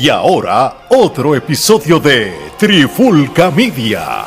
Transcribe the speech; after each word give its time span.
Y 0.00 0.10
ahora, 0.10 0.86
otro 0.90 1.34
episodio 1.34 1.98
de 1.98 2.32
Trifulca 2.56 3.50
Media. 3.50 4.26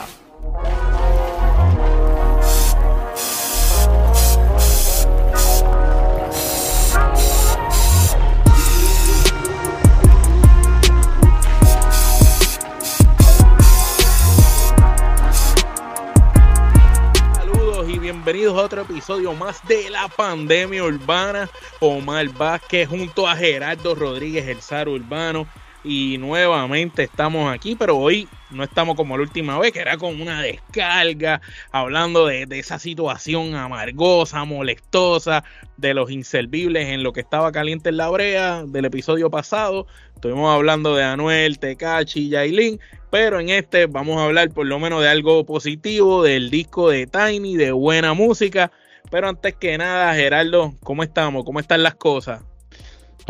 Saludos 17.33 17.87
y 17.87 17.97
bienvenidos 17.97 18.57
a 18.57 18.63
otro 18.63 18.81
episodio 18.81 19.33
más 19.33 19.65
de 19.65 19.89
la 19.89 20.09
pandemia 20.09 20.83
urbana. 20.83 21.49
Omar 21.79 22.27
Vázquez 22.27 22.89
junto 22.89 23.25
a 23.25 23.37
Gerardo 23.37 23.95
Rodríguez, 23.95 24.49
el 24.49 24.61
zar 24.61 24.89
urbano. 24.89 25.47
Y 25.83 26.17
nuevamente 26.19 27.03
estamos 27.03 27.51
aquí, 27.51 27.75
pero 27.75 27.97
hoy 27.97 28.27
no 28.51 28.63
estamos 28.63 28.95
como 28.95 29.17
la 29.17 29.23
última 29.23 29.57
vez, 29.57 29.71
que 29.71 29.79
era 29.79 29.97
con 29.97 30.21
una 30.21 30.41
descarga, 30.41 31.41
hablando 31.71 32.27
de, 32.27 32.45
esa 32.51 32.77
situación 32.77 33.55
amargosa, 33.55 34.45
molestosa, 34.45 35.43
de 35.77 35.95
los 35.95 36.11
inservibles 36.11 36.89
en 36.89 37.01
lo 37.01 37.13
que 37.13 37.21
estaba 37.21 37.51
caliente 37.51 37.89
en 37.89 37.97
la 37.97 38.09
brea 38.09 38.63
del 38.67 38.85
episodio 38.85 39.31
pasado. 39.31 39.87
Estuvimos 40.13 40.53
hablando 40.53 40.95
de 40.95 41.03
Anuel, 41.03 41.57
Tecachi 41.57 42.29
Yailin, 42.29 42.79
pero 43.09 43.39
en 43.39 43.49
este 43.49 43.87
vamos 43.87 44.19
a 44.19 44.25
hablar 44.25 44.51
por 44.51 44.67
lo 44.67 44.77
menos 44.77 45.01
de 45.01 45.09
algo 45.09 45.43
positivo, 45.47 46.21
del 46.21 46.51
disco 46.51 46.89
de 46.89 47.07
Tiny, 47.07 47.57
de 47.57 47.71
buena 47.71 48.13
música. 48.13 48.71
Pero 49.09 49.27
antes 49.29 49.55
que 49.55 49.79
nada, 49.79 50.13
Gerardo, 50.13 50.75
¿cómo 50.83 51.01
estamos? 51.01 51.43
¿Cómo 51.43 51.59
están 51.59 51.81
las 51.81 51.95
cosas? 51.95 52.43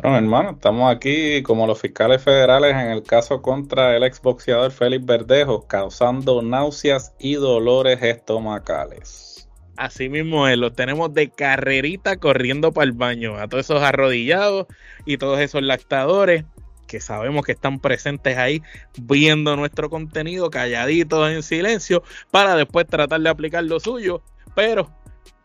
Bueno, 0.02 0.18
hermano, 0.18 0.52
estamos 0.52 0.94
aquí 0.94 1.44
como 1.44 1.68
los 1.68 1.80
fiscales 1.80 2.24
federales 2.24 2.72
en 2.74 2.92
el 2.92 3.04
caso 3.04 3.42
contra 3.42 3.96
el 3.96 4.04
exboxeador 4.04 4.72
Félix 4.72 5.06
Verdejo, 5.06 5.68
causando 5.68 6.42
náuseas 6.42 7.14
y 7.20 7.36
dolores 7.36 8.02
estomacales. 8.02 9.50
Así 9.78 10.10
mismo 10.10 10.48
es, 10.48 10.58
los 10.58 10.74
tenemos 10.74 11.14
de 11.14 11.30
carrerita 11.30 12.18
corriendo 12.18 12.72
para 12.72 12.86
el 12.86 12.94
baño, 12.94 13.38
a 13.38 13.48
todos 13.48 13.66
esos 13.66 13.82
arrodillados 13.82 14.68
y 15.06 15.18
todos 15.18 15.40
esos 15.40 15.62
lactadores 15.62 16.46
que 16.88 17.00
sabemos 17.00 17.46
que 17.46 17.54
están 17.54 17.80
presentes 17.80 18.38
ahí 18.38 18.62
viendo 19.00 19.56
nuestro 19.56 19.90
contenido 19.90 20.50
calladitos 20.50 21.32
en 21.32 21.42
silencio 21.42 22.04
para 22.32 22.56
después 22.56 22.86
tratar 22.88 23.22
de 23.22 23.30
aplicar 23.30 23.64
lo 23.64 23.80
suyo, 23.80 24.22
pero 24.56 24.92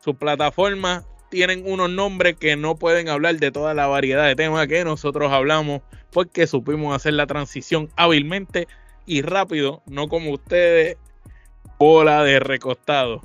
su 0.00 0.16
plataforma 0.16 1.04
tienen 1.30 1.62
unos 1.66 1.90
nombres 1.90 2.36
que 2.36 2.56
no 2.56 2.76
pueden 2.76 3.08
hablar 3.08 3.36
de 3.36 3.50
toda 3.50 3.74
la 3.74 3.86
variedad 3.86 4.26
de 4.26 4.36
temas 4.36 4.66
que 4.66 4.84
nosotros 4.84 5.32
hablamos 5.32 5.82
porque 6.10 6.46
supimos 6.46 6.94
hacer 6.94 7.14
la 7.14 7.26
transición 7.26 7.90
hábilmente 7.96 8.68
y 9.06 9.22
rápido, 9.22 9.82
no 9.86 10.08
como 10.08 10.32
ustedes, 10.32 10.96
bola 11.78 12.24
de 12.24 12.40
recostado. 12.40 13.20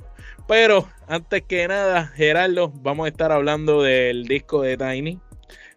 Pero 0.46 0.88
antes 1.08 1.42
que 1.42 1.66
nada, 1.68 2.06
Gerardo, 2.08 2.70
vamos 2.74 3.06
a 3.06 3.08
estar 3.08 3.32
hablando 3.32 3.82
del 3.82 4.24
disco 4.24 4.62
de 4.62 4.76
Tiny, 4.76 5.18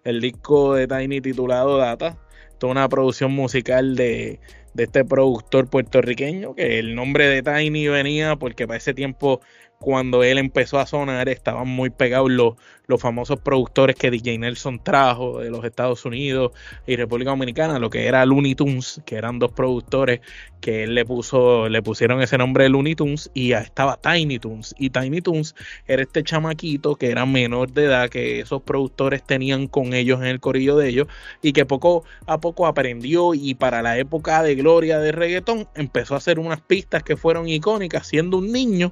el 0.04 0.22
disco 0.22 0.74
de 0.74 0.88
Tiny 0.88 1.22
titulado 1.22 1.78
Data, 1.78 2.18
toda 2.58 2.72
una 2.72 2.90
producción 2.90 3.32
musical 3.32 3.96
de, 3.96 4.40
de 4.74 4.84
este 4.84 5.06
productor 5.06 5.70
puertorriqueño, 5.70 6.54
que 6.54 6.80
el 6.80 6.96
nombre 6.96 7.28
de 7.28 7.42
Tiny 7.42 7.88
venía 7.88 8.36
porque 8.36 8.68
para 8.68 8.78
ese 8.78 8.94
tiempo 8.94 9.42
cuando 9.86 10.24
él 10.24 10.40
empezó 10.40 10.80
a 10.80 10.88
sonar 10.88 11.30
estaban 11.30 11.68
muy 11.68 11.92
pegados 11.92 12.32
los, 12.32 12.56
los 12.88 13.00
famosos 13.00 13.40
productores 13.40 13.96
que 13.96 14.10
DJ 14.10 14.40
Nelson 14.40 14.84
trajo 14.84 15.42
de 15.42 15.52
los 15.52 15.64
Estados 15.64 16.06
Unidos 16.06 16.54
y 16.88 16.96
República 16.96 17.30
Dominicana, 17.30 17.78
lo 17.78 17.92
que 17.92 18.08
era 18.08 18.26
Looney 18.26 18.56
Tunes, 18.56 19.00
que 19.06 19.16
eran 19.16 19.38
dos 19.38 19.52
productores 19.52 20.22
que 20.60 20.86
él 20.86 20.96
le 20.96 21.06
puso, 21.06 21.70
le 21.70 21.84
pusieron 21.84 22.20
ese 22.24 22.36
nombre 22.36 22.64
de 22.64 22.72
Looney 22.72 22.96
Tunes 22.96 23.30
y 23.36 23.52
estaba 23.52 23.98
Tiny 23.98 24.40
Tunes. 24.40 24.74
Y 24.80 24.90
Tiny 24.90 25.22
Tunes 25.22 25.54
era 25.86 26.02
este 26.02 26.24
chamaquito 26.24 26.96
que 26.96 27.12
era 27.12 27.28
menor 27.28 27.72
de 27.72 27.84
edad 27.84 28.10
que 28.10 28.40
esos 28.40 28.64
productores 28.64 29.24
tenían 29.24 29.68
con 29.68 29.94
ellos 29.94 30.20
en 30.20 30.26
el 30.26 30.40
corillo 30.40 30.78
de 30.78 30.90
ellos 30.90 31.08
y 31.44 31.54
que 31.54 31.68
poco 31.68 32.06
a 32.26 32.40
poco 32.40 32.66
aprendió 32.66 33.36
y 33.36 33.54
para 33.54 33.84
la 33.84 34.00
época 34.00 34.42
de 34.42 34.56
gloria 34.56 34.98
de 34.98 35.12
reggaetón 35.12 35.68
empezó 35.76 36.16
a 36.16 36.18
hacer 36.18 36.40
unas 36.40 36.62
pistas 36.62 37.04
que 37.04 37.18
fueron 37.18 37.48
icónicas 37.48 38.08
siendo 38.08 38.40
un 38.40 38.52
niño 38.52 38.92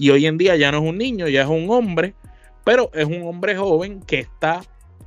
y 0.00 0.08
hoy 0.08 0.24
en 0.24 0.38
día 0.38 0.56
ya 0.56 0.72
no 0.72 0.78
es 0.78 0.84
un 0.84 0.96
niño, 0.96 1.28
ya 1.28 1.42
es 1.42 1.48
un 1.48 1.70
hombre, 1.70 2.14
pero 2.64 2.90
es 2.94 3.04
un 3.04 3.22
hombre 3.24 3.54
joven 3.54 4.00
que 4.00 4.18
está 4.20 4.62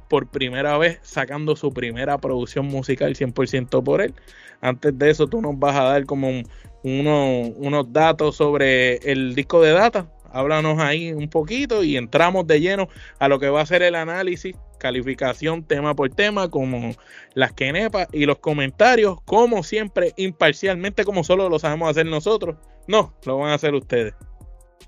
por 0.07 0.27
primera 0.27 0.77
vez 0.77 0.99
sacando 1.01 1.55
su 1.55 1.73
primera 1.73 2.19
producción 2.19 2.67
musical 2.67 3.15
100% 3.15 3.83
por 3.83 4.01
él. 4.01 4.13
Antes 4.61 4.95
de 4.95 5.09
eso, 5.09 5.25
tú 5.25 5.41
nos 5.41 5.57
vas 5.57 5.75
a 5.75 5.83
dar 5.85 6.05
como 6.05 6.29
un, 6.29 6.47
uno, 6.83 7.39
unos 7.57 7.91
datos 7.91 8.35
sobre 8.35 8.97
el 8.97 9.33
disco 9.33 9.63
de 9.63 9.71
data. 9.71 10.07
Háblanos 10.31 10.77
ahí 10.77 11.11
un 11.11 11.27
poquito 11.27 11.83
y 11.83 11.97
entramos 11.97 12.45
de 12.45 12.61
lleno 12.61 12.87
a 13.17 13.27
lo 13.27 13.39
que 13.39 13.49
va 13.49 13.61
a 13.61 13.65
ser 13.65 13.81
el 13.81 13.95
análisis, 13.95 14.55
calificación 14.77 15.63
tema 15.63 15.95
por 15.95 16.11
tema, 16.11 16.49
como 16.49 16.93
las 17.33 17.53
quenepas 17.53 18.07
y 18.11 18.27
los 18.27 18.37
comentarios, 18.37 19.19
como 19.25 19.63
siempre, 19.63 20.13
imparcialmente, 20.17 21.03
como 21.03 21.23
solo 21.23 21.49
lo 21.49 21.57
sabemos 21.57 21.89
hacer 21.89 22.05
nosotros. 22.05 22.57
No, 22.87 23.15
lo 23.25 23.39
van 23.39 23.49
a 23.49 23.55
hacer 23.55 23.73
ustedes. 23.73 24.13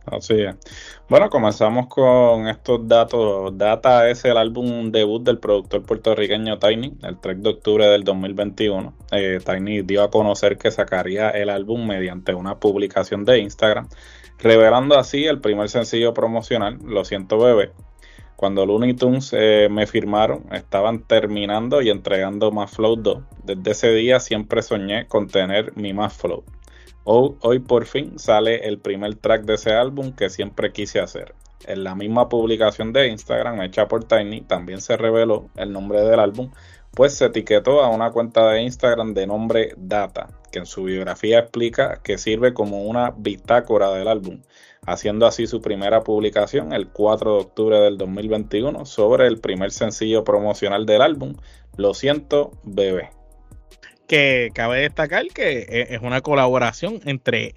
Así 0.05 0.39
es. 0.39 0.55
Bueno, 1.09 1.29
comenzamos 1.29 1.87
con 1.87 2.47
estos 2.47 2.87
datos. 2.87 3.57
Data 3.57 4.07
es 4.09 4.23
el 4.25 4.37
álbum 4.37 4.91
debut 4.91 5.23
del 5.23 5.39
productor 5.39 5.81
puertorriqueño 5.83 6.59
Tiny, 6.59 6.95
el 7.01 7.19
3 7.19 7.41
de 7.41 7.49
octubre 7.49 7.87
del 7.87 8.03
2021. 8.03 8.93
Eh, 9.11 9.39
Tiny 9.43 9.81
dio 9.81 10.03
a 10.03 10.11
conocer 10.11 10.57
que 10.57 10.69
sacaría 10.69 11.31
el 11.31 11.49
álbum 11.49 11.87
mediante 11.87 12.35
una 12.35 12.59
publicación 12.59 13.25
de 13.25 13.39
Instagram, 13.39 13.89
revelando 14.37 14.97
así 14.97 15.25
el 15.25 15.41
primer 15.41 15.69
sencillo 15.69 16.13
promocional, 16.13 16.77
Lo 16.83 17.03
siento 17.03 17.39
bebé. 17.39 17.71
Cuando 18.35 18.65
Looney 18.65 18.93
Tunes 18.93 19.31
eh, 19.33 19.69
me 19.71 19.87
firmaron, 19.87 20.45
estaban 20.51 21.03
terminando 21.03 21.81
y 21.81 21.89
entregando 21.89 22.51
Más 22.51 22.69
Flow 22.69 22.97
2. 22.97 23.23
Desde 23.43 23.71
ese 23.71 23.91
día 23.93 24.19
siempre 24.19 24.61
soñé 24.61 25.07
con 25.07 25.27
tener 25.27 25.75
mi 25.77 25.93
Más 25.93 26.13
Flow. 26.13 26.43
Hoy, 27.07 27.59
por 27.59 27.85
fin 27.85 28.17
sale 28.17 28.67
el 28.67 28.79
primer 28.79 29.13
track 29.13 29.43
de 29.43 29.53
ese 29.53 29.73
álbum 29.73 30.13
que 30.13 30.31
siempre 30.31 30.71
quise 30.71 30.99
hacer. 30.99 31.35
En 31.67 31.83
la 31.83 31.93
misma 31.93 32.29
publicación 32.29 32.93
de 32.93 33.09
Instagram 33.09 33.61
hecha 33.61 33.87
por 33.87 34.05
Tiny 34.05 34.41
también 34.41 34.81
se 34.81 34.97
reveló 34.97 35.51
el 35.55 35.71
nombre 35.71 36.01
del 36.01 36.19
álbum, 36.19 36.49
pues 36.95 37.13
se 37.13 37.25
etiquetó 37.25 37.83
a 37.83 37.89
una 37.89 38.09
cuenta 38.09 38.49
de 38.49 38.63
Instagram 38.63 39.13
de 39.13 39.27
nombre 39.27 39.75
Data, 39.77 40.29
que 40.51 40.57
en 40.57 40.65
su 40.65 40.85
biografía 40.85 41.37
explica 41.37 42.01
que 42.01 42.17
sirve 42.17 42.55
como 42.55 42.81
una 42.81 43.11
bitácora 43.15 43.91
del 43.91 44.07
álbum, 44.07 44.41
haciendo 44.87 45.27
así 45.27 45.45
su 45.45 45.61
primera 45.61 46.01
publicación 46.01 46.73
el 46.73 46.87
4 46.87 47.33
de 47.35 47.39
octubre 47.39 47.79
del 47.81 47.99
2021 47.99 48.83
sobre 48.87 49.27
el 49.27 49.37
primer 49.39 49.69
sencillo 49.69 50.23
promocional 50.23 50.87
del 50.87 51.03
álbum, 51.03 51.35
Lo 51.77 51.93
siento, 51.93 52.49
bebé 52.63 53.11
que 54.07 54.51
cabe 54.53 54.81
destacar 54.81 55.25
que 55.27 55.87
es 55.89 56.01
una 56.01 56.21
colaboración 56.21 56.99
entre 57.05 57.55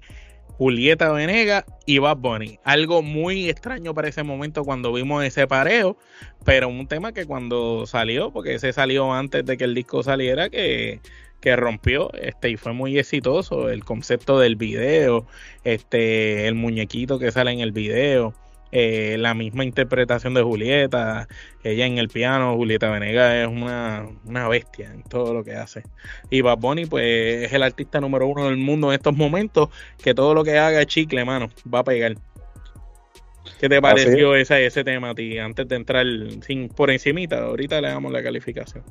Julieta 0.59 1.13
Venega 1.13 1.65
y 1.85 1.99
Bad 1.99 2.17
Bunny. 2.17 2.59
Algo 2.65 3.01
muy 3.01 3.49
extraño 3.49 3.93
para 3.93 4.09
ese 4.09 4.23
momento 4.23 4.65
cuando 4.65 4.91
vimos 4.91 5.23
ese 5.23 5.47
pareo, 5.47 5.95
pero 6.43 6.67
un 6.67 6.85
tema 6.85 7.13
que 7.13 7.25
cuando 7.25 7.85
salió, 7.87 8.33
porque 8.33 8.55
ese 8.55 8.73
salió 8.73 9.13
antes 9.13 9.45
de 9.45 9.55
que 9.55 9.63
el 9.63 9.73
disco 9.73 10.03
saliera, 10.03 10.49
que, 10.49 10.99
que 11.39 11.55
rompió 11.55 12.11
este, 12.13 12.49
y 12.49 12.57
fue 12.57 12.73
muy 12.73 12.99
exitoso. 12.99 13.69
El 13.69 13.85
concepto 13.85 14.37
del 14.37 14.57
video, 14.57 15.25
este, 15.63 16.45
el 16.45 16.55
muñequito 16.55 17.19
que 17.19 17.31
sale 17.31 17.51
en 17.51 17.61
el 17.61 17.71
video. 17.71 18.33
Eh, 18.71 19.15
la 19.17 19.33
misma 19.33 19.63
interpretación 19.63 20.35
de 20.35 20.43
Julieta, 20.43 21.27
ella 21.63 21.85
en 21.87 21.97
el 21.97 22.07
piano, 22.07 22.55
Julieta 22.55 22.89
Venega 22.91 23.41
es 23.41 23.47
una, 23.47 24.07
una, 24.25 24.47
bestia 24.47 24.91
en 24.91 25.03
todo 25.03 25.33
lo 25.33 25.43
que 25.43 25.55
hace. 25.55 25.83
Y 26.29 26.41
Bad 26.41 26.59
Bunny, 26.59 26.85
pues 26.85 27.45
es 27.45 27.53
el 27.53 27.63
artista 27.63 27.99
número 27.99 28.27
uno 28.27 28.45
del 28.45 28.57
mundo 28.57 28.89
en 28.89 28.95
estos 28.95 29.15
momentos, 29.15 29.69
que 30.03 30.13
todo 30.13 30.35
lo 30.35 30.43
que 30.43 30.59
haga 30.59 30.85
chicle, 30.85 31.25
mano, 31.25 31.49
va 31.71 31.79
a 31.79 31.83
pegar. 31.83 32.15
¿Qué 33.59 33.67
te 33.67 33.81
pareció 33.81 34.35
ese, 34.35 34.65
ese 34.65 34.83
tema 34.83 35.09
a 35.09 35.15
ti 35.15 35.39
antes 35.39 35.67
de 35.67 35.75
entrar 35.75 36.05
sin, 36.45 36.69
por 36.69 36.91
encimita? 36.91 37.39
Ahorita 37.43 37.81
le 37.81 37.89
damos 37.89 38.11
la 38.11 38.21
calificación. 38.21 38.83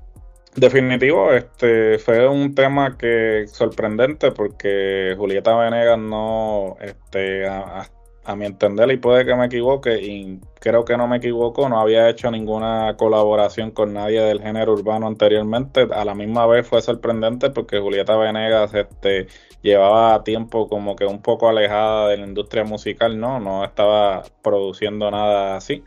Definitivo, 0.57 1.33
este 1.33 1.99
fue 1.99 2.27
un 2.27 2.55
tema 2.55 2.99
que 2.99 3.45
sorprendente 3.47 4.33
porque 4.33 5.15
Julieta 5.17 5.57
Venegas 5.57 5.99
no, 5.99 6.77
este, 6.81 7.47
a 7.47 7.89
mi 8.37 8.47
entender, 8.47 8.91
y 8.91 8.97
puede 8.97 9.25
que 9.25 9.35
me 9.35 9.47
equivoque, 9.47 10.01
y 10.03 10.41
creo 10.61 10.85
que 10.85 10.97
no 10.97 11.07
me 11.09 11.19
equivoco, 11.19 11.69
no 11.69 11.81
había 11.81 12.09
hecho 12.09 12.31
ninguna 12.31 12.97
colaboración 12.97 13.71
con 13.71 13.95
nadie 13.95 14.21
del 14.21 14.41
género 14.41 14.73
urbano 14.73 15.07
anteriormente. 15.07 15.87
A 15.93 16.05
la 16.05 16.15
misma 16.15 16.47
vez 16.47 16.67
fue 16.67 16.83
sorprendente 16.83 17.51
porque 17.51 17.79
Julieta 17.81 18.17
Venegas 18.17 18.75
este, 18.75 19.27
llevaba 19.63 20.23
tiempo 20.25 20.69
como 20.69 20.97
que 20.97 21.07
un 21.07 21.23
poco 21.23 21.49
alejada 21.49 22.09
de 22.09 22.19
la 22.19 22.27
industria 22.27 22.65
musical, 22.65 23.19
¿no? 23.19 23.41
No 23.41 23.65
estaba 23.65 24.23
produciendo 24.43 25.11
nada 25.11 25.57
así. 25.57 25.85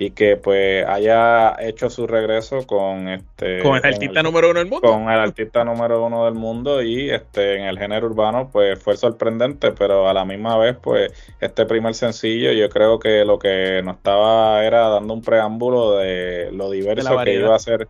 Y 0.00 0.12
que 0.12 0.38
pues 0.38 0.86
haya 0.86 1.54
hecho 1.60 1.90
su 1.90 2.06
regreso 2.06 2.66
con 2.66 3.06
este 3.10 3.60
con 3.60 3.76
el 3.76 3.84
artista 3.84 4.22
número 4.22 4.48
uno 4.48 4.58
del 4.60 4.68
mundo 4.68 4.90
con 4.90 5.02
el 5.02 5.20
artista 5.20 5.62
número 5.62 6.06
uno 6.06 6.24
del 6.24 6.32
mundo 6.32 6.80
y 6.80 7.10
este 7.10 7.56
en 7.56 7.64
el 7.64 7.78
género 7.78 8.06
urbano 8.06 8.48
pues 8.50 8.82
fue 8.82 8.96
sorprendente 8.96 9.72
pero 9.72 10.08
a 10.08 10.14
la 10.14 10.24
misma 10.24 10.56
vez 10.56 10.74
pues 10.80 11.12
este 11.38 11.66
primer 11.66 11.94
sencillo 11.94 12.50
yo 12.52 12.70
creo 12.70 12.98
que 12.98 13.26
lo 13.26 13.38
que 13.38 13.82
nos 13.84 13.96
estaba 13.96 14.64
era 14.64 14.88
dando 14.88 15.12
un 15.12 15.20
preámbulo 15.20 15.98
de 15.98 16.48
lo 16.50 16.70
diverso 16.70 17.18
que 17.22 17.34
iba 17.34 17.54
a 17.54 17.58
ser 17.58 17.86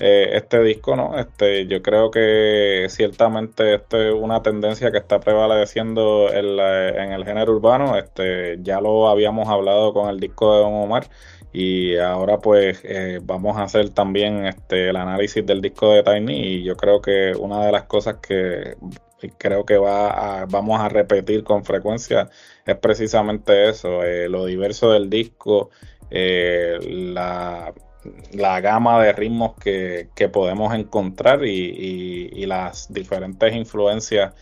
eh, 0.00 0.36
este 0.36 0.62
disco, 0.62 0.94
¿no? 0.94 1.18
Este, 1.18 1.66
yo 1.66 1.82
creo 1.82 2.12
que 2.12 2.86
ciertamente 2.88 3.74
esto 3.74 4.00
es 4.00 4.14
una 4.14 4.42
tendencia 4.42 4.92
que 4.92 4.98
está 4.98 5.18
prevaleciendo 5.18 6.32
en, 6.32 6.46
en 6.60 7.12
el 7.12 7.24
género 7.24 7.56
urbano. 7.56 7.98
Este, 7.98 8.58
ya 8.62 8.80
lo 8.80 9.08
habíamos 9.08 9.48
hablado 9.48 9.92
con 9.92 10.08
el 10.08 10.20
disco 10.20 10.54
de 10.54 10.60
Don 10.60 10.74
Omar 10.74 11.08
y 11.52 11.96
ahora 11.96 12.38
pues 12.38 12.80
eh, 12.84 13.20
vamos 13.22 13.56
a 13.56 13.62
hacer 13.62 13.90
también 13.90 14.46
este, 14.46 14.90
el 14.90 14.96
análisis 14.96 15.44
del 15.44 15.60
disco 15.60 15.92
de 15.92 16.02
Tiny 16.02 16.40
y 16.40 16.62
yo 16.62 16.76
creo 16.76 17.00
que 17.00 17.32
una 17.38 17.64
de 17.64 17.72
las 17.72 17.84
cosas 17.84 18.16
que 18.16 18.76
creo 19.38 19.64
que 19.64 19.78
va 19.78 20.46
vamos 20.48 20.80
a 20.80 20.88
repetir 20.88 21.42
con 21.44 21.64
frecuencia 21.64 22.28
es 22.66 22.76
precisamente 22.76 23.68
eso, 23.68 24.04
eh, 24.04 24.28
lo 24.28 24.44
diverso 24.46 24.92
del 24.92 25.10
disco, 25.10 25.70
la 26.10 27.72
la 28.32 28.60
gama 28.60 29.02
de 29.02 29.12
ritmos 29.12 29.54
que, 29.56 30.08
podemos 30.32 30.74
encontrar 30.74 31.44
y, 31.44 32.46
las 32.46 32.92
diferentes 32.92 33.54
influencias 33.54 34.34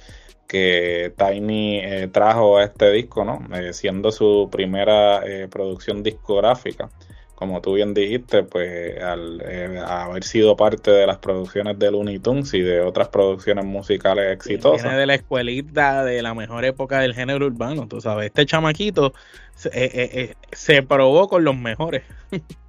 que 0.47 1.13
Tiny 1.17 1.79
eh, 1.79 2.09
trajo 2.09 2.59
a 2.59 2.65
este 2.65 2.91
disco, 2.93 3.25
¿no? 3.25 3.43
Eh, 3.55 3.73
siendo 3.73 4.13
su 4.13 4.49
primera 4.51 5.27
eh, 5.27 5.49
producción 5.49 6.03
discográfica. 6.03 6.91
Como 7.35 7.61
tú 7.61 7.75
bien 7.75 7.93
dijiste, 7.93 8.45
pues 8.45 8.99
al 9.03 9.43
haber 9.87 10.25
sido 10.25 10.57
parte 10.57 10.91
de 10.91 11.07
las 11.07 11.19
producciones 11.19 11.79
de 11.79 11.91
Looney 11.91 12.19
Tunes 12.19 12.55
y 12.55 12.63
de 12.63 12.81
otras 12.81 13.09
producciones 13.09 13.67
musicales 13.67 14.33
exitosas. 14.33 14.85
Viene 14.85 14.99
de 14.99 15.05
la 15.05 15.15
escuelita 15.17 16.03
de 16.03 16.23
la 16.23 16.33
mejor 16.33 16.65
época 16.65 17.01
del 17.01 17.13
género 17.13 17.45
urbano, 17.45 17.87
tú 17.89 18.01
sabes. 18.01 18.29
Este 18.29 18.47
chamaquito 18.47 19.13
se 19.55 20.83
probó 20.83 21.29
con 21.29 21.45
los 21.45 21.55
mejores. 21.55 22.05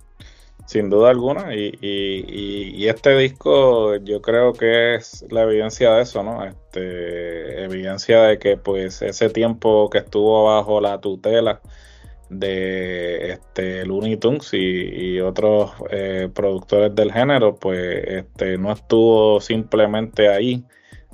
Sin 0.67 0.89
duda 0.89 1.11
alguna, 1.11 1.55
y, 1.55 1.77
y, 1.81 2.87
este 2.89 3.17
disco 3.17 3.95
yo 3.95 4.21
creo 4.21 4.51
que 4.51 4.95
es 4.95 5.25
la 5.29 5.43
evidencia 5.43 5.93
de 5.93 6.01
eso, 6.01 6.23
¿no? 6.23 6.43
Este, 6.43 7.63
evidencia 7.63 8.23
de 8.23 8.37
que 8.37 8.57
pues 8.57 9.01
ese 9.01 9.29
tiempo 9.29 9.89
que 9.89 9.99
estuvo 9.99 10.43
bajo 10.43 10.81
la 10.81 10.99
tutela 10.99 11.61
de 12.29 13.31
este 13.31 13.85
Looney 13.85 14.17
Tunes 14.17 14.49
y, 14.53 15.21
otros 15.21 15.71
eh, 15.89 16.29
productores 16.33 16.93
del 16.93 17.13
género, 17.13 17.55
pues 17.55 18.03
este, 18.05 18.57
no 18.57 18.73
estuvo 18.73 19.39
simplemente 19.39 20.27
ahí 20.27 20.65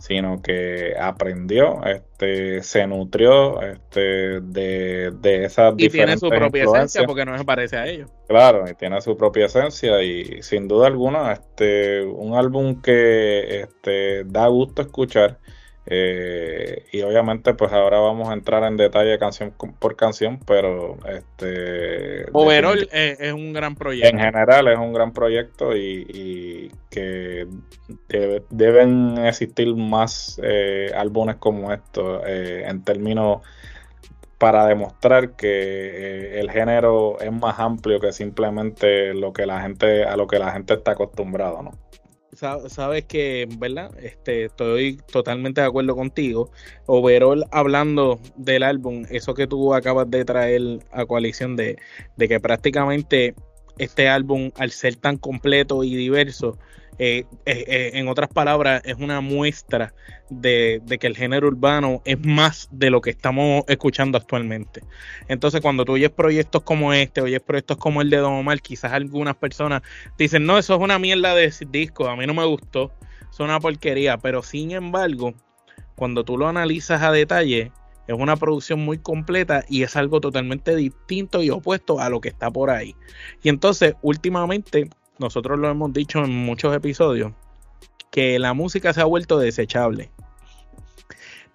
sino 0.04 0.42
que 0.42 0.96
aprendió, 1.00 1.82
este, 1.86 2.62
se 2.62 2.86
nutrió 2.86 3.62
este, 3.62 4.42
de, 4.42 5.12
de 5.12 5.46
esas 5.46 5.76
y 5.78 5.88
tiene 5.88 6.18
su 6.18 6.28
propia 6.28 6.66
esencia 6.66 7.04
porque 7.06 7.24
no 7.24 7.38
se 7.38 7.46
parece 7.46 7.78
a 7.78 7.88
ellos. 7.88 8.12
Claro, 8.28 8.66
y 8.70 8.74
tiene 8.74 9.00
su 9.00 9.16
propia 9.16 9.46
esencia 9.46 10.04
y 10.04 10.42
sin 10.42 10.68
duda 10.68 10.88
alguna, 10.88 11.32
este, 11.32 12.04
un 12.04 12.36
álbum 12.36 12.82
que 12.82 13.62
este, 13.62 14.26
da 14.26 14.48
gusto 14.48 14.82
escuchar 14.82 15.40
eh, 15.85 16.85
y 16.94 17.01
obviamente 17.01 17.53
pues 17.53 17.74
ahora 17.74 18.00
vamos 18.00 18.30
a 18.30 18.33
entrar 18.33 18.63
en 18.63 18.77
detalle 18.77 19.19
canción 19.19 19.53
por 19.80 19.95
canción, 19.95 20.39
pero 20.45 20.97
este... 21.07 22.25
Overall 22.31 22.88
es, 22.91 23.33
un 23.33 23.51
gran 23.51 23.75
proyecto. 23.75 24.09
En 24.09 24.19
general 24.19 24.68
es 24.69 24.77
un 24.77 24.94
gran 24.94 25.12
proyecto 25.12 25.75
y, 25.75 26.71
que 26.89 27.47
deben 28.50 29.18
existir 29.25 29.75
más 29.75 30.39
eh, 30.44 30.91
álbumes 30.95 31.35
como 31.38 31.74
estos 31.74 32.21
eh, 32.27 32.63
en 32.68 32.83
términos 32.83 33.41
para 34.38 34.68
demostrar 34.68 35.35
que 35.35 36.39
el 36.39 36.51
género 36.51 37.19
es 37.19 37.31
más 37.31 37.59
amplio 37.59 38.00
que 38.00 38.12
simplemente 38.12 39.13
lo 39.13 39.33
que 39.33 39.45
la 39.45 39.62
gente 39.62 40.03
a 40.03 40.15
lo 40.18 40.27
que 40.27 40.38
la 40.38 40.51
gente 40.51 40.74
está 40.75 40.91
acostumbrado, 40.91 41.63
¿no? 41.63 41.71
Sabes 42.35 43.06
que, 43.06 43.47
¿verdad? 43.57 43.91
Este, 44.00 44.45
estoy 44.45 44.97
totalmente 45.12 45.62
de 45.62 45.68
acuerdo 45.68 45.95
contigo. 45.95 46.51
Overall, 46.85 47.45
hablando 47.51 48.19
del 48.35 48.63
álbum, 48.63 49.06
eso 49.09 49.33
que 49.33 49.47
tú 49.47 49.74
acabas 49.74 50.09
de 50.09 50.25
traer 50.25 50.62
a 50.91 51.06
coalición 51.06 51.56
de, 51.56 51.77
de 52.18 52.27
que 52.27 52.39
prácticamente 52.39 53.35
este 53.77 54.07
álbum, 54.07 54.51
al 54.57 54.71
ser 54.71 54.95
tan 54.95 55.18
completo 55.18 55.83
y 55.83 55.95
diverso, 55.95 56.57
eh, 57.00 57.25
eh, 57.45 57.66
eh, 57.68 57.92
en 57.95 58.07
otras 58.07 58.30
palabras, 58.30 58.81
es 58.86 58.95
una 58.95 59.19
muestra 59.22 59.94
de, 60.30 60.81
que 61.00 61.07
el 61.07 61.18
género 61.18 61.48
urbano 61.48 62.01
es 62.06 62.24
más 62.24 62.69
de 62.72 62.90
lo 62.90 63.01
que 63.01 63.10
estamos 63.10 63.63
escuchando 63.68 64.18
actualmente. 64.18 64.81
Entonces, 65.28 65.62
cuando 65.62 65.86
tú 65.86 65.94
oyes 65.94 66.12
proyectos 66.12 66.62
como 66.63 66.94
este, 66.94 67.22
oyes 67.22 67.42
proyectos 67.42 67.78
como 67.78 68.01
el 68.01 68.10
de 68.10 68.18
Don 68.18 68.34
Omar, 68.34 68.62
quizás 68.62 68.92
algunas 68.94 69.36
personas 69.36 69.81
dicen, 70.18 70.45
no, 70.45 70.57
eso 70.57 70.75
es 70.75 70.81
una 70.81 71.00
mierda 71.00 71.34
de 71.34 71.51
disco, 71.69 72.07
a 72.07 72.16
mí 72.16 72.28
no 72.28 72.34
me 72.34 72.45
gustó, 72.45 72.92
es 73.31 73.40
una 73.40 73.60
porquería, 73.60 74.18
pero 74.18 74.44
sin 74.44 74.72
embargo, 74.72 75.34
cuando 75.95 76.24
tú 76.24 76.38
lo 76.38 76.48
analizas 76.48 77.01
a 77.01 77.12
detalle, 77.12 77.72
es 78.07 78.16
una 78.16 78.36
producción 78.36 78.81
muy 78.81 78.98
completa 78.98 79.63
y 79.69 79.84
es 79.84 79.95
algo 79.95 80.19
totalmente 80.19 80.75
distinto 80.75 81.42
y 81.42 81.50
opuesto 81.50 82.00
a 82.00 82.10
lo 82.10 82.19
que 82.22 82.30
está 82.30 82.51
por 82.51 82.69
ahí. 82.69 82.95
Y 83.42 83.50
entonces, 83.50 83.95
últimamente, 84.01 84.90
nosotros 85.19 85.60
lo 85.60 85.69
hemos 85.69 85.94
dicho 85.94 86.24
en 86.24 86.31
muchos 86.31 86.75
episodios, 86.75 87.33
que 88.12 88.39
la 88.39 88.54
música 88.54 88.94
se 88.94 89.01
ha 89.01 89.06
vuelto 89.06 89.39
desechable. 89.39 90.12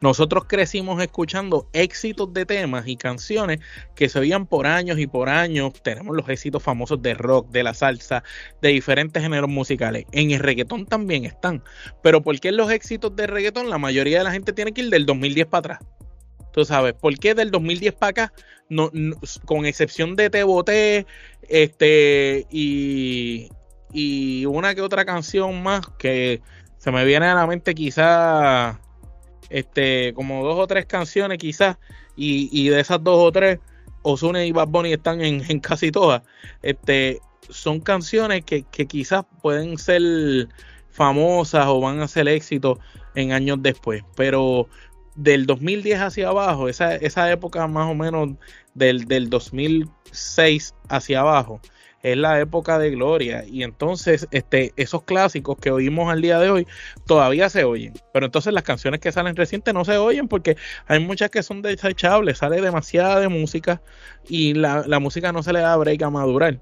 Nosotros 0.00 0.44
crecimos 0.46 1.02
escuchando 1.02 1.68
éxitos 1.72 2.32
de 2.32 2.46
temas 2.46 2.86
y 2.86 2.96
canciones 2.96 3.58
que 3.96 4.08
se 4.08 4.20
oían 4.20 4.46
por 4.46 4.68
años 4.68 5.00
y 5.00 5.08
por 5.08 5.28
años. 5.28 5.72
Tenemos 5.82 6.16
los 6.16 6.28
éxitos 6.28 6.62
famosos 6.62 7.02
de 7.02 7.14
rock, 7.14 7.50
de 7.50 7.64
la 7.64 7.74
salsa, 7.74 8.22
de 8.62 8.68
diferentes 8.68 9.20
géneros 9.20 9.50
musicales. 9.50 10.04
En 10.12 10.30
el 10.30 10.38
reggaetón 10.38 10.86
también 10.86 11.24
están. 11.24 11.64
Pero 12.00 12.22
¿por 12.22 12.38
qué 12.38 12.52
los 12.52 12.70
éxitos 12.70 13.16
de 13.16 13.26
reggaetón 13.26 13.70
la 13.70 13.78
mayoría 13.78 14.18
de 14.18 14.24
la 14.24 14.30
gente 14.30 14.52
tiene 14.52 14.72
que 14.72 14.82
ir 14.82 14.90
del 14.90 15.04
2010 15.04 15.46
para 15.48 15.58
atrás? 15.58 15.97
Tú 16.58 16.64
sabes, 16.64 16.92
¿por 16.92 17.16
qué 17.20 17.36
del 17.36 17.52
2010 17.52 17.94
para 17.94 18.10
acá, 18.10 18.32
no, 18.68 18.90
con 19.44 19.64
excepción 19.64 20.16
de 20.16 20.28
Te 20.28 20.42
Boté 20.42 21.06
este, 21.48 22.48
y, 22.50 23.48
y 23.92 24.44
una 24.44 24.74
que 24.74 24.80
otra 24.80 25.04
canción 25.04 25.62
más 25.62 25.86
que 26.00 26.42
se 26.78 26.90
me 26.90 27.04
viene 27.04 27.26
a 27.26 27.36
la 27.36 27.46
mente 27.46 27.76
quizás 27.76 28.76
este 29.50 30.12
como 30.14 30.44
dos 30.44 30.58
o 30.58 30.66
tres 30.66 30.86
canciones 30.86 31.38
quizás 31.38 31.76
y, 32.16 32.68
de 32.70 32.80
esas 32.80 33.04
dos 33.04 33.20
o 33.20 33.30
tres 33.30 33.60
Ozuna 34.02 34.44
y 34.44 34.50
Bad 34.50 34.66
Bunny 34.66 34.94
están 34.94 35.20
en, 35.20 35.60
casi 35.60 35.92
todas. 35.92 36.22
Este 36.62 37.20
son 37.50 37.78
canciones 37.78 38.44
que, 38.44 38.64
que, 38.64 38.86
quizás 38.86 39.24
pueden 39.42 39.78
ser 39.78 40.48
famosas 40.90 41.68
o 41.68 41.80
van 41.80 42.00
a 42.00 42.08
ser 42.08 42.26
éxito 42.26 42.80
en 43.14 43.30
años 43.30 43.58
después 43.60 44.02
pero 44.16 44.68
del 45.18 45.46
2010 45.46 46.00
hacia 46.00 46.28
abajo 46.28 46.68
esa, 46.68 46.94
esa 46.94 47.30
época 47.30 47.66
más 47.66 47.90
o 47.90 47.94
menos 47.94 48.30
del, 48.74 49.06
del 49.06 49.28
2006 49.28 50.74
hacia 50.88 51.20
abajo 51.20 51.60
es 52.02 52.16
la 52.16 52.40
época 52.40 52.78
de 52.78 52.90
gloria 52.90 53.44
y 53.44 53.64
entonces 53.64 54.28
este, 54.30 54.72
esos 54.76 55.02
clásicos 55.02 55.58
que 55.58 55.72
oímos 55.72 56.08
al 56.10 56.22
día 56.22 56.38
de 56.38 56.50
hoy 56.50 56.66
todavía 57.06 57.48
se 57.48 57.64
oyen, 57.64 57.94
pero 58.12 58.26
entonces 58.26 58.52
las 58.52 58.62
canciones 58.62 59.00
que 59.00 59.10
salen 59.10 59.34
recientes 59.34 59.74
no 59.74 59.84
se 59.84 59.96
oyen 59.96 60.28
porque 60.28 60.56
hay 60.86 61.00
muchas 61.00 61.30
que 61.30 61.42
son 61.42 61.62
desechables, 61.62 62.38
sale 62.38 62.60
demasiada 62.60 63.18
de 63.18 63.28
música 63.28 63.82
y 64.28 64.54
la, 64.54 64.84
música 65.00 65.32
no 65.32 65.42
se 65.42 65.52
le 65.52 65.60
da 65.60 65.76
break 65.76 66.02
a 66.02 66.10
madurar. 66.10 66.60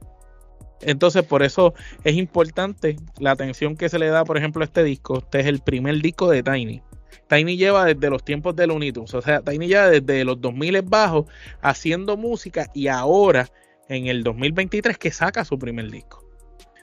Entonces, 0.82 1.22
por 1.22 1.42
eso 1.42 1.72
es 2.04 2.16
importante 2.16 2.96
la 3.18 3.30
atención 3.30 3.76
que 3.76 3.88
se 3.88 3.98
le 3.98 4.08
da, 4.08 4.26
por 4.26 4.36
ejemplo, 4.36 4.60
a 4.60 4.66
este 4.66 4.84
disco. 4.84 5.18
Este 5.18 5.40
es 5.40 5.46
el 5.46 5.60
primer 5.60 6.02
disco 6.02 6.28
de 6.28 6.42
Tiny. 6.42 6.82
Tiny 7.28 7.56
lleva 7.56 7.84
desde 7.84 8.10
los 8.10 8.24
tiempos 8.24 8.54
de 8.56 8.66
Looney 8.66 8.92
o 8.96 9.22
sea, 9.22 9.40
Tiny 9.42 9.68
lleva 9.68 9.88
desde 9.88 10.24
los 10.24 10.40
2000 10.40 10.82
bajos 10.82 11.26
haciendo 11.60 12.16
música 12.16 12.70
y 12.74 12.88
ahora 12.88 13.48
en 13.88 14.06
el 14.06 14.22
2023 14.22 14.98
que 14.98 15.10
saca 15.10 15.44
su 15.44 15.58
primer 15.58 15.90
disco. 15.90 16.24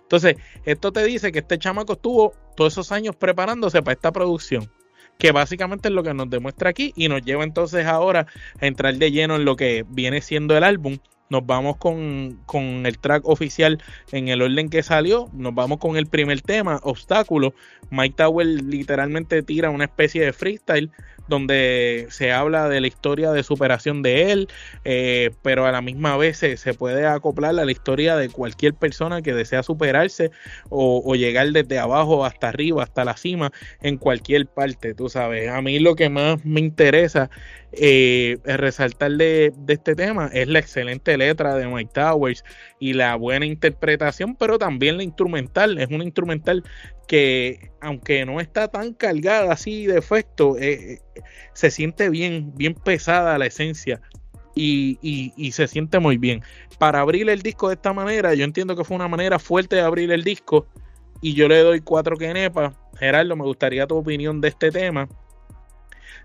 Entonces, 0.01 0.35
esto 0.65 0.91
te 0.91 1.03
dice 1.03 1.31
que 1.31 1.39
este 1.39 1.57
chamaco 1.57 1.93
estuvo 1.93 2.33
todos 2.55 2.73
esos 2.73 2.91
años 2.91 3.15
preparándose 3.15 3.81
para 3.81 3.93
esta 3.93 4.11
producción, 4.11 4.69
que 5.17 5.31
básicamente 5.31 5.89
es 5.89 5.93
lo 5.93 6.03
que 6.03 6.13
nos 6.13 6.29
demuestra 6.29 6.69
aquí 6.69 6.93
y 6.95 7.07
nos 7.07 7.21
lleva 7.23 7.43
entonces 7.43 7.85
ahora 7.85 8.27
a 8.59 8.67
entrar 8.67 8.95
de 8.95 9.11
lleno 9.11 9.35
en 9.35 9.45
lo 9.45 9.55
que 9.55 9.85
viene 9.87 10.21
siendo 10.21 10.55
el 10.55 10.63
álbum. 10.63 10.99
Nos 11.33 11.47
vamos 11.47 11.77
con, 11.77 12.39
con 12.45 12.85
el 12.85 12.99
track 12.99 13.27
oficial 13.27 13.81
en 14.11 14.27
el 14.27 14.43
orden 14.43 14.69
que 14.69 14.83
salió. 14.83 15.31
Nos 15.33 15.55
vamos 15.55 15.79
con 15.79 15.97
el 15.97 16.05
primer 16.05 16.41
tema, 16.41 16.79
Obstáculo. 16.83 17.55
Mike 17.89 18.17
Tower 18.17 18.45
literalmente 18.45 19.41
tira 19.41 19.71
una 19.71 19.85
especie 19.85 20.23
de 20.23 20.31
freestyle 20.31 20.91
donde 21.33 22.05
se 22.11 22.31
habla 22.31 22.69
de 22.69 22.79
la 22.79 22.85
historia 22.85 23.31
de 23.31 23.41
superación 23.41 24.03
de 24.03 24.31
él, 24.31 24.47
eh, 24.85 25.31
pero 25.41 25.65
a 25.65 25.71
la 25.71 25.81
misma 25.81 26.15
vez 26.15 26.37
se, 26.37 26.73
puede 26.75 27.07
acoplar 27.07 27.57
a 27.59 27.65
la 27.65 27.71
historia 27.71 28.15
de 28.15 28.29
cualquier 28.29 28.75
persona 28.75 29.23
que 29.23 29.33
desea 29.33 29.63
superarse 29.63 30.29
o, 30.69 31.15
llegar 31.15 31.51
desde 31.51 31.79
abajo 31.79 32.23
hasta 32.23 32.49
arriba, 32.49 32.83
hasta 32.83 33.03
la 33.03 33.17
cima, 33.17 33.51
en 33.81 33.97
cualquier 33.97 34.45
parte, 34.45 34.93
tú 34.93 35.09
sabes. 35.09 35.49
A 35.49 35.61
mí 35.61 35.79
lo 35.79 35.95
que 35.95 36.09
más 36.09 36.45
me 36.45 36.59
interesa 36.59 37.31
eh, 37.71 38.37
resaltar 38.43 39.13
de, 39.13 39.51
este 39.67 39.95
tema 39.95 40.29
es 40.33 40.47
la 40.47 40.59
excelente 40.59 41.17
letra 41.17 41.55
de 41.55 41.67
Mike 41.67 41.91
Towers 41.95 42.43
y 42.79 42.93
la 42.93 43.15
buena 43.15 43.47
interpretación, 43.47 44.35
pero 44.35 44.59
también 44.59 44.97
la 44.97 45.03
instrumental. 45.03 45.79
Es 45.79 45.87
una 45.89 46.03
instrumental 46.03 46.63
que, 47.07 47.71
aunque 47.81 48.25
no 48.25 48.39
está 48.39 48.67
tan 48.67 48.93
cargada 48.93 49.53
así 49.53 49.85
de 49.85 49.97
efecto, 49.97 50.57
eh, 50.57 51.01
eh, 51.15 51.21
se 51.53 51.71
siente 51.71 52.09
bien, 52.09 52.53
bien 52.55 52.73
pesada 52.73 53.37
la 53.37 53.45
esencia. 53.45 54.01
Y, 54.55 54.99
y, 55.01 55.51
se 55.51 55.67
siente 55.67 55.97
muy 55.97 56.17
bien. 56.17 56.43
Para 56.77 56.99
abrir 56.99 57.27
el 57.27 57.41
disco 57.41 57.69
de 57.69 57.73
esta 57.73 57.91
manera, 57.91 58.35
yo 58.35 58.43
entiendo 58.43 58.75
que 58.75 58.83
fue 58.83 58.95
una 58.95 59.07
manera 59.07 59.39
fuerte 59.39 59.77
de 59.77 59.81
abrir 59.81 60.11
el 60.11 60.23
disco. 60.23 60.67
Y 61.21 61.33
yo 61.33 61.47
le 61.47 61.57
doy 61.59 61.81
cuatro 61.81 62.17
quenepas. 62.17 62.75
Gerardo, 62.99 63.35
me 63.35 63.45
gustaría 63.45 63.87
tu 63.87 63.95
opinión 63.95 64.41
de 64.41 64.49
este 64.49 64.69
tema 64.69 65.09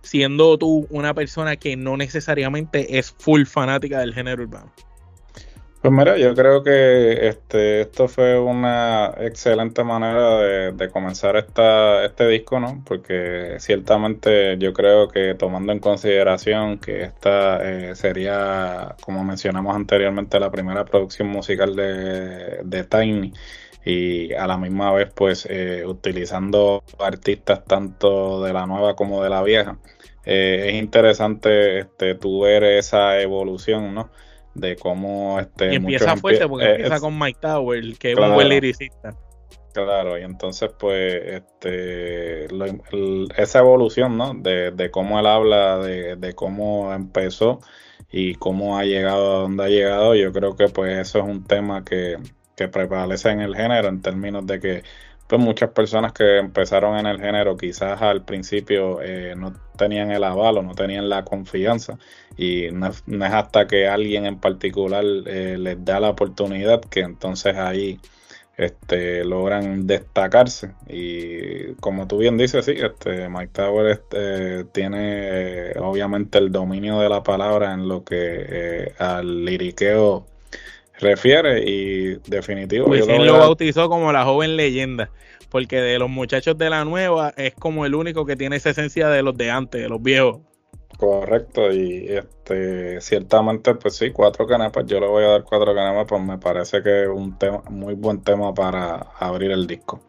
siendo 0.03 0.59
tú 0.59 0.87
una 0.91 1.15
persona 1.15 1.57
que 1.57 1.77
no 1.77 1.97
necesariamente 1.97 2.99
es 2.99 3.15
full 3.19 3.45
fanática 3.45 4.01
del 4.01 4.15
género 4.15 4.45
urbano? 4.45 4.73
Pues 5.81 5.93
mira, 5.95 6.19
yo 6.19 6.35
creo 6.35 6.65
que 6.65 7.29
este, 7.29 7.83
esto 7.83 8.09
fue 8.09 8.37
una 8.39 9.15
excelente 9.19 9.85
manera 9.85 10.73
de, 10.73 10.91
comenzar 10.91 11.37
esta, 11.37 12.05
este 12.05 12.27
disco, 12.27 12.59
¿no? 12.59 12.83
Porque 12.85 13.57
ciertamente 13.61 14.59
yo 14.59 14.73
creo 14.73 15.07
que 15.09 15.35
tomando 15.37 15.73
en 15.73 15.79
consideración 15.79 16.79
que 16.79 17.03
esta 17.05 17.61
eh, 17.63 17.95
sería, 17.95 18.97
como 19.03 19.23
mencionamos 19.25 19.77
anteriormente, 19.77 20.41
la 20.41 20.51
primera 20.51 20.85
producción 20.85 21.29
musical 21.29 21.77
de, 21.77 22.85
Tiny, 22.91 23.33
y 23.85 24.33
a 24.35 24.47
la 24.49 24.59
misma 24.59 24.93
vez 24.93 25.13
pues 25.15 25.47
eh, 25.49 25.85
utilizando 25.87 26.83
artistas 26.99 27.65
tanto 27.65 28.43
de 28.43 28.53
la 28.53 28.67
nueva 28.67 28.97
como 28.97 29.23
de 29.23 29.31
la 29.31 29.43
vieja. 29.45 29.79
Eh, 30.25 30.71
es 30.71 30.75
interesante 30.75 31.79
este, 31.81 32.15
tú 32.17 32.41
ver 32.41 32.65
esa 32.65 33.21
evolución, 33.21 33.95
¿no? 33.95 34.11
De 34.59 34.77
cómo 34.77 35.39
este... 35.41 35.73
Y 35.73 35.77
empieza 35.77 36.17
fuerte 36.17 36.47
porque 36.49 36.67
eh, 36.67 36.71
empieza 36.73 37.01
con 37.01 37.19
Mike 37.19 37.39
Tower, 37.41 37.99
que 37.99 38.13
es 38.13 38.19
un 38.19 38.35
buen 38.35 38.49
liricista. 38.49 39.15
Claro, 39.73 40.19
y 40.19 40.23
entonces 40.23 40.71
pues 40.79 41.23
este 41.25 42.47
esa 43.41 43.59
evolución, 43.61 44.17
¿no? 44.17 44.35
De, 44.35 44.73
de, 44.73 44.91
cómo 44.91 45.21
él 45.21 45.27
habla, 45.27 45.79
de, 45.79 46.17
de 46.17 46.35
cómo 46.35 46.93
empezó 46.93 47.61
y 48.11 48.35
cómo 48.35 48.79
ha 48.79 48.85
llegado 48.85 49.37
a 49.37 49.41
donde 49.43 49.65
ha 49.65 49.69
llegado, 49.69 50.15
yo 50.15 50.33
creo 50.33 50.57
que 50.57 50.69
pues 50.69 50.99
eso 50.99 51.19
es 51.19 51.25
un 51.25 51.45
tema 51.45 51.85
que, 51.85 52.17
que 52.57 52.69
prevalece 52.69 53.31
en 53.31 53.41
el 53.41 53.55
género 53.55 53.89
en 53.89 54.03
términos 54.03 54.47
de 54.47 54.59
que 54.59 54.83
pues 55.29 55.41
muchas 55.41 55.71
personas 55.71 56.13
que 56.13 56.39
empezaron 56.39 56.99
en 56.99 57.07
el 57.07 57.21
género 57.21 57.57
quizás 57.57 58.01
al 58.01 58.25
principio 58.25 59.03
eh, 59.03 59.35
no 59.37 59.53
tenían 59.77 60.11
el 60.11 60.25
avalo, 60.25 60.63
no 60.63 60.75
tenían 60.75 61.09
la 61.11 61.25
confianza 61.25 61.99
y 62.37 62.69
no, 62.73 62.89
es 62.89 63.33
hasta 63.33 63.67
que 63.67 63.87
alguien 63.89 64.25
en 64.25 64.41
particular 64.41 65.05
eh, 65.27 65.57
les 65.59 65.85
da 65.85 66.01
la 66.01 66.09
oportunidad 66.11 66.81
que 66.81 67.01
entonces 67.01 67.57
ahí 67.57 68.01
este, 68.57 69.25
logran 69.25 69.87
destacarse. 69.87 70.73
Y 70.89 71.75
como 71.75 72.09
tú 72.09 72.19
bien 72.19 72.39
dices, 72.39 72.65
sí, 72.65 72.73
este, 72.77 73.29
Mike 73.29 73.53
Tower 73.53 73.87
este, 73.87 74.65
tiene 74.65 75.73
eh, 75.73 75.75
obviamente 75.79 76.39
el 76.39 76.51
dominio 76.51 77.01
de 77.01 77.09
la 77.11 77.23
palabra 77.23 77.75
en 77.75 77.87
lo 77.87 78.03
que 78.03 78.95
al 78.99 79.45
liriqueo 79.45 80.27
refiere 80.99 81.65
y 81.65 82.17
definitivo. 82.29 82.87
Pues 82.87 83.07
lo, 83.07 83.25
lo 83.25 83.39
bautizó 83.39 83.89
como 83.89 84.13
la 84.13 84.25
joven 84.25 84.57
leyenda, 84.57 85.11
porque 85.51 85.81
de 85.81 85.99
los 85.99 86.11
muchachos 86.11 86.57
de 86.59 86.71
la 86.71 86.85
nueva 86.85 87.33
es 87.37 87.55
como 87.55 87.87
el 87.87 87.95
único 87.95 88.27
que 88.27 88.37
tiene 88.37 88.57
esa 88.57 88.71
esencia 88.71 89.09
de 89.09 89.23
los 89.23 89.37
de 89.37 89.51
antes, 89.51 89.81
de 89.81 89.89
los 89.89 90.03
viejos. 90.03 90.41
Correcto, 90.97 91.73
y 91.73 92.09
este 92.09 93.01
ciertamente, 93.01 93.75
pues 93.75 93.95
sí, 93.95 94.11
cuatro 94.11 94.47
canepas, 94.49 94.85
yo 94.87 94.99
le 94.99 95.07
voy 95.07 95.23
a 95.25 95.29
dar 95.29 95.45
cuatro 95.45 95.73
canepas, 95.73 96.07
pues 96.09 96.23
me 96.23 96.39
parece 96.39 96.83
que 96.83 97.03
es 97.03 97.09
un 97.09 97.39
tema, 97.39 97.63
muy 97.71 97.95
buen 97.95 98.21
tema 98.23 98.53
para 98.53 99.07
abrir 99.21 99.53
el 99.53 99.67
disco. 99.67 100.01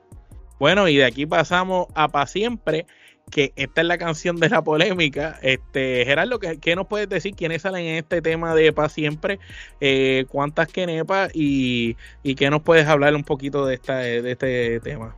Bueno, 0.59 0.87
y 0.87 0.97
de 0.97 1.05
aquí 1.05 1.25
pasamos 1.25 1.87
a 1.93 2.07
Pa' 2.07 2.25
Siempre, 2.25 2.87
que 3.29 3.53
esta 3.55 3.81
es 3.81 3.87
la 3.87 3.97
canción 3.97 4.37
de 4.37 4.49
la 4.49 4.61
polémica. 4.61 5.39
Este, 5.41 6.03
Gerardo, 6.05 6.39
¿qué, 6.39 6.75
nos 6.75 6.87
puedes 6.87 7.09
decir? 7.09 7.35
¿Quiénes 7.35 7.61
salen 7.61 7.85
en 7.85 7.95
este 7.95 8.21
tema 8.21 8.55
de 8.55 8.73
Pa' 8.73 8.89
Siempre? 8.89 9.39
Eh, 9.81 10.25
¿Cuántas 10.29 10.67
quenepas? 10.67 11.31
Y, 11.33 11.97
y 12.23 12.35
qué 12.35 12.49
nos 12.49 12.61
puedes 12.61 12.87
hablar 12.87 13.15
un 13.15 13.23
poquito 13.23 13.65
de, 13.65 13.75
esta, 13.75 13.97
de 13.97 14.31
este 14.31 14.79
tema? 14.81 15.15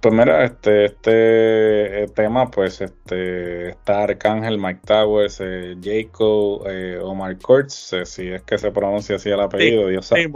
Pues 0.00 0.14
mira, 0.14 0.44
este, 0.44 0.84
este 0.84 2.02
eh, 2.02 2.08
tema, 2.08 2.50
pues 2.50 2.82
este 2.82 3.70
está 3.70 4.02
Arcángel, 4.02 4.58
Mike 4.58 4.82
Towers, 4.84 5.40
eh, 5.40 5.76
Jacob, 5.82 6.66
eh, 6.68 6.98
Omar 7.02 7.38
Kurtz, 7.38 7.94
si 8.04 8.28
es 8.28 8.42
que 8.42 8.58
se 8.58 8.70
pronuncia 8.70 9.16
así 9.16 9.30
el 9.30 9.40
apellido, 9.40 9.88
Dios, 9.88 10.04
sabe 10.04 10.28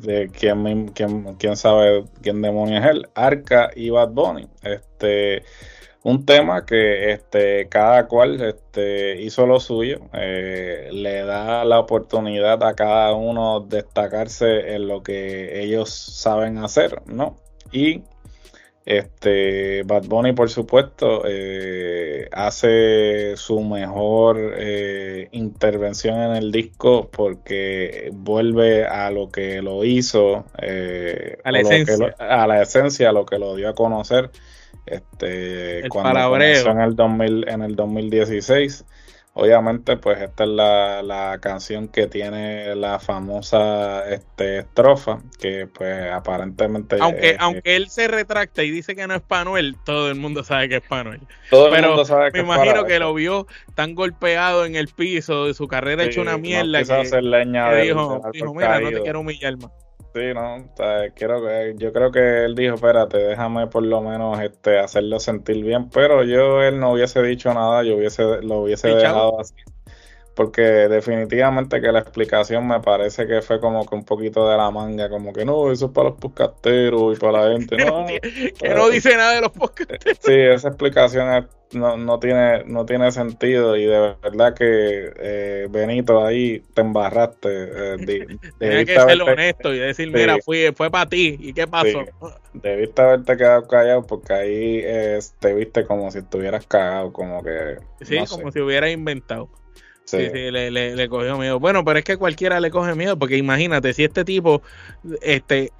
de 0.00 0.28
quién, 0.36 0.88
quién, 0.88 1.36
quién, 1.36 1.56
sabe 1.56 2.04
quién 2.22 2.42
demonios 2.42 2.84
es 2.84 2.90
él, 2.90 3.08
Arca 3.14 3.70
y 3.76 3.90
Bad 3.90 4.10
Bunny. 4.10 4.48
Este, 4.62 5.44
un 6.04 6.26
tema 6.26 6.66
que 6.66 7.12
este, 7.12 7.68
cada 7.68 8.06
cual 8.08 8.40
este, 8.40 9.20
hizo 9.22 9.46
lo 9.46 9.60
suyo, 9.60 10.00
eh, 10.12 10.88
le 10.92 11.22
da 11.22 11.64
la 11.64 11.78
oportunidad 11.78 12.62
a 12.64 12.74
cada 12.74 13.12
uno 13.12 13.60
destacarse 13.60 14.74
en 14.74 14.88
lo 14.88 15.02
que 15.02 15.62
ellos 15.62 15.90
saben 15.90 16.58
hacer, 16.58 17.02
¿no? 17.06 17.36
Y 17.70 18.02
este 18.84 19.84
Bad 19.84 20.06
Bunny, 20.06 20.32
por 20.32 20.50
supuesto, 20.50 21.22
eh, 21.24 22.28
hace 22.32 23.36
su 23.36 23.60
mejor 23.60 24.54
eh, 24.56 25.28
intervención 25.30 26.20
en 26.20 26.32
el 26.32 26.50
disco 26.50 27.08
porque 27.12 28.10
vuelve 28.12 28.86
a 28.86 29.12
lo 29.12 29.30
que 29.30 29.62
lo 29.62 29.84
hizo, 29.84 30.46
a 30.58 31.52
la 31.52 31.60
esencia, 31.60 32.16
a 32.18 32.46
la 32.48 32.60
esencia, 32.60 33.10
a 33.10 33.12
lo 33.12 33.24
que 33.24 33.38
lo 33.38 33.54
dio 33.54 33.68
a 33.68 33.74
conocer 33.74 34.32
este, 34.86 35.80
el 35.80 35.88
cuando 35.88 36.36
en 36.36 36.80
el, 36.80 36.96
2000, 36.96 37.48
en 37.48 37.62
el 37.62 37.76
2016. 37.76 38.84
Obviamente, 39.34 39.96
pues 39.96 40.20
esta 40.20 40.44
es 40.44 40.50
la, 40.50 41.38
canción 41.40 41.88
que 41.88 42.06
tiene 42.06 42.74
la 42.76 42.98
famosa 42.98 44.06
este, 44.10 44.58
estrofa, 44.58 45.20
que 45.40 45.66
pues 45.66 46.12
aparentemente... 46.12 46.98
Aunque, 47.00 47.30
eh, 47.30 47.36
aunque 47.38 47.76
él 47.76 47.88
se 47.88 48.08
retracta 48.08 48.62
y 48.62 48.70
dice 48.70 48.94
que 48.94 49.06
no 49.06 49.14
es 49.14 49.22
Panuel, 49.22 49.76
todo 49.86 50.10
el 50.10 50.16
mundo 50.16 50.44
sabe 50.44 50.68
que 50.68 50.76
es 50.76 50.82
Panuel. 50.82 51.20
Todo 51.48 51.74
el 51.74 51.82
mundo 51.82 52.04
sabe 52.04 52.30
que 52.30 52.42
me 52.42 52.52
imagino 52.52 52.84
que 52.84 52.98
lo 52.98 53.14
vio 53.14 53.46
tan 53.74 53.94
golpeado 53.94 54.66
en 54.66 54.76
el 54.76 54.88
piso, 54.88 55.46
de 55.46 55.54
su 55.54 55.66
carrera 55.66 56.04
hecho 56.04 56.20
una 56.20 56.36
mierda. 56.36 56.84
que, 56.84 57.22
leña 57.22 57.72
dijo, 57.76 58.20
mira, 58.54 58.80
no 58.80 58.90
te 58.90 59.00
quiero 59.00 59.20
humillar 59.20 59.56
más. 59.56 59.70
Sí, 60.14 60.20
no, 60.34 60.68
quiero 61.14 61.42
que, 61.42 61.74
yo 61.78 61.90
creo 61.90 62.12
que 62.12 62.44
él 62.44 62.54
dijo, 62.54 62.74
espérate, 62.74 63.16
déjame 63.16 63.66
por 63.68 63.82
lo 63.82 64.02
menos 64.02 64.38
este 64.40 64.78
hacerlo 64.78 65.18
sentir 65.18 65.64
bien, 65.64 65.88
pero 65.88 66.22
yo 66.22 66.62
él 66.62 66.78
no 66.78 66.92
hubiese 66.92 67.22
dicho 67.22 67.54
nada, 67.54 67.82
yo 67.82 67.96
hubiese 67.96 68.22
lo 68.42 68.60
hubiese 68.60 68.88
dejado 68.88 69.40
así. 69.40 69.54
Porque 70.34 70.62
definitivamente 70.62 71.80
que 71.80 71.92
la 71.92 71.98
explicación 71.98 72.66
me 72.66 72.80
parece 72.80 73.26
que 73.26 73.42
fue 73.42 73.60
como 73.60 73.86
que 73.86 73.94
un 73.94 74.04
poquito 74.04 74.48
de 74.48 74.56
la 74.56 74.70
manga, 74.70 75.10
como 75.10 75.32
que 75.32 75.44
no, 75.44 75.70
eso 75.70 75.86
es 75.86 75.92
para 75.92 76.08
los 76.08 76.18
podcasteros 76.18 77.16
y 77.16 77.20
para 77.20 77.46
la 77.46 77.52
gente. 77.52 77.76
No, 77.82 78.06
que 78.06 78.68
no 78.74 78.88
dice 78.88 79.16
nada 79.16 79.34
de 79.34 79.40
los 79.40 79.50
podcasteros. 79.50 80.18
Sí, 80.22 80.32
esa 80.32 80.68
explicación 80.68 81.46
no, 81.74 81.96
no, 81.96 82.18
tiene, 82.18 82.64
no 82.64 82.86
tiene 82.86 83.10
sentido 83.12 83.76
y 83.76 83.84
de 83.84 84.14
verdad 84.22 84.54
que 84.54 85.12
eh, 85.16 85.66
Benito 85.70 86.24
ahí 86.24 86.62
te 86.74 86.82
embarraste. 86.82 87.48
Eh, 87.50 87.96
Tienes 88.58 88.86
que 88.86 89.00
ser 89.00 89.22
honesto 89.22 89.74
y 89.74 89.78
decir, 89.78 90.10
mira, 90.10 90.38
fui, 90.44 90.72
fue 90.74 90.90
para 90.90 91.08
ti 91.08 91.36
y 91.40 91.52
qué 91.52 91.66
pasó. 91.66 92.04
Debiste 92.52 93.02
haberte 93.02 93.36
quedado 93.36 93.66
callado 93.66 94.06
porque 94.06 94.32
ahí 94.32 94.80
eh, 94.84 95.18
te 95.40 95.54
viste 95.54 95.84
como 95.84 96.10
si 96.10 96.18
estuvieras 96.18 96.66
cagado, 96.66 97.12
como 97.12 97.42
que... 97.42 97.78
Sí, 98.02 98.18
como 98.28 98.50
si 98.50 98.60
hubieras 98.60 98.90
inventado. 98.90 99.48
Sí, 100.04 100.18
sí, 100.32 100.50
le, 100.50 100.70
le, 100.70 101.08
cogió 101.08 101.38
miedo. 101.38 101.60
Bueno, 101.60 101.84
pero 101.84 101.98
es 101.98 102.04
que 102.04 102.16
cualquiera 102.16 102.60
le 102.60 102.70
coge 102.70 102.94
miedo, 102.94 103.18
porque 103.18 103.36
imagínate, 103.36 103.92
si 103.94 104.04
este 104.04 104.24
tipo, 104.24 104.62
este, 105.22 105.70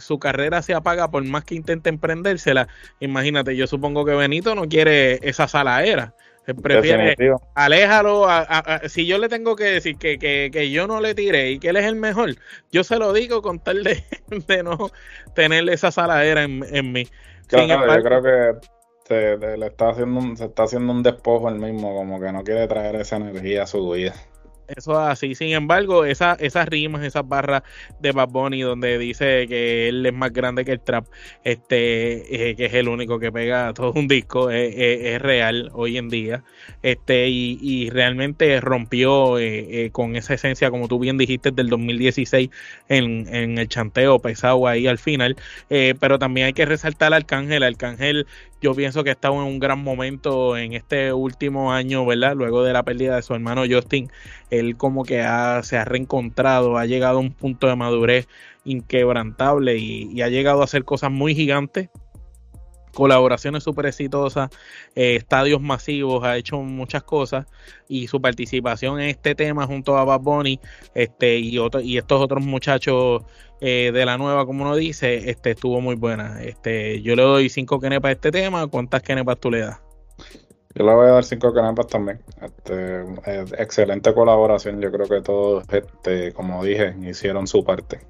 su 0.00 0.18
carrera 0.18 0.62
se 0.62 0.74
apaga 0.74 1.10
por 1.10 1.24
más 1.24 1.44
que 1.44 1.54
intente 1.54 1.88
emprendérsela, 1.88 2.68
imagínate, 3.00 3.56
yo 3.56 3.66
supongo 3.66 4.04
que 4.04 4.14
Benito 4.14 4.54
no 4.54 4.68
quiere 4.68 5.20
esa 5.22 5.48
saladera. 5.48 6.14
prefiere, 6.62 7.14
aléjalo. 7.54 8.26
si 8.88 9.06
yo 9.06 9.18
le 9.18 9.28
tengo 9.28 9.54
que 9.54 9.64
decir 9.64 9.96
que, 9.96 10.18
que, 10.18 10.50
que, 10.52 10.70
yo 10.70 10.86
no 10.86 11.00
le 11.00 11.14
tiré 11.14 11.52
y 11.52 11.58
que 11.58 11.68
él 11.68 11.76
es 11.76 11.86
el 11.86 11.94
mejor, 11.94 12.34
yo 12.72 12.82
se 12.84 12.98
lo 12.98 13.12
digo 13.12 13.42
con 13.42 13.60
tal 13.60 13.84
de, 13.84 14.04
de 14.48 14.62
no 14.64 14.90
tenerle 15.34 15.74
esa 15.74 15.92
saladera 15.92 16.42
en, 16.42 16.64
en 16.74 16.92
mí. 16.92 17.06
Claro, 17.46 17.96
yo 17.96 18.02
creo 18.02 18.22
que 18.22 18.66
se, 19.12 19.56
le 19.56 19.66
está 19.66 19.90
haciendo 19.90 20.36
se 20.36 20.44
está 20.46 20.64
haciendo 20.64 20.92
un 20.92 21.02
despojo 21.02 21.48
el 21.48 21.56
mismo, 21.56 21.94
como 21.94 22.20
que 22.20 22.32
no 22.32 22.42
quiere 22.42 22.66
traer 22.66 22.96
esa 22.96 23.16
energía 23.16 23.64
a 23.64 23.66
su 23.66 23.90
vida. 23.90 24.14
Eso 24.76 24.92
es 24.92 25.08
así. 25.08 25.34
Sin 25.34 25.52
embargo, 25.52 26.04
esa, 26.04 26.34
esas 26.40 26.68
rimas, 26.68 27.04
esas 27.04 27.28
barras 27.28 27.62
de 28.00 28.12
Bad 28.12 28.28
Bunny 28.28 28.62
donde 28.62 28.98
dice 28.98 29.46
que 29.48 29.88
él 29.88 30.06
es 30.06 30.14
más 30.14 30.32
grande 30.32 30.64
que 30.64 30.72
el 30.72 30.80
trap, 30.80 31.06
este, 31.44 32.50
eh, 32.50 32.56
que 32.56 32.66
es 32.66 32.74
el 32.74 32.88
único 32.88 33.18
que 33.18 33.32
pega 33.32 33.72
todo 33.74 33.92
un 33.92 34.08
disco, 34.08 34.50
eh, 34.50 34.68
eh, 34.68 35.14
es, 35.14 35.22
real 35.22 35.70
hoy 35.74 35.98
en 35.98 36.08
día. 36.08 36.44
Este, 36.82 37.28
y, 37.28 37.90
realmente 37.90 38.60
rompió 38.60 39.36
con 39.92 40.16
esa 40.16 40.34
esencia, 40.34 40.70
como 40.70 40.88
tú 40.88 40.98
bien 40.98 41.18
dijiste, 41.18 41.50
del 41.50 41.68
2016 41.68 42.48
en, 42.88 43.34
en 43.34 43.58
el 43.58 43.68
chanteo 43.68 44.18
pesado 44.20 44.66
ahí 44.66 44.86
al 44.86 44.98
final. 44.98 45.36
pero 45.68 46.18
también 46.18 46.46
hay 46.46 46.52
que 46.52 46.64
resaltar 46.64 47.08
al 47.08 47.14
Arcángel. 47.14 47.62
Arcángel 47.62 48.26
yo 48.62 48.74
pienso 48.74 49.02
que 49.02 49.10
ha 49.10 49.14
estado 49.14 49.34
en 49.34 49.48
un 49.48 49.58
gran 49.58 49.82
momento 49.82 50.56
en 50.56 50.72
este 50.72 51.12
último 51.12 51.72
año, 51.72 52.06
¿verdad? 52.06 52.34
Luego 52.36 52.62
de 52.62 52.72
la 52.72 52.84
pérdida 52.84 53.16
de 53.16 53.22
su 53.22 53.34
hermano 53.34 53.64
Justin, 53.68 54.10
él 54.50 54.76
como 54.76 55.04
que 55.04 55.16
se 55.62 55.76
ha 55.76 55.84
reencontrado, 55.84 56.78
ha 56.78 56.86
llegado 56.86 57.18
a 57.18 57.20
un 57.20 57.32
punto 57.32 57.66
de 57.66 57.74
madurez 57.74 58.28
inquebrantable 58.64 59.76
y, 59.78 60.22
ha 60.22 60.28
llegado 60.28 60.60
a 60.60 60.64
hacer 60.64 60.84
cosas 60.84 61.10
muy 61.10 61.34
gigantes 61.34 61.90
colaboraciones 62.94 63.62
súper 63.62 63.86
exitosas, 63.86 64.50
eh, 64.94 65.16
estadios 65.16 65.60
masivos, 65.60 66.24
ha 66.24 66.36
hecho 66.36 66.58
muchas 66.58 67.02
cosas 67.02 67.46
y 67.88 68.06
su 68.06 68.20
participación 68.20 69.00
en 69.00 69.08
este 69.08 69.34
tema 69.34 69.66
junto 69.66 69.96
a 69.96 70.04
Bad 70.04 70.20
Bunny 70.20 70.60
este, 70.94 71.38
y, 71.38 71.58
y 71.82 71.98
estos 71.98 72.20
otros 72.20 72.44
muchachos 72.44 73.22
eh, 73.60 73.90
de 73.92 74.04
la 74.04 74.18
nueva, 74.18 74.44
como 74.44 74.64
uno 74.64 74.74
dice, 74.74 75.30
este, 75.30 75.52
estuvo 75.52 75.80
muy 75.80 75.94
buena. 75.94 76.42
Este, 76.42 77.00
yo 77.02 77.14
le 77.14 77.22
doy 77.22 77.48
cinco 77.48 77.78
kenepas 77.78 78.08
a 78.08 78.12
este 78.12 78.30
tema, 78.32 78.66
¿cuántas 78.66 79.02
kenepas 79.02 79.38
tú 79.38 79.50
le 79.50 79.60
das? 79.60 79.80
Yo 80.74 80.86
le 80.86 80.94
voy 80.94 81.06
a 81.06 81.12
dar 81.12 81.24
cinco 81.24 81.52
kenepas 81.52 81.86
también. 81.86 82.20
Este, 82.40 83.02
excelente 83.62 84.12
colaboración, 84.14 84.80
yo 84.80 84.90
creo 84.90 85.06
que 85.06 85.20
todos, 85.20 85.64
este, 85.70 86.32
como 86.32 86.64
dije, 86.64 86.94
hicieron 87.02 87.46
su 87.46 87.62
parte. 87.62 88.00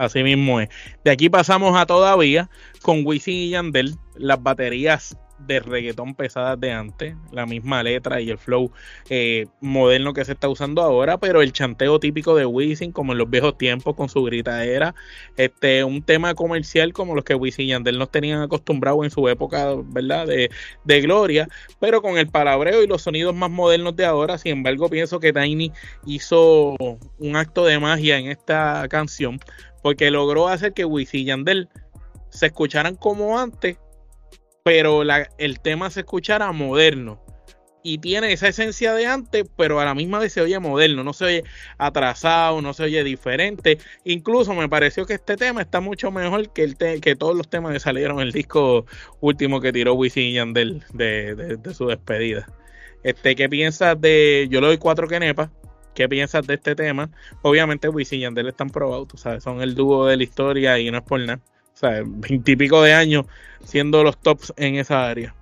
Así 0.00 0.22
mismo 0.22 0.60
es. 0.60 0.70
De 1.04 1.10
aquí 1.10 1.28
pasamos 1.28 1.76
a 1.76 1.84
todavía 1.84 2.48
con 2.80 3.04
Wisin 3.04 3.34
y 3.34 3.50
Yandel. 3.50 3.96
Las 4.16 4.42
baterías 4.42 5.14
de 5.46 5.60
reggaetón 5.60 6.14
pesadas 6.14 6.58
de 6.60 6.72
antes, 6.72 7.14
la 7.32 7.46
misma 7.46 7.82
letra 7.82 8.20
y 8.20 8.30
el 8.30 8.38
flow 8.38 8.70
eh, 9.08 9.46
moderno 9.60 10.12
que 10.12 10.24
se 10.24 10.32
está 10.32 10.48
usando 10.48 10.82
ahora, 10.82 11.18
pero 11.18 11.42
el 11.42 11.52
chanteo 11.52 11.98
típico 11.98 12.34
de 12.34 12.46
Wisin, 12.46 12.92
como 12.92 13.12
en 13.12 13.18
los 13.18 13.30
viejos 13.30 13.56
tiempos, 13.56 13.94
con 13.94 14.08
su 14.08 14.22
gritadera, 14.22 14.94
este, 15.36 15.84
un 15.84 16.02
tema 16.02 16.34
comercial 16.34 16.92
como 16.92 17.14
los 17.14 17.24
que 17.24 17.34
Wisin 17.34 17.66
y 17.66 17.68
Yandel 17.68 17.98
nos 17.98 18.10
tenían 18.10 18.42
acostumbrados 18.42 19.04
en 19.04 19.10
su 19.10 19.28
época, 19.28 19.74
¿verdad? 19.84 20.26
De, 20.26 20.50
de 20.84 21.00
gloria, 21.00 21.48
pero 21.78 22.02
con 22.02 22.18
el 22.18 22.28
palabreo 22.28 22.82
y 22.82 22.86
los 22.86 23.02
sonidos 23.02 23.34
más 23.34 23.50
modernos 23.50 23.96
de 23.96 24.04
ahora, 24.04 24.38
sin 24.38 24.52
embargo, 24.52 24.88
pienso 24.88 25.20
que 25.20 25.32
Tiny 25.32 25.72
hizo 26.06 26.76
un 27.18 27.36
acto 27.36 27.64
de 27.64 27.78
magia 27.78 28.18
en 28.18 28.26
esta 28.26 28.86
canción, 28.88 29.40
porque 29.82 30.10
logró 30.10 30.48
hacer 30.48 30.72
que 30.72 30.84
Wisin 30.84 31.20
y 31.20 31.24
Yandel 31.26 31.68
se 32.30 32.46
escucharan 32.46 32.96
como 32.96 33.38
antes, 33.38 33.78
pero 34.62 35.02
el 35.38 35.60
tema 35.60 35.90
se 35.90 36.00
escuchara 36.00 36.52
moderno. 36.52 37.24
Y 37.82 37.96
tiene 37.96 38.32
esa 38.32 38.48
esencia 38.48 38.92
de 38.92 39.06
antes, 39.06 39.44
pero 39.56 39.80
a 39.80 39.86
la 39.86 39.94
misma 39.94 40.18
vez 40.18 40.34
se 40.34 40.42
oye 40.42 40.58
moderno, 40.58 41.02
no 41.02 41.14
se 41.14 41.24
oye 41.24 41.44
atrasado, 41.78 42.60
no 42.60 42.74
se 42.74 42.82
oye 42.82 43.02
diferente. 43.02 43.78
Incluso 44.04 44.52
me 44.52 44.68
pareció 44.68 45.06
que 45.06 45.14
este 45.14 45.38
tema 45.38 45.62
está 45.62 45.80
mucho 45.80 46.10
mejor 46.10 46.52
que, 46.52 46.64
el 46.64 46.76
que 46.76 47.16
todos 47.16 47.34
los 47.34 47.48
temas 47.48 47.72
que 47.72 47.80
salieron 47.80 48.20
en 48.20 48.26
el 48.26 48.32
disco 48.32 48.84
último 49.20 49.62
que 49.62 49.72
tiró 49.72 49.94
Wisin 49.94 50.24
y 50.24 50.32
Yandel 50.34 50.84
de, 50.92 51.58
su 51.72 51.86
despedida. 51.86 52.46
Este, 53.02 53.34
¿Qué 53.34 53.48
piensas 53.48 53.98
de.? 53.98 54.46
Yo 54.50 54.60
le 54.60 54.66
doy 54.66 54.76
cuatro 54.76 55.08
quenepas. 55.08 55.48
¿Qué 56.00 56.08
piensas 56.08 56.46
de 56.46 56.54
este 56.54 56.74
tema? 56.74 57.10
Obviamente, 57.42 57.86
Wisin 57.90 58.20
y 58.20 58.22
Yandel 58.22 58.48
están 58.48 58.70
probados, 58.70 59.06
tú 59.06 59.18
sabes, 59.18 59.44
son 59.44 59.60
el 59.60 59.74
dúo 59.74 60.06
de 60.06 60.16
la 60.16 60.22
historia 60.22 60.78
y 60.78 60.90
no 60.90 60.96
es 60.96 61.04
por 61.04 61.20
nada. 61.20 61.40
O 61.74 61.76
sea, 61.76 62.02
veintipico 62.06 62.80
de 62.80 62.94
años 62.94 63.26
siendo 63.64 64.02
los 64.02 64.16
tops 64.16 64.54
en 64.56 64.76
esa 64.76 65.06
área. 65.06 65.34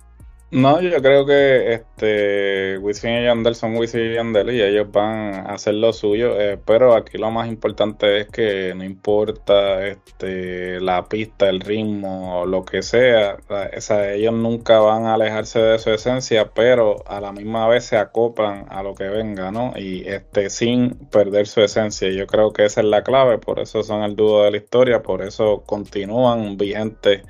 No, 0.51 0.81
yo 0.81 0.99
creo 1.03 1.27
que 1.27 1.73
este 1.73 2.79
Wisin 2.79 3.11
y 3.19 3.23
Yandel 3.25 3.53
son 3.53 3.77
Wisin 3.77 4.01
y 4.01 4.15
Yandel 4.15 4.49
y 4.49 4.63
ellos 4.63 4.91
van 4.91 5.45
a 5.47 5.53
hacer 5.53 5.75
lo 5.75 5.93
suyo, 5.93 6.41
eh, 6.41 6.57
pero 6.65 6.95
aquí 6.95 7.19
lo 7.19 7.29
más 7.29 7.47
importante 7.47 8.21
es 8.21 8.29
que 8.29 8.73
no 8.75 8.83
importa 8.83 9.85
este 9.85 10.79
la 10.81 11.07
pista, 11.07 11.49
el 11.49 11.59
ritmo, 11.59 12.41
o 12.41 12.45
lo 12.47 12.65
que 12.65 12.81
sea, 12.81 13.37
ellos 14.15 14.33
nunca 14.33 14.79
van 14.79 15.05
a 15.05 15.13
alejarse 15.13 15.59
de 15.59 15.77
su 15.77 15.91
esencia, 15.91 16.51
pero 16.51 17.07
a 17.07 17.21
la 17.21 17.31
misma 17.31 17.67
vez 17.67 17.85
se 17.85 17.97
acoplan 17.97 18.65
a 18.69 18.81
lo 18.81 18.95
que 18.95 19.07
venga, 19.07 19.51
¿no? 19.51 19.73
Y 19.77 20.07
este 20.07 20.49
sin 20.49 20.95
perder 21.11 21.45
su 21.45 21.61
esencia. 21.61 22.09
Yo 22.09 22.25
creo 22.25 22.53
que 22.53 22.65
esa 22.65 22.81
es 22.81 22.87
la 22.87 23.03
clave, 23.03 23.37
por 23.37 23.59
eso 23.59 23.83
son 23.83 24.01
el 24.01 24.15
dúo 24.15 24.43
de 24.45 24.51
la 24.51 24.57
historia, 24.57 25.03
por 25.03 25.21
eso 25.21 25.61
continúan 25.67 26.57
vigentes 26.57 27.21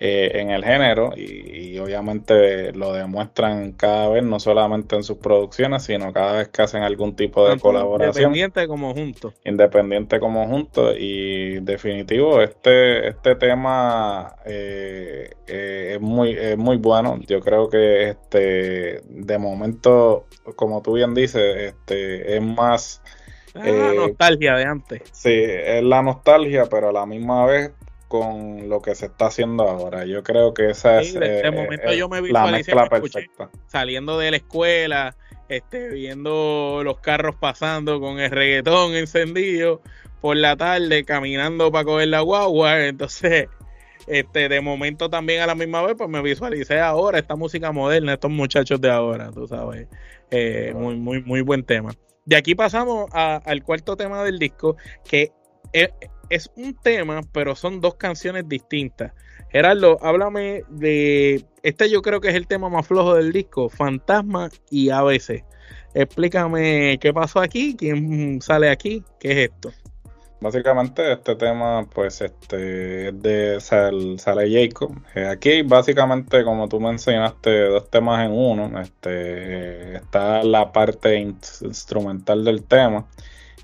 eh, 0.00 0.40
en 0.40 0.50
el 0.50 0.64
género 0.64 1.12
y, 1.16 1.78
obviamente 1.78 2.72
lo 2.72 2.92
demuestran 2.92 3.72
cada 3.72 4.08
vez, 4.08 4.24
no 4.24 4.40
solamente 4.40 4.96
en 4.96 5.04
sus 5.04 5.18
producciones, 5.18 5.84
sino 5.84 6.12
cada 6.12 6.38
vez 6.38 6.48
que 6.48 6.62
hacen 6.62 6.82
algún 6.82 7.14
tipo 7.14 7.48
de 7.48 7.60
colaboración. 7.60 8.34
Independiente 8.34 8.66
como 8.66 8.92
junto. 8.92 9.34
Independiente 9.44 10.18
como 10.18 10.46
junto 10.48 10.96
y 10.96 11.60
definitivo, 11.60 12.40
este, 12.42 13.08
este 13.08 13.36
tema 13.36 14.34
eh, 14.44 15.30
eh, 15.46 15.92
es, 15.94 16.00
muy, 16.00 16.36
muy 16.56 16.76
bueno. 16.76 17.20
Yo 17.26 17.40
creo 17.40 17.68
que 17.68 18.08
este 18.10 19.00
de 19.08 19.38
momento, 19.38 20.26
como 20.56 20.82
tú 20.82 20.94
bien 20.94 21.14
dices, 21.14 21.56
este 21.56 22.36
es 22.36 22.42
más... 22.42 23.00
la 23.54 23.94
nostalgia 23.94 24.56
de 24.56 24.64
antes. 24.64 25.02
Sí, 25.12 25.34
es 25.34 25.84
la 25.84 26.02
nostalgia, 26.02 26.66
pero 26.66 26.88
a 26.88 26.92
la 26.92 27.06
misma 27.06 27.46
vez 27.46 27.72
con 28.14 28.68
lo 28.68 28.80
que 28.80 28.94
se 28.94 29.06
está 29.06 29.26
haciendo 29.26 29.68
ahora. 29.68 30.04
Yo 30.04 30.22
creo 30.22 30.54
que 30.54 30.70
esa 30.70 31.00
es 31.00 31.16
eh, 31.20 31.50
momento 31.50 31.92
yo 31.92 32.08
me 32.08 32.22
la 32.22 32.46
mezcla 32.46 32.88
perfecta. 32.88 33.50
Saliendo 33.66 34.18
de 34.18 34.30
la 34.30 34.36
escuela, 34.36 35.16
este, 35.48 35.88
viendo 35.88 36.82
los 36.84 37.00
carros 37.00 37.34
pasando 37.34 37.98
con 37.98 38.20
el 38.20 38.30
reggaetón 38.30 38.94
encendido 38.94 39.82
por 40.20 40.36
la 40.36 40.56
tarde, 40.56 41.04
caminando 41.04 41.72
para 41.72 41.84
coger 41.84 42.06
la 42.06 42.20
guagua. 42.20 42.86
Entonces, 42.86 43.48
este, 44.06 44.48
de 44.48 44.60
momento 44.60 45.10
también 45.10 45.42
a 45.42 45.48
la 45.48 45.56
misma 45.56 45.82
vez, 45.82 45.96
pues 45.98 46.08
me 46.08 46.22
visualicé 46.22 46.78
ahora 46.78 47.18
esta 47.18 47.34
música 47.34 47.72
moderna, 47.72 48.12
estos 48.12 48.30
muchachos 48.30 48.80
de 48.80 48.92
ahora, 48.92 49.32
tú 49.32 49.48
sabes. 49.48 49.88
Eh, 50.30 50.72
muy, 50.76 50.94
muy, 50.94 51.20
muy 51.20 51.40
buen 51.40 51.64
tema. 51.64 51.90
De 52.26 52.36
aquí 52.36 52.54
pasamos 52.54 53.10
al 53.12 53.64
cuarto 53.64 53.96
tema 53.96 54.22
del 54.22 54.38
disco, 54.38 54.76
que 55.02 55.32
es, 55.74 55.90
es 56.30 56.50
un 56.56 56.74
tema, 56.74 57.20
pero 57.32 57.54
son 57.54 57.80
dos 57.80 57.96
canciones 57.96 58.48
distintas. 58.48 59.12
Gerardo, 59.50 59.98
háblame 60.02 60.64
de. 60.70 61.44
Este 61.62 61.90
yo 61.90 62.02
creo 62.02 62.20
que 62.20 62.28
es 62.28 62.34
el 62.34 62.46
tema 62.46 62.68
más 62.68 62.86
flojo 62.86 63.14
del 63.14 63.32
disco, 63.32 63.68
Fantasma 63.68 64.48
y 64.70 64.90
ABC. 64.90 65.44
Explícame 65.94 66.98
qué 66.98 67.12
pasó 67.12 67.40
aquí, 67.40 67.76
quién 67.76 68.40
sale 68.40 68.70
aquí, 68.70 69.04
qué 69.20 69.32
es 69.32 69.50
esto. 69.50 69.72
Básicamente 70.40 71.12
este 71.12 71.36
tema, 71.36 71.88
pues, 71.88 72.20
este, 72.20 73.08
es 73.08 73.22
de 73.22 73.60
sale, 73.60 74.50
Jacob. 74.52 74.92
Eh, 75.14 75.26
aquí, 75.26 75.62
básicamente, 75.62 76.44
como 76.44 76.68
tú 76.68 76.80
mencionaste, 76.80 77.68
dos 77.68 77.88
temas 77.88 78.26
en 78.26 78.32
uno. 78.32 78.78
Este, 78.80 79.96
está 79.96 80.42
la 80.42 80.70
parte 80.72 81.16
instrumental 81.18 82.44
del 82.44 82.64
tema 82.64 83.06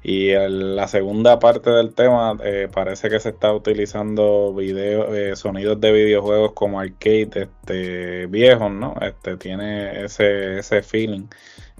y 0.02 0.32
la 0.32 0.88
segunda 0.88 1.38
parte 1.38 1.70
del 1.70 1.92
tema 1.94 2.36
eh, 2.42 2.68
parece 2.72 3.10
que 3.10 3.20
se 3.20 3.30
está 3.30 3.52
utilizando 3.52 4.54
video, 4.54 5.14
eh, 5.14 5.36
sonidos 5.36 5.78
de 5.78 5.92
videojuegos 5.92 6.52
como 6.52 6.80
arcade 6.80 7.30
este, 7.34 8.26
viejos, 8.26 8.70
¿no? 8.72 8.94
Este, 9.02 9.36
tiene 9.36 10.04
ese, 10.04 10.58
ese 10.58 10.82
feeling. 10.82 11.26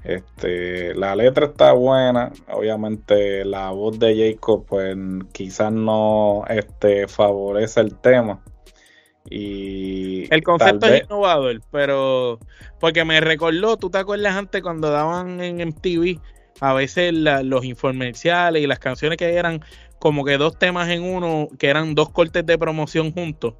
Este, 0.05 0.95
la 0.95 1.17
letra 1.17 1.47
está 1.47 1.73
buena, 1.73 2.31
obviamente 2.51 3.45
la 3.45 3.71
voz 3.71 3.99
de 3.99 4.33
Jacob 4.33 4.65
pues 4.67 4.97
quizás 5.33 5.73
no 5.73 6.45
este, 6.49 7.09
favorece 7.09 7.81
el 7.81 7.97
tema. 7.97 8.43
Y 9.31 10.33
el 10.33 10.43
concepto 10.43 10.87
es 10.87 11.05
innovador, 11.05 11.61
pero 11.71 12.39
porque 12.81 13.05
me 13.05 13.21
recordó, 13.21 13.77
¿tú 13.77 13.89
te 13.89 13.99
acuerdas 13.99 14.37
antes 14.37 14.63
cuando 14.63 14.91
daban 14.91 15.41
en 15.41 15.69
MTV 15.69 16.21
a 16.61 16.73
veces 16.73 17.13
los 17.13 17.65
infomerciales 17.65 18.63
y 18.63 18.67
las 18.67 18.79
canciones 18.79 19.19
que 19.19 19.35
eran 19.35 19.61
como 19.99 20.25
que 20.25 20.39
dos 20.39 20.59
temas 20.59 20.89
en 20.89 21.03
uno, 21.03 21.49
que 21.59 21.69
eran 21.69 21.95
dos 21.95 22.11
cortes 22.11 22.45
de 22.47 22.59
promoción 22.59 23.13
juntos. 23.13 23.55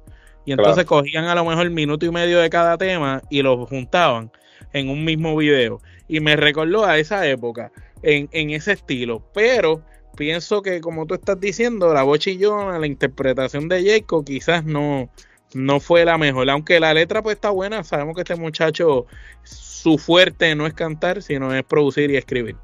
Y 0.45 0.53
entonces 0.53 0.85
cogían 0.85 1.25
a 1.25 1.35
lo 1.35 1.45
mejor 1.45 1.69
minuto 1.69 2.05
y 2.05 2.11
medio 2.11 2.39
de 2.39 2.49
cada 2.49 2.77
tema 2.77 3.21
y 3.29 3.43
los 3.43 3.69
juntaban 3.69 4.31
en 4.73 4.89
un 4.89 5.05
mismo 5.05 5.35
video. 5.35 5.81
Y 6.07 6.19
me 6.19 6.35
recordó 6.35 6.85
a 6.85 6.97
esa 6.97 7.27
época, 7.27 7.71
en, 8.01 8.27
en 8.31 8.49
ese 8.49 8.71
estilo. 8.71 9.23
Pero 9.33 9.83
pienso 10.17 10.63
que, 10.63 10.81
como 10.81 11.05
tú 11.05 11.13
estás 11.13 11.39
diciendo, 11.39 11.93
la 11.93 12.03
voz 12.03 12.19
chillona, 12.19 12.79
la 12.79 12.87
interpretación 12.87 13.69
de 13.69 13.83
Jacob 13.85 14.25
quizás 14.25 14.65
no 14.65 15.09
no 15.53 15.79
fue 15.79 16.05
la 16.05 16.17
mejor. 16.17 16.49
Aunque 16.49 16.79
la 16.79 16.93
letra 16.93 17.21
pues 17.21 17.35
está 17.35 17.49
buena, 17.49 17.83
sabemos 17.83 18.15
que 18.15 18.21
este 18.21 18.35
muchacho, 18.35 19.05
su 19.43 19.97
fuerte 19.97 20.55
no 20.55 20.67
es 20.67 20.73
cantar, 20.73 21.21
sino 21.21 21.53
es 21.53 21.63
producir 21.63 22.11
y 22.11 22.17
escribir. 22.17 22.55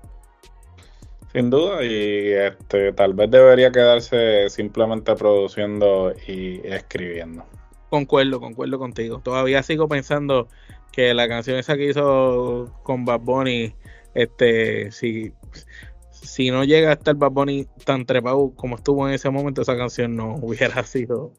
Sin 1.34 1.50
duda, 1.50 1.84
y 1.84 2.32
este 2.32 2.94
tal 2.94 3.14
vez 3.14 3.30
debería 3.30 3.72
quedarse 3.72 4.50
simplemente 4.50 5.14
produciendo 5.16 6.14
y 6.28 6.62
escribiendo. 6.66 7.46
Concuerdo, 7.90 8.40
concuerdo 8.40 8.80
contigo. 8.80 9.20
Todavía 9.24 9.62
sigo 9.64 9.88
pensando 9.88 10.48
que 10.92 11.14
la 11.14 11.28
canción 11.28 11.58
esa 11.58 11.76
que 11.76 11.90
hizo 11.90 12.74
con 12.84 13.06
Bad 13.06 13.20
Bunny, 13.22 13.74
este, 14.14 14.92
si, 14.92 15.34
si 16.10 16.50
no 16.50 16.64
llega 16.64 16.90
a 16.90 16.94
estar 16.94 17.16
Bad 17.16 17.32
Bunny 17.32 17.68
tan 17.86 18.06
trepado 18.06 18.52
como 18.56 18.78
estuvo 18.78 19.08
en 19.08 19.14
ese 19.14 19.30
momento, 19.30 19.62
esa 19.62 19.78
canción 19.78 20.16
no 20.16 20.36
hubiera 20.42 20.82
sido 20.84 21.34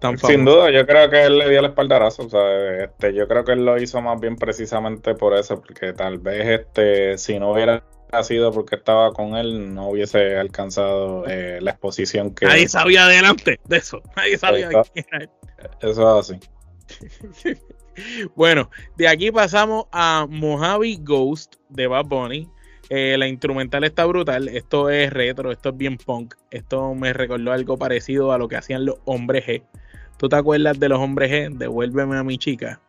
tan 0.00 0.18
famosa. 0.18 0.34
Sin 0.34 0.44
duda, 0.44 0.70
yo 0.70 0.86
creo 0.86 1.08
que 1.08 1.24
él 1.24 1.38
le 1.38 1.48
dio 1.48 1.60
el 1.60 1.66
espaldarazo, 1.66 2.24
o 2.24 2.28
sea, 2.28 2.84
este, 2.84 3.14
yo 3.14 3.28
creo 3.28 3.44
que 3.44 3.52
él 3.52 3.64
lo 3.64 3.80
hizo 3.80 4.00
más 4.00 4.18
bien 4.18 4.36
precisamente 4.36 5.14
por 5.14 5.34
eso, 5.34 5.60
porque 5.60 5.92
tal 5.92 6.18
vez 6.18 6.60
este, 6.60 7.16
si 7.16 7.38
no 7.38 7.52
hubiera 7.52 7.82
sido 8.22 8.52
porque 8.52 8.76
estaba 8.76 9.12
con 9.12 9.36
él, 9.36 9.74
no 9.74 9.90
hubiese 9.90 10.36
alcanzado 10.36 11.26
eh, 11.26 11.58
la 11.60 11.72
exposición 11.72 12.34
que... 12.34 12.46
Nadie 12.46 12.68
sabía 12.68 13.04
adelante 13.04 13.60
de 13.64 13.76
eso, 13.76 14.02
nadie 14.16 14.38
sabía 14.38 14.70
Eso 15.80 16.20
es 16.20 16.30
así. 16.30 16.40
bueno, 18.34 18.70
de 18.96 19.08
aquí 19.08 19.30
pasamos 19.30 19.86
a 19.92 20.26
Mojave 20.28 20.96
Ghost 21.00 21.56
de 21.68 21.86
Bad 21.86 22.06
Bunny. 22.06 22.48
Eh, 22.88 23.16
la 23.18 23.26
instrumental 23.26 23.84
está 23.84 24.04
brutal. 24.04 24.48
Esto 24.48 24.90
es 24.90 25.12
retro, 25.12 25.50
esto 25.50 25.70
es 25.70 25.76
bien 25.76 25.96
punk. 25.96 26.34
Esto 26.50 26.94
me 26.94 27.12
recordó 27.12 27.52
algo 27.52 27.76
parecido 27.76 28.32
a 28.32 28.38
lo 28.38 28.48
que 28.48 28.56
hacían 28.56 28.84
los 28.84 28.96
hombres 29.04 29.44
G. 29.44 29.62
¿Tú 30.18 30.28
te 30.28 30.36
acuerdas 30.36 30.78
de 30.78 30.88
los 30.88 31.00
hombres 31.00 31.30
G? 31.30 31.56
Devuélveme 31.56 32.16
a 32.16 32.22
mi 32.22 32.38
chica. 32.38 32.80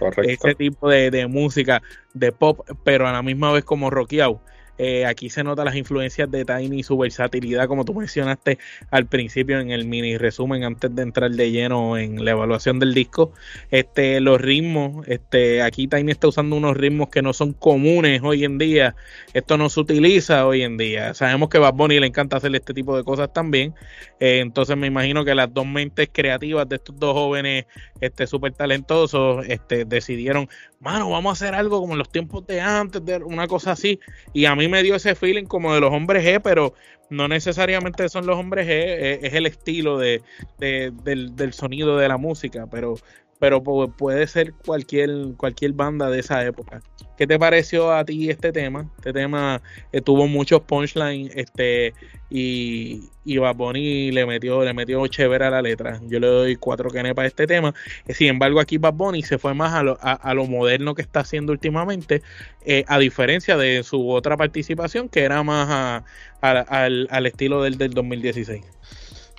Correcto. 0.00 0.48
Ese 0.48 0.54
tipo 0.54 0.88
de, 0.88 1.10
de 1.10 1.26
música, 1.26 1.82
de 2.14 2.32
pop, 2.32 2.60
pero 2.84 3.06
a 3.06 3.12
la 3.12 3.22
misma 3.22 3.52
vez 3.52 3.64
como 3.64 3.90
rockeado. 3.90 4.40
Eh, 4.82 5.04
aquí 5.04 5.28
se 5.28 5.44
nota 5.44 5.62
las 5.62 5.76
influencias 5.76 6.30
de 6.30 6.46
Tiny 6.46 6.80
y 6.80 6.82
su 6.82 6.96
versatilidad, 6.96 7.68
como 7.68 7.84
tú 7.84 7.92
mencionaste 7.92 8.56
al 8.90 9.04
principio 9.04 9.60
en 9.60 9.70
el 9.70 9.84
mini 9.84 10.16
resumen, 10.16 10.64
antes 10.64 10.94
de 10.94 11.02
entrar 11.02 11.30
de 11.30 11.50
lleno 11.50 11.98
en 11.98 12.24
la 12.24 12.30
evaluación 12.30 12.78
del 12.78 12.94
disco. 12.94 13.34
Este, 13.70 14.20
los 14.20 14.40
ritmos, 14.40 15.06
este, 15.06 15.60
aquí 15.60 15.86
Tiny 15.86 16.10
está 16.12 16.28
usando 16.28 16.56
unos 16.56 16.78
ritmos 16.78 17.10
que 17.10 17.20
no 17.20 17.34
son 17.34 17.52
comunes 17.52 18.22
hoy 18.24 18.44
en 18.44 18.56
día. 18.56 18.96
Esto 19.34 19.58
no 19.58 19.68
se 19.68 19.80
utiliza 19.80 20.46
hoy 20.46 20.62
en 20.62 20.78
día. 20.78 21.12
Sabemos 21.12 21.50
que 21.50 21.58
a 21.58 21.60
Bad 21.60 21.74
Bunny 21.74 22.00
le 22.00 22.06
encanta 22.06 22.38
hacer 22.38 22.54
este 22.54 22.72
tipo 22.72 22.96
de 22.96 23.04
cosas 23.04 23.30
también. 23.34 23.74
Eh, 24.18 24.38
entonces 24.38 24.78
me 24.78 24.86
imagino 24.86 25.26
que 25.26 25.34
las 25.34 25.52
dos 25.52 25.66
mentes 25.66 26.08
creativas 26.10 26.66
de 26.66 26.76
estos 26.76 26.98
dos 26.98 27.12
jóvenes 27.12 27.66
este 28.00 28.26
súper 28.26 28.52
talentosos 28.54 29.44
este, 29.46 29.84
decidieron, 29.84 30.48
mano, 30.80 31.10
vamos 31.10 31.30
a 31.30 31.32
hacer 31.32 31.54
algo 31.54 31.80
como 31.80 31.92
en 31.92 31.98
los 31.98 32.08
tiempos 32.08 32.46
de 32.46 32.62
antes, 32.62 33.04
de 33.04 33.16
una 33.18 33.46
cosa 33.46 33.72
así. 33.72 34.00
Y 34.32 34.46
a 34.46 34.56
mí 34.56 34.69
me 34.70 34.82
dio 34.82 34.94
ese 34.94 35.14
feeling 35.14 35.44
como 35.44 35.74
de 35.74 35.80
los 35.80 35.92
hombres 35.92 36.24
G, 36.24 36.40
pero 36.42 36.74
no 37.10 37.28
necesariamente 37.28 38.08
son 38.08 38.26
los 38.26 38.38
hombres 38.38 38.66
G, 38.66 39.18
es, 39.22 39.34
el 39.34 39.46
estilo 39.46 39.98
de, 39.98 40.22
del, 40.58 41.36
del, 41.36 41.52
sonido 41.52 41.96
de 41.98 42.08
la 42.08 42.16
música, 42.16 42.66
pero, 42.70 42.94
pero 43.40 43.62
puede 43.62 44.26
ser 44.26 44.52
cualquier, 44.52 45.10
cualquier 45.36 45.72
banda 45.72 46.10
de 46.10 46.20
esa 46.20 46.44
época. 46.44 46.82
¿Qué 47.16 47.26
te 47.26 47.38
pareció 47.38 47.92
a 47.92 48.04
ti 48.04 48.30
este 48.30 48.52
tema? 48.52 48.88
Este 48.98 49.12
tema 49.12 49.62
eh, 49.92 50.00
tuvo 50.00 50.26
muchos 50.26 50.60
punchlines 50.60 51.32
este, 51.34 51.94
y, 52.30 53.08
y 53.24 53.38
Bad 53.38 53.56
le 53.74 54.26
metió, 54.26 54.62
le 54.62 54.74
metió 54.74 55.06
chévere 55.06 55.46
a 55.46 55.50
la 55.50 55.62
letra. 55.62 56.00
Yo 56.06 56.20
le 56.20 56.26
doy 56.26 56.56
cuatro 56.56 56.90
canepas 56.90 57.24
a 57.24 57.26
este 57.26 57.46
tema. 57.46 57.74
Eh, 58.06 58.14
sin 58.14 58.28
embargo, 58.28 58.60
aquí 58.60 58.76
Bad 58.76 58.94
se 59.24 59.38
fue 59.38 59.54
más 59.54 59.72
a 59.72 59.82
lo, 59.82 59.98
a, 60.02 60.12
a 60.12 60.34
lo 60.34 60.46
moderno 60.46 60.94
que 60.94 61.02
está 61.02 61.20
haciendo 61.20 61.52
últimamente, 61.52 62.22
eh, 62.64 62.84
a 62.88 62.98
diferencia 62.98 63.56
de 63.56 63.82
su 63.82 64.10
otra 64.10 64.36
participación, 64.36 65.08
que 65.08 65.22
era 65.22 65.42
más 65.42 65.68
a, 65.70 66.04
al, 66.40 67.08
al, 67.10 67.26
estilo 67.26 67.62
del, 67.62 67.78
del 67.78 67.92
2016. 67.92 68.62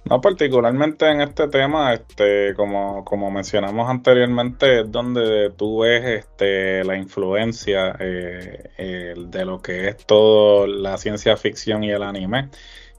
No, 0.06 0.20
particularmente 0.20 1.10
en 1.10 1.22
este 1.22 1.48
tema, 1.48 1.94
este, 1.94 2.54
como, 2.56 3.06
como 3.06 3.30
mencionamos 3.30 3.90
anteriormente, 3.90 4.82
es 4.82 4.92
donde 4.92 5.52
tú 5.56 5.82
ves 5.82 6.04
este, 6.26 6.84
la 6.84 6.98
influencia 6.98 7.96
eh, 8.00 9.14
de 9.16 9.46
lo 9.46 9.62
que 9.62 9.90
es 9.90 9.98
todo 10.06 10.66
la 10.68 10.98
ciencia 10.98 11.38
ficción 11.38 11.84
y 11.84 11.92
el 11.92 12.04
anime. 12.04 12.50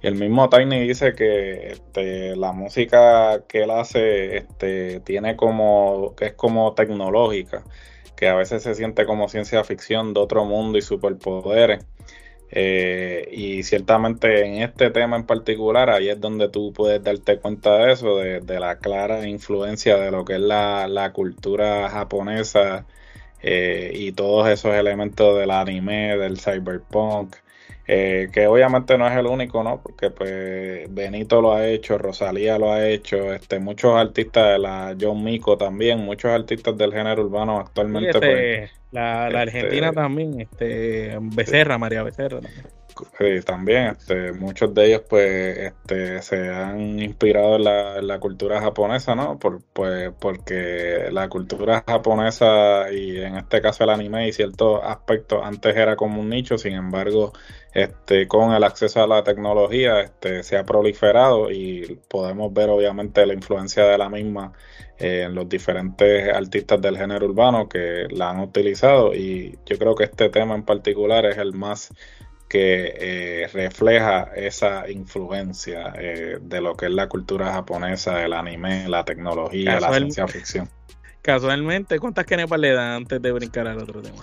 Y 0.03 0.09
el 0.09 0.17
mismo 0.17 0.49
Tiny 0.49 0.81
dice 0.81 1.15
que 1.15 1.69
este, 1.73 2.35
la 2.37 2.53
música 2.53 3.45
que 3.47 3.62
él 3.62 3.71
hace 3.71 4.37
este, 4.38 5.01
tiene 5.01 5.37
como, 5.37 6.15
que 6.17 6.27
es 6.27 6.33
como 6.35 6.75
tecnológica, 6.75 7.62
que 8.17 8.29
a 8.29 8.35
veces 8.35 8.65
se 8.65 8.75
siente 8.75 9.07
como 9.07 9.29
ciencia 9.29 9.62
ficción 9.65 10.12
de 10.12 10.21
otro 10.21 10.45
mundo 10.45 10.77
y 10.79 10.83
superpoderes. 10.83 11.85
Eh, 12.55 13.29
y 13.33 13.62
ciertamente 13.62 14.45
en 14.45 14.62
este 14.62 14.91
tema 14.91 15.17
en 15.17 15.25
particular, 15.25 15.88
ahí 15.88 16.11
es 16.11 16.21
donde 16.21 16.51
tú 16.51 16.71
puedes 16.75 17.03
darte 17.03 17.38
cuenta 17.38 17.79
de 17.79 17.93
eso, 17.93 18.19
de, 18.19 18.41
de 18.41 18.61
la 18.61 18.77
clara 18.77 19.27
influencia 19.27 19.97
de 19.97 20.11
lo 20.11 20.27
que 20.27 20.35
es 20.35 20.41
la, 20.41 20.87
la 20.87 21.15
cultura 21.15 21.88
japonesa 21.88 22.85
eh, 23.43 23.93
y 23.95 24.12
todos 24.12 24.49
esos 24.49 24.75
elementos 24.75 25.38
del 25.38 25.51
anime, 25.51 26.19
del 26.19 26.38
cyberpunk, 26.38 27.37
eh, 27.88 28.29
que 28.31 28.47
obviamente 28.47 28.99
no 28.99 29.09
es 29.09 29.17
el 29.17 29.27
único, 29.27 29.65
¿no? 29.65 29.81
Porque 29.83 30.11
pues 30.11 30.95
Benito 30.95 31.41
lo 31.41 31.55
ha 31.55 31.67
hecho, 31.67 31.97
Rosalía 31.97 32.59
lo 32.59 32.71
ha 32.71 32.87
hecho, 32.87 33.33
este, 33.33 33.61
muchos 33.61 33.97
artistas 33.97 34.53
de 34.53 34.59
la 34.59 34.95
John 35.01 35.25
Mico 35.25 35.57
también, 35.57 36.01
muchos 36.01 36.31
artistas 36.31 36.77
del 36.77 36.93
género 36.93 37.23
urbano 37.23 37.59
actualmente. 37.59 38.11
Este, 38.11 38.59
pues, 38.59 38.82
la, 38.92 39.31
la 39.31 39.42
este, 39.44 39.59
Argentina 39.59 39.92
también, 39.92 40.40
este, 40.40 41.18
Becerra, 41.20 41.78
María 41.78 42.02
Becerra 42.02 42.40
también. 42.40 42.83
Sí, 43.18 43.40
también, 43.44 43.96
este, 43.98 44.33
muchos 44.33 44.74
de 44.74 44.87
ellos 44.87 45.02
pues 45.09 45.57
este, 45.59 46.20
se 46.20 46.50
han 46.50 47.00
inspirado 47.00 47.57
en 47.57 47.64
la, 47.64 47.96
en 47.96 48.07
la 48.07 48.20
cultura 48.20 48.61
japonesa, 48.61 49.14
¿no? 49.14 49.38
Por, 49.38 49.62
pues, 49.72 50.12
porque 50.20 51.09
la 51.11 51.28
cultura 51.28 51.83
japonesa 51.87 52.92
y 52.92 53.18
en 53.18 53.37
este 53.37 53.62
caso 53.62 53.85
el 53.85 53.90
anime 53.90 54.28
y 54.28 54.33
ciertos 54.33 54.81
aspectos 54.85 55.40
antes 55.42 55.74
era 55.74 55.96
como 55.96 56.20
un 56.20 56.28
nicho, 56.28 56.59
sin 56.59 56.74
embargo, 56.74 57.33
este, 57.75 58.29
con 58.29 58.53
el 58.53 58.65
acceso 58.65 59.03
a 59.03 59.07
la 59.07 59.25
tecnología 59.25 60.01
este, 60.01 60.43
se 60.43 60.57
ha 60.59 60.65
proliferado 60.65 61.51
y 61.51 61.99
podemos 62.09 62.53
ver 62.53 62.69
obviamente 62.69 63.25
la 63.25 63.33
influencia 63.33 63.85
de 63.85 63.97
la 63.97 64.11
misma 64.11 64.53
eh, 64.99 65.23
en 65.23 65.35
los 65.35 65.49
diferentes 65.49 66.33
artistas 66.35 66.81
del 66.83 66.99
género 66.99 67.27
urbano 67.27 67.69
que 67.69 68.07
la 68.11 68.31
han 68.31 68.41
utilizado 68.41 69.15
y 69.15 69.59
yo 69.65 69.79
creo 69.79 69.95
que 69.95 70.05
este 70.05 70.29
tema 70.29 70.55
en 70.55 70.65
particular 70.65 71.25
es 71.25 71.39
el 71.39 71.55
más 71.55 71.93
que 72.53 72.93
eh, 72.99 73.49
refleja 73.55 74.31
esa 74.37 74.91
influencia 74.91 75.95
eh, 75.97 76.37
de 76.39 76.61
lo 76.61 76.77
que 76.77 76.85
es 76.85 76.93
la 76.93 77.09
cultura 77.09 77.51
japonesa, 77.51 78.23
el 78.23 78.35
anime, 78.35 78.87
la 78.91 79.07
tecnología, 79.07 79.73
Casual, 79.73 79.91
la 79.91 79.99
ciencia 79.99 80.29
ficción. 80.29 80.69
Casualmente, 81.23 81.99
¿cuántas 81.99 82.27
kenepas 82.27 82.61
le 82.61 82.73
dan 82.75 82.91
antes 82.91 83.23
de 83.23 83.33
brincar 83.33 83.67
al 83.67 83.79
otro 83.79 84.03
tema? 84.03 84.19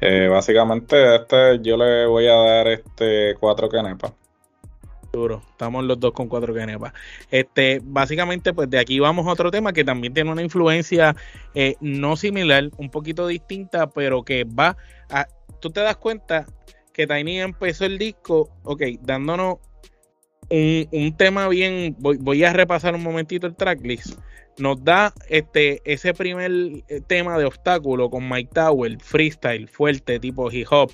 Eh, 0.00 0.28
básicamente, 0.28 1.16
este 1.16 1.60
yo 1.62 1.76
le 1.76 2.06
voy 2.06 2.26
a 2.26 2.34
dar 2.34 2.68
este 2.68 3.34
cuatro 3.38 3.68
kenepas. 3.68 4.12
Duro, 5.12 5.42
estamos 5.50 5.84
los 5.84 5.98
dos 5.98 6.12
con 6.12 6.28
cuatro 6.28 6.54
kenepas. 6.54 6.92
Este, 7.30 7.80
básicamente, 7.82 8.52
pues 8.52 8.68
de 8.70 8.78
aquí 8.78 9.00
vamos 9.00 9.26
a 9.26 9.32
otro 9.32 9.50
tema 9.50 9.72
que 9.72 9.84
también 9.84 10.14
tiene 10.14 10.30
una 10.30 10.42
influencia 10.42 11.16
eh, 11.54 11.76
no 11.80 12.16
similar, 12.16 12.70
un 12.76 12.90
poquito 12.90 13.26
distinta, 13.26 13.88
pero 13.88 14.22
que 14.22 14.44
va 14.44 14.76
a. 15.10 15.26
Tú 15.60 15.70
te 15.70 15.80
das 15.80 15.96
cuenta 15.96 16.46
que 16.92 17.06
Tiny 17.06 17.40
empezó 17.40 17.84
el 17.84 17.98
disco, 17.98 18.50
ok, 18.64 18.82
dándonos 19.00 19.58
un, 20.50 20.88
un 20.92 21.16
tema 21.16 21.48
bien, 21.48 21.96
voy, 21.98 22.16
voy, 22.18 22.44
a 22.44 22.52
repasar 22.52 22.94
un 22.94 23.02
momentito 23.02 23.46
el 23.46 23.56
tracklist, 23.56 24.18
nos 24.58 24.82
da 24.84 25.12
este 25.28 25.80
ese 25.84 26.14
primer 26.14 26.50
eh, 26.88 27.00
tema 27.06 27.38
de 27.38 27.44
obstáculo 27.44 28.10
con 28.10 28.28
Mike 28.28 28.50
Tower, 28.54 28.98
freestyle, 29.00 29.68
fuerte, 29.68 30.18
tipo 30.18 30.50
hip 30.50 30.66
hop, 30.70 30.92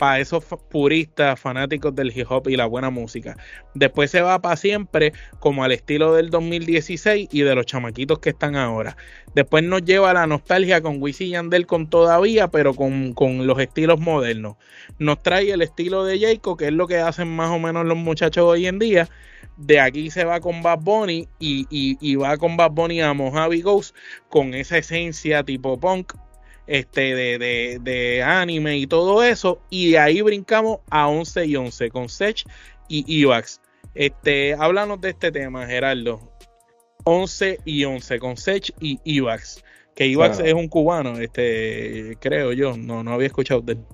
para 0.00 0.18
esos 0.18 0.42
puristas, 0.70 1.38
fanáticos 1.38 1.94
del 1.94 2.10
hip 2.16 2.26
hop 2.30 2.48
y 2.48 2.56
la 2.56 2.64
buena 2.64 2.88
música. 2.88 3.36
Después 3.74 4.10
se 4.10 4.22
va 4.22 4.40
para 4.40 4.56
siempre, 4.56 5.12
como 5.40 5.62
al 5.62 5.72
estilo 5.72 6.14
del 6.14 6.30
2016 6.30 7.28
y 7.30 7.42
de 7.42 7.54
los 7.54 7.66
chamaquitos 7.66 8.18
que 8.18 8.30
están 8.30 8.56
ahora. 8.56 8.96
Después 9.34 9.62
nos 9.62 9.84
lleva 9.84 10.14
la 10.14 10.26
nostalgia 10.26 10.80
con 10.80 11.02
Wisin 11.02 11.26
y 11.26 11.30
Yandel 11.32 11.66
con 11.66 11.90
todavía, 11.90 12.48
pero 12.48 12.72
con, 12.72 13.12
con, 13.12 13.46
los 13.46 13.58
estilos 13.58 14.00
modernos. 14.00 14.56
Nos 14.98 15.22
trae 15.22 15.50
el 15.50 15.60
estilo 15.60 16.02
de 16.06 16.18
Jayco, 16.18 16.56
que 16.56 16.68
es 16.68 16.72
lo 16.72 16.86
que 16.86 16.96
hacen 16.96 17.28
más 17.28 17.50
o 17.50 17.58
menos 17.58 17.84
los 17.84 17.98
muchachos 17.98 18.44
hoy 18.46 18.68
en 18.68 18.78
día. 18.78 19.06
De 19.58 19.80
aquí 19.80 20.10
se 20.10 20.24
va 20.24 20.40
con 20.40 20.62
Bad 20.62 20.78
Bunny 20.80 21.28
y, 21.38 21.66
y, 21.68 21.98
y 22.00 22.14
va 22.14 22.38
con 22.38 22.56
Bad 22.56 22.70
Bunny 22.70 23.02
a 23.02 23.12
Mojave 23.12 23.60
Ghost 23.60 23.94
con 24.30 24.54
esa 24.54 24.78
esencia 24.78 25.42
tipo 25.42 25.78
punk, 25.78 26.14
este, 26.70 27.16
de, 27.16 27.36
de, 27.36 27.78
de, 27.82 28.22
anime 28.22 28.78
y 28.78 28.86
todo 28.86 29.24
eso. 29.24 29.60
Y 29.70 29.90
de 29.90 29.98
ahí 29.98 30.22
brincamos 30.22 30.78
a 30.88 31.08
11 31.08 31.46
y 31.46 31.56
11 31.56 31.90
con 31.90 32.08
Sech 32.08 32.44
y 32.88 33.04
Ivax. 33.20 33.60
Este, 33.94 34.54
háblanos 34.54 35.00
de 35.00 35.10
este 35.10 35.32
tema, 35.32 35.66
Gerardo. 35.66 36.32
11 37.04 37.58
y 37.64 37.84
11 37.84 38.20
con 38.20 38.36
Sech 38.36 38.72
y 38.78 39.00
Ivax. 39.02 39.64
Que 39.96 40.06
Ivax 40.06 40.38
es 40.38 40.54
un 40.54 40.68
cubano, 40.68 41.18
este, 41.18 42.16
creo 42.20 42.52
yo, 42.52 42.76
no, 42.76 43.02
no 43.02 43.14
había 43.14 43.26
escuchado 43.26 43.60
de 43.62 43.72
él. 43.72 43.84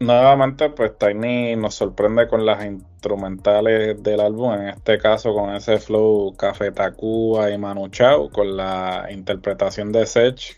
Nuevamente, 0.00 0.70
pues 0.70 0.96
Tiny 0.98 1.54
nos 1.54 1.74
sorprende 1.74 2.26
con 2.28 2.46
las 2.46 2.64
instrumentales 3.04 4.02
del 4.02 4.20
álbum, 4.20 4.54
en 4.54 4.68
este 4.68 4.98
caso 4.98 5.34
con 5.34 5.54
ese 5.54 5.78
flow 5.78 6.34
Café 6.36 6.72
Tacuba 6.72 7.50
y 7.50 7.58
Manu 7.58 7.88
Chao, 7.88 8.30
con 8.30 8.56
la 8.56 9.08
interpretación 9.10 9.92
de 9.92 10.06
Sech, 10.06 10.56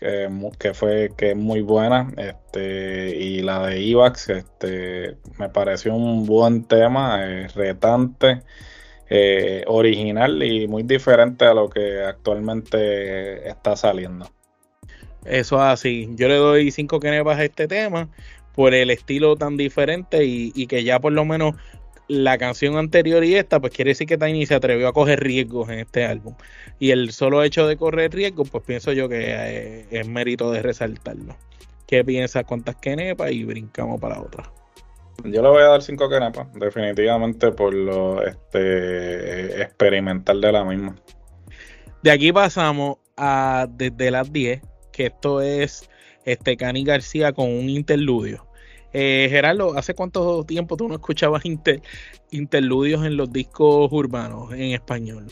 que 0.57 0.73
fue 0.73 1.11
que 1.17 1.31
es 1.31 1.35
muy 1.35 1.61
buena, 1.61 2.09
este, 2.15 3.17
y 3.17 3.41
la 3.41 3.67
de 3.67 3.81
Ivax, 3.81 4.29
este, 4.29 5.17
me 5.37 5.49
pareció 5.49 5.93
un 5.93 6.25
buen 6.25 6.63
tema, 6.63 7.25
eh, 7.25 7.47
retante, 7.53 8.43
eh, 9.09 9.63
original 9.67 10.41
y 10.41 10.67
muy 10.67 10.83
diferente 10.83 11.45
a 11.45 11.53
lo 11.53 11.69
que 11.69 12.01
actualmente 12.01 13.47
está 13.47 13.75
saliendo. 13.75 14.29
Eso 15.25 15.61
así, 15.61 16.09
yo 16.15 16.29
le 16.29 16.35
doy 16.35 16.71
cinco 16.71 17.01
kenepas 17.01 17.37
a 17.39 17.43
este 17.43 17.67
tema 17.67 18.07
por 18.57 18.73
el 18.73 18.89
estilo 18.89 19.35
tan 19.35 19.55
diferente 19.55 20.25
y, 20.25 20.65
que 20.65 20.83
ya 20.83 20.99
por 20.99 21.13
lo 21.13 21.23
menos 21.25 21.53
la 22.07 22.37
canción 22.37 22.77
anterior 22.77 23.23
y 23.23 23.35
esta, 23.35 23.59
pues 23.59 23.73
quiere 23.73 23.91
decir 23.91 24.07
que 24.07 24.17
Tiny 24.17 24.45
se 24.45 24.55
atrevió 24.55 24.87
a 24.87 24.93
coger 24.93 25.19
riesgos 25.19 25.69
en 25.69 25.79
este 25.79 26.05
álbum. 26.05 26.35
Y 26.79 26.91
el 26.91 27.11
solo 27.11 27.43
hecho 27.43 27.67
de 27.67 27.77
correr 27.77 28.13
riesgos, 28.13 28.49
pues 28.49 28.63
pienso 28.63 28.93
yo 28.93 29.09
que 29.09 29.25
eh, 29.27 29.85
es, 29.91 30.07
mérito 30.07 30.51
de 30.51 30.61
resaltarlo. 30.61 31.35
¿Qué 31.85 32.03
piensas? 32.03 32.43
¿Cuántas 32.45 32.75
kenepas? 32.77 33.31
Y 33.31 33.43
brincamos 33.43 33.99
para 33.99 34.21
otra. 34.21 34.51
Yo 35.23 35.41
le 35.41 35.49
voy 35.49 35.61
a 35.63 35.67
dar 35.67 35.81
cinco 35.81 36.09
kenepas, 36.09 36.47
definitivamente 36.53 37.51
por 37.51 37.73
lo 37.73 38.23
este, 38.25 39.61
experimental 39.61 40.39
de 40.39 40.51
la 40.51 40.63
misma. 40.63 40.95
De 42.03 42.11
aquí 42.11 42.31
pasamos 42.31 42.97
a 43.17 43.67
desde 43.69 44.11
las 44.11 44.31
10, 44.31 44.61
que 44.91 45.07
esto 45.07 45.41
es 45.41 45.89
este 46.23 46.55
Cani 46.55 46.83
García 46.83 47.33
con 47.33 47.49
un 47.49 47.69
interludio. 47.69 48.46
Eh, 48.93 49.27
Gerardo, 49.29 49.77
¿hace 49.77 49.93
cuánto 49.93 50.43
tiempo 50.43 50.77
tú 50.77 50.87
no 50.87 50.95
escuchabas 50.95 51.43
interludios 52.31 53.05
en 53.05 53.17
los 53.17 53.31
discos 53.31 53.91
urbanos 53.91 54.51
en 54.53 54.71
español? 54.71 55.27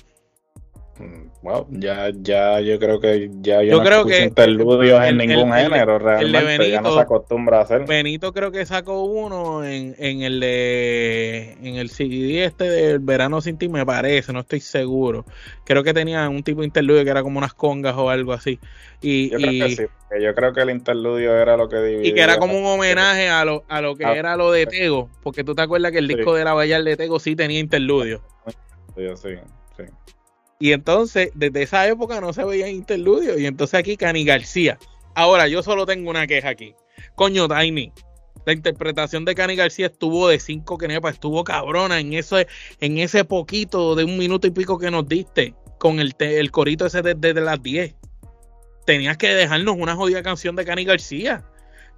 Mm, 0.97 1.81
ya, 1.81 2.09
ya 2.21 2.61
yo 2.61 2.79
creo 2.79 3.01
que 3.01 3.29
ya 3.41 3.61
yo, 3.61 3.77
no 3.77 3.83
creo 3.83 4.05
que 4.05 4.23
interludios 4.23 5.03
en 5.03 5.17
ningún 5.17 5.51
género 5.51 5.99
realmente, 5.99 6.69
ya 6.69 6.79
no 6.79 6.93
se 6.93 7.01
acostumbra 7.01 7.59
a 7.59 7.61
hacer. 7.63 7.85
Benito 7.85 8.31
creo 8.31 8.49
que 8.49 8.65
sacó 8.65 9.03
uno 9.03 9.65
en, 9.65 9.93
en 9.99 10.21
el 10.21 10.39
de, 10.39 11.57
en 11.61 11.75
el 11.75 11.89
CD 11.89 12.45
este 12.45 12.69
del 12.69 12.99
Verano 12.99 13.41
Sin 13.41 13.57
Ti, 13.57 13.67
me 13.67 13.85
parece, 13.85 14.31
no 14.31 14.39
estoy 14.39 14.61
seguro. 14.61 15.25
Creo 15.65 15.83
que 15.83 15.93
tenía 15.93 16.29
un 16.29 16.43
tipo 16.43 16.61
de 16.61 16.67
interludio 16.67 17.03
que 17.03 17.09
era 17.09 17.23
como 17.23 17.39
unas 17.39 17.53
congas 17.53 17.95
o 17.97 18.09
algo 18.09 18.31
así. 18.31 18.57
Y, 19.01 19.31
yo 19.31 19.37
creo 19.37 19.67
que 19.67 19.75
sí, 19.75 19.83
yo 20.21 20.33
creo 20.33 20.53
que 20.53 20.61
el 20.61 20.69
interludio 20.69 21.35
era 21.35 21.57
lo 21.57 21.67
que 21.67 21.77
dividía. 21.77 22.09
Y 22.09 22.13
que 22.13 22.21
era 22.21 22.37
como 22.37 22.57
un 22.57 22.65
homenaje 22.65 23.27
a 23.27 23.43
lo, 23.43 23.65
a 23.67 23.81
lo 23.81 23.97
que 23.97 24.05
ah, 24.05 24.15
era 24.15 24.37
lo 24.37 24.49
de 24.49 24.65
Tego, 24.65 25.09
porque 25.21 25.43
tú 25.43 25.53
te 25.55 25.61
acuerdas 25.61 25.91
que 25.91 25.97
el 25.97 26.07
disco 26.07 26.33
de 26.35 26.45
la 26.45 26.53
Vallar 26.53 26.83
de 26.83 26.95
Tego 26.95 27.19
sí 27.19 27.35
tenía 27.35 27.59
interludio. 27.59 28.21
Sí, 28.95 29.03
sí, 29.15 29.29
sí. 29.75 29.83
Y 30.59 30.71
entonces, 30.71 31.31
desde 31.35 31.63
esa 31.63 31.87
época 31.87 32.21
no 32.21 32.33
se 32.33 32.43
veía 32.43 32.69
interludio. 32.69 33.37
Y 33.37 33.45
entonces 33.45 33.79
aquí 33.79 33.97
Cani 33.97 34.23
García. 34.23 34.77
Ahora, 35.13 35.47
yo 35.47 35.63
solo 35.63 35.85
tengo 35.85 36.09
una 36.09 36.27
queja 36.27 36.49
aquí. 36.49 36.75
Coño, 37.15 37.47
Tiny. 37.47 37.91
La 38.45 38.53
interpretación 38.53 39.25
de 39.25 39.33
Cani 39.33 39.55
García 39.55 39.87
estuvo 39.87 40.27
de 40.27 40.39
cinco 40.39 40.77
nepa, 40.77 41.09
estuvo 41.09 41.43
cabrona 41.43 41.99
en 41.99 42.13
ese, 42.13 42.47
en 42.79 42.99
ese 42.99 43.25
poquito 43.25 43.95
de 43.95 44.03
un 44.03 44.17
minuto 44.17 44.45
y 44.45 44.51
pico 44.51 44.77
que 44.77 44.91
nos 44.91 45.07
diste 45.07 45.55
con 45.79 45.99
el, 45.99 46.13
el 46.19 46.51
corito 46.51 46.85
ese 46.85 47.01
desde 47.01 47.33
de 47.33 47.41
las 47.41 47.61
10. 47.61 47.95
Tenías 48.85 49.17
que 49.17 49.33
dejarnos 49.33 49.75
una 49.77 49.95
jodida 49.95 50.21
canción 50.21 50.55
de 50.55 50.63
Cani 50.63 50.85
García. 50.85 51.43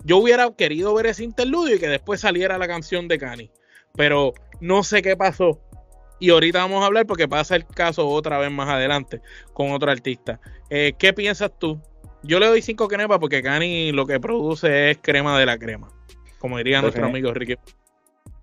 Yo 0.05 0.17
hubiera 0.17 0.49
querido 0.51 0.93
ver 0.93 1.07
ese 1.07 1.25
interludio 1.25 1.75
y 1.75 1.79
que 1.79 1.89
después 1.89 2.21
saliera 2.21 2.57
la 2.57 2.67
canción 2.67 3.09
de 3.09 3.17
Cani. 3.17 3.51
Pero 3.95 4.33
no 4.61 4.83
sé 4.83 5.01
qué 5.01 5.17
pasó. 5.17 5.59
Y 6.19 6.29
ahorita 6.31 6.59
vamos 6.59 6.83
a 6.83 6.87
hablar 6.87 7.05
porque 7.05 7.27
pasa 7.27 7.55
el 7.55 7.65
caso 7.65 8.07
otra 8.07 8.37
vez 8.37 8.51
más 8.51 8.69
adelante 8.69 9.21
con 9.53 9.71
otro 9.71 9.91
artista. 9.91 10.39
Eh, 10.69 10.93
¿Qué 10.97 11.13
piensas 11.13 11.51
tú? 11.57 11.79
Yo 12.23 12.39
le 12.39 12.47
doy 12.47 12.61
cinco 12.61 12.87
cremas 12.87 13.19
porque 13.19 13.43
Cani 13.43 13.91
lo 13.91 14.05
que 14.05 14.19
produce 14.19 14.91
es 14.91 14.97
crema 15.01 15.39
de 15.39 15.45
la 15.45 15.57
crema, 15.57 15.89
como 16.39 16.57
diría 16.57 16.81
nuestro 16.81 17.05
amigo 17.05 17.33
Ricky. 17.33 17.55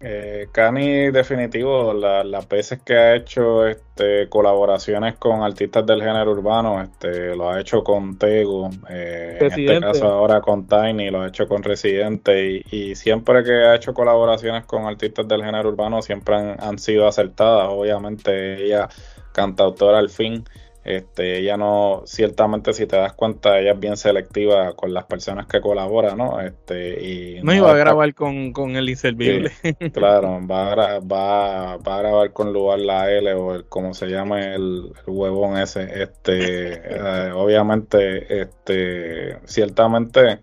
Eh, 0.06 0.48
Cani, 0.52 1.10
definitivo, 1.10 1.94
las 1.94 2.46
veces 2.46 2.82
que 2.82 2.94
ha 2.94 3.16
hecho 3.16 3.66
este, 3.66 4.28
colaboraciones 4.28 5.14
con 5.14 5.42
artistas 5.42 5.86
del 5.86 6.02
género 6.02 6.32
urbano, 6.32 6.82
este, 6.82 7.34
lo 7.34 7.48
ha 7.48 7.58
hecho 7.58 7.82
con 7.82 8.18
Tego, 8.18 8.68
eh, 8.90 9.38
en 9.40 9.46
este 9.46 9.80
caso 9.80 10.06
ahora 10.06 10.42
con 10.42 10.66
Tiny, 10.66 11.08
lo 11.08 11.22
ha 11.22 11.28
hecho 11.28 11.48
con 11.48 11.62
Residente, 11.62 12.62
y, 12.70 12.94
siempre 12.96 13.42
que 13.44 13.52
ha 13.52 13.76
hecho 13.76 13.94
colaboraciones 13.94 14.66
con 14.66 14.84
artistas 14.84 15.26
del 15.26 15.42
género 15.42 15.70
urbano, 15.70 16.02
siempre 16.02 16.34
han, 16.34 16.56
han 16.60 16.78
sido 16.78 17.08
acertadas. 17.08 17.68
Obviamente, 17.70 18.62
ella, 18.62 18.90
cantautora 19.32 20.00
al 20.00 20.10
fin, 20.10 20.44
este, 20.84 21.38
ella 21.38 21.56
no, 21.56 22.02
ciertamente 22.04 22.74
si 22.74 22.86
te 22.86 22.96
das 22.96 23.14
cuenta, 23.14 23.58
ella 23.58 23.72
es 23.72 23.80
bien 23.80 23.96
selectiva 23.96 24.76
con 24.76 24.92
las 24.92 25.04
personas 25.04 25.46
que 25.46 25.62
colabora, 25.62 26.14
¿no? 26.14 26.40
Este, 26.42 27.02
y 27.02 27.42
no, 27.42 27.54
iba 27.54 27.70
a 27.70 27.76
grabar 27.76 28.14
con, 28.14 28.52
con, 28.52 28.76
el 28.76 28.90
inservible. 28.90 29.50
claro, 29.94 30.46
va 30.46 30.72
a, 30.72 31.00
va, 31.00 31.76
va 31.78 31.96
a 31.96 32.02
grabar 32.02 32.32
con 32.34 32.52
lugar 32.52 32.80
la 32.80 33.10
L 33.10 33.32
o 33.32 33.54
el, 33.54 33.64
como 33.64 33.94
se 33.94 34.08
llama 34.08 34.54
el, 34.54 34.92
huevón 35.06 35.56
ese. 35.56 36.02
Este, 36.02 36.74
eh, 36.74 37.32
obviamente, 37.32 38.42
este, 38.42 39.38
ciertamente, 39.46 40.40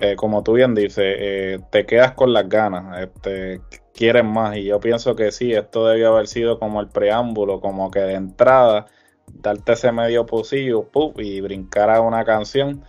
eh, 0.00 0.16
como 0.16 0.42
tú 0.42 0.54
bien 0.54 0.74
dices, 0.74 1.04
eh, 1.18 1.58
te 1.70 1.84
quedas 1.84 2.12
con 2.12 2.32
las 2.32 2.48
ganas, 2.48 3.02
este, 3.02 3.60
quieres 3.92 4.24
más. 4.24 4.56
Y 4.56 4.64
yo 4.64 4.80
pienso 4.80 5.14
que 5.16 5.32
sí, 5.32 5.52
esto 5.52 5.86
debió 5.86 6.14
haber 6.14 6.28
sido 6.28 6.58
como 6.58 6.80
el 6.80 6.88
preámbulo, 6.88 7.60
como 7.60 7.90
que 7.90 8.00
de 8.00 8.14
entrada 8.14 8.86
darte 9.32 9.72
ese 9.72 9.92
medio 9.92 10.26
pocillo 10.26 10.88
y 11.16 11.40
brincar 11.40 11.90
a 11.90 12.00
una 12.00 12.24
canción. 12.24 12.84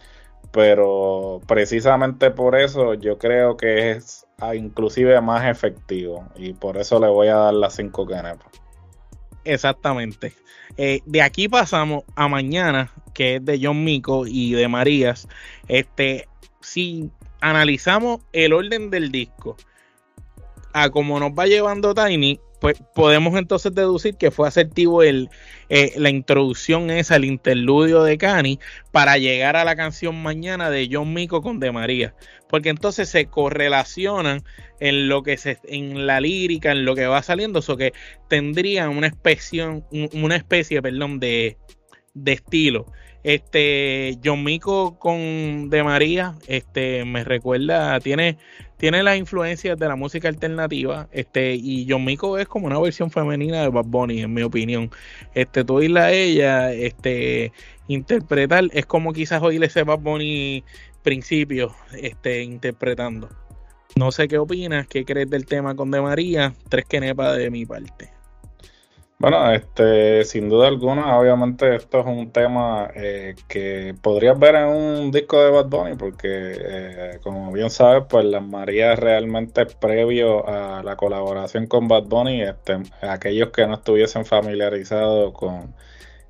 Pero 0.52 1.42
precisamente 1.46 2.32
por 2.32 2.56
eso 2.58 2.94
yo 2.94 3.18
creo 3.18 3.58
que 3.58 3.92
es 3.92 4.26
ah, 4.40 4.56
inclusive 4.56 5.20
más 5.22 5.46
efectivo. 5.46 6.28
Y 6.36 6.54
por 6.54 6.78
eso 6.78 7.00
le 7.00 7.08
voy 7.08 7.28
a 7.28 7.36
dar 7.36 7.54
las 7.54 7.76
5 7.76 8.06
canepas. 8.06 8.48
Exactamente. 9.44 10.34
Eh, 10.78 11.02
de 11.06 11.22
aquí 11.22 11.48
pasamos 11.48 12.04
a 12.16 12.28
mañana, 12.28 12.92
que 13.14 13.36
es 13.36 13.46
de 13.46 13.60
John 13.62 13.84
Mico 13.84 14.26
y 14.28 14.54
de 14.54 14.68
Marías. 14.68 15.28
Este, 15.68 16.28
si 16.62 17.10
analizamos 17.42 18.22
el 18.34 18.54
orden 18.54 18.90
del 18.90 19.12
disco, 19.12 19.58
a 20.74 20.90
como 20.90 21.20
nos 21.20 21.32
va 21.32 21.48
llevando 21.48 21.94
Tiny, 21.94 22.40
pues 22.60 22.82
podemos 22.96 23.38
entonces 23.38 23.74
deducir 23.74 24.16
que 24.16 24.32
fue 24.32 24.48
asertivo 24.48 25.04
el, 25.04 25.30
eh, 25.70 25.94
la 25.98 26.10
introducción 26.10 26.90
esa, 26.90 27.16
el 27.16 27.26
interludio 27.26 28.04
de 28.04 28.18
Cani, 28.18 28.60
para 28.92 29.18
llegar 29.18 29.56
a 29.56 29.66
la 29.66 29.76
canción 29.76 30.22
mañana 30.22 30.70
de 30.70 30.90
John 30.92 31.14
Mico 31.14 31.42
con 31.42 31.60
De 31.60 31.72
María. 31.72 32.16
Porque 32.50 32.70
entonces 32.70 33.10
se 33.10 33.26
correlacionan 33.26 34.44
en 34.80 35.10
lo 35.10 35.22
que 35.22 35.38
se, 35.38 35.60
en 35.66 36.08
la 36.08 36.22
lírica, 36.22 36.72
en 36.72 36.86
lo 36.86 36.96
que 36.96 37.06
va 37.06 37.22
saliendo, 37.22 37.60
eso 37.60 37.78
que 37.78 37.94
tendrían 38.30 38.90
una 38.90 39.08
especie, 39.08 39.84
una 40.14 40.36
especie, 40.36 40.82
perdón, 40.82 41.20
de, 41.20 41.58
de 42.14 42.34
estilo. 42.34 42.86
Este, 43.24 44.18
John 44.24 44.44
Mico 44.44 44.98
con 45.00 45.70
De 45.70 45.84
María, 45.84 46.36
este, 46.48 47.04
me 47.04 47.26
recuerda, 47.26 48.00
tiene 48.00 48.38
tiene 48.78 49.04
las 49.04 49.18
influencias 49.18 49.78
de 49.78 49.88
la 49.88 49.96
música 49.96 50.28
alternativa, 50.28 51.08
este, 51.12 51.56
y 51.56 51.88
John 51.90 52.06
Mico 52.06 52.38
es 52.38 52.48
como 52.48 52.68
una 52.68 52.80
versión 52.80 53.12
femenina 53.12 53.62
de 53.62 53.70
Bad 53.70 53.86
Bunny, 53.86 54.22
en 54.22 54.34
mi 54.34 54.44
opinión. 54.44 54.92
Este, 55.34 55.64
tú 55.64 55.76
oírla 55.76 56.06
a 56.06 56.12
ella, 56.12 56.72
este, 56.72 57.52
interpretar, 57.88 58.66
es 58.72 58.86
como 58.86 59.14
quizás 59.14 59.42
oírle 59.42 59.66
ese 59.66 59.84
Bad 59.84 60.00
Bunny 60.00 60.64
principio, 61.02 61.74
este, 62.00 62.44
interpretando. 62.44 63.30
No 63.96 64.12
sé 64.12 64.28
qué 64.28 64.38
opinas, 64.38 64.88
qué 64.88 65.06
crees 65.06 65.30
del 65.30 65.46
tema 65.46 65.76
con 65.76 65.90
De 65.90 66.00
María, 66.02 66.54
tres 66.70 66.86
que 66.86 67.00
nepa 67.00 67.34
de 67.34 67.50
mi 67.50 67.66
parte. 67.66 68.17
Bueno, 69.20 69.52
este, 69.52 70.24
sin 70.26 70.48
duda 70.48 70.68
alguna, 70.68 71.18
obviamente 71.18 71.76
esto 71.76 72.02
es 72.02 72.06
un 72.06 72.32
tema 72.32 72.92
eh, 72.94 73.34
que 73.48 73.96
podrías 74.00 74.38
ver 74.38 74.54
en 74.56 74.68
un 74.68 75.12
disco 75.12 75.42
de 75.44 75.50
Bad 75.50 75.70
Bunny, 75.70 75.96
porque 75.96 76.28
eh, 76.30 77.20
como 77.24 77.52
bien 77.52 77.72
sabes, 77.72 78.04
pues 78.08 78.26
Las 78.26 78.44
Marías 78.44 79.00
realmente 79.00 79.66
previo 79.66 80.48
a 80.48 80.84
la 80.84 80.96
colaboración 80.98 81.66
con 81.66 81.88
Bad 81.88 82.04
Bunny, 82.04 82.44
este, 82.44 82.78
aquellos 83.02 83.50
que 83.50 83.66
no 83.66 83.76
estuviesen 83.76 84.24
familiarizados 84.24 85.34
con 85.34 85.74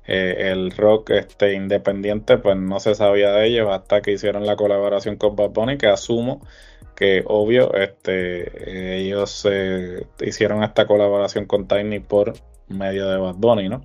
eh, 0.06 0.50
el 0.50 0.70
rock 0.70 1.10
este, 1.10 1.52
independiente, 1.54 2.38
pues 2.38 2.56
no 2.56 2.80
se 2.80 2.94
sabía 2.94 3.32
de 3.32 3.48
ellos 3.48 3.68
hasta 3.70 4.00
que 4.00 4.12
hicieron 4.12 4.46
la 4.46 4.56
colaboración 4.56 5.16
con 5.16 5.36
Bad 5.36 5.50
Bunny, 5.50 5.76
que 5.78 5.88
asumo 5.88 6.40
que 6.96 7.22
obvio, 7.26 7.74
este, 7.74 8.96
ellos 8.98 9.46
hicieron 10.20 10.64
esta 10.64 10.86
colaboración 10.86 11.46
con 11.46 11.68
Tiny 11.68 12.00
por 12.00 12.34
medio 12.68 13.08
de 13.08 13.16
Bad 13.18 13.36
Bunny, 13.36 13.68
¿no? 13.68 13.82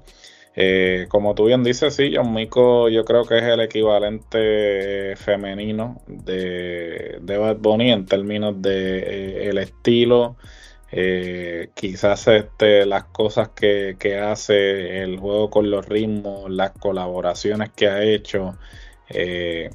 Eh, 0.56 1.08
como 1.10 1.34
tú 1.34 1.46
bien 1.46 1.64
dices, 1.64 1.96
sí, 1.96 2.14
John 2.16 2.34
Mico 2.34 2.88
yo 2.90 3.06
creo 3.06 3.26
que 3.26 3.38
es 3.40 3.44
el 3.44 3.60
equivalente 3.62 5.16
femenino 5.16 6.02
de, 6.08 7.18
de 7.22 7.38
Bad 7.38 7.58
Bunny 7.58 7.92
en 7.92 8.06
términos 8.06 8.62
de 8.62 9.00
eh, 9.00 9.50
el 9.50 9.58
estilo, 9.58 10.38
eh, 10.92 11.70
quizás 11.74 12.28
este, 12.28 12.86
las 12.86 13.06
cosas 13.06 13.50
que, 13.50 13.96
que, 13.98 14.20
hace, 14.20 15.02
el 15.02 15.18
juego 15.18 15.50
con 15.50 15.72
los 15.72 15.88
ritmos, 15.88 16.52
las 16.52 16.72
colaboraciones 16.72 17.72
que 17.72 17.88
ha 17.88 18.04
hecho. 18.04 18.56
Eh, 19.10 19.72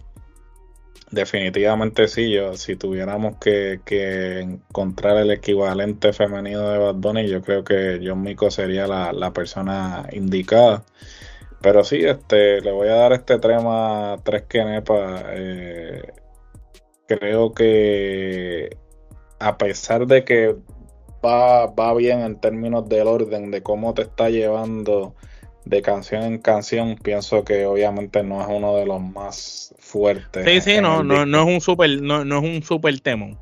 definitivamente 1.10 2.08
sí, 2.08 2.30
yo, 2.30 2.54
si 2.56 2.76
tuviéramos 2.76 3.36
que, 3.36 3.80
encontrar 4.40 5.16
el 5.18 5.30
equivalente 5.30 6.12
femenino 6.12 6.68
de 6.68 6.78
Bad 6.78 6.94
Bunny, 6.96 7.28
yo 7.28 7.42
creo 7.42 7.64
que 7.64 8.00
John 8.04 8.22
Mico 8.22 8.50
sería 8.50 8.86
la, 8.86 9.32
persona 9.32 10.08
indicada. 10.12 10.84
Pero 11.60 11.82
sí, 11.84 12.04
este, 12.04 12.60
le 12.60 12.72
voy 12.72 12.88
a 12.88 12.94
dar 12.94 13.12
este 13.12 13.38
trema 13.38 14.16
tres 14.22 14.42
quenepas. 14.44 15.24
Eh, 15.30 16.02
creo 17.06 17.52
que 17.52 18.76
a 19.40 19.58
pesar 19.58 20.06
de 20.06 20.24
que 20.24 20.56
va, 21.24 21.66
va 21.66 21.94
bien 21.94 22.20
en 22.20 22.40
términos 22.40 22.88
del 22.88 23.08
orden, 23.08 23.50
de 23.50 23.62
cómo 23.62 23.94
te 23.94 24.02
está 24.02 24.30
llevando 24.30 25.14
de 25.68 25.82
canción 25.82 26.22
en 26.22 26.38
canción, 26.38 26.96
pienso 26.96 27.44
que 27.44 27.66
obviamente 27.66 28.22
no 28.22 28.40
es 28.40 28.48
uno 28.48 28.74
de 28.76 28.86
los 28.86 29.02
más 29.02 29.74
fuertes. 29.78 30.44
Sí, 30.44 30.60
sí, 30.72 30.80
no, 30.80 31.02
no, 31.02 31.26
no, 31.26 31.42
es 31.42 31.46
un 31.46 31.60
super, 31.60 31.90
no, 32.00 32.24
no 32.24 32.38
es 32.38 32.44
un 32.44 32.62
super 32.62 32.98
temón. 33.00 33.38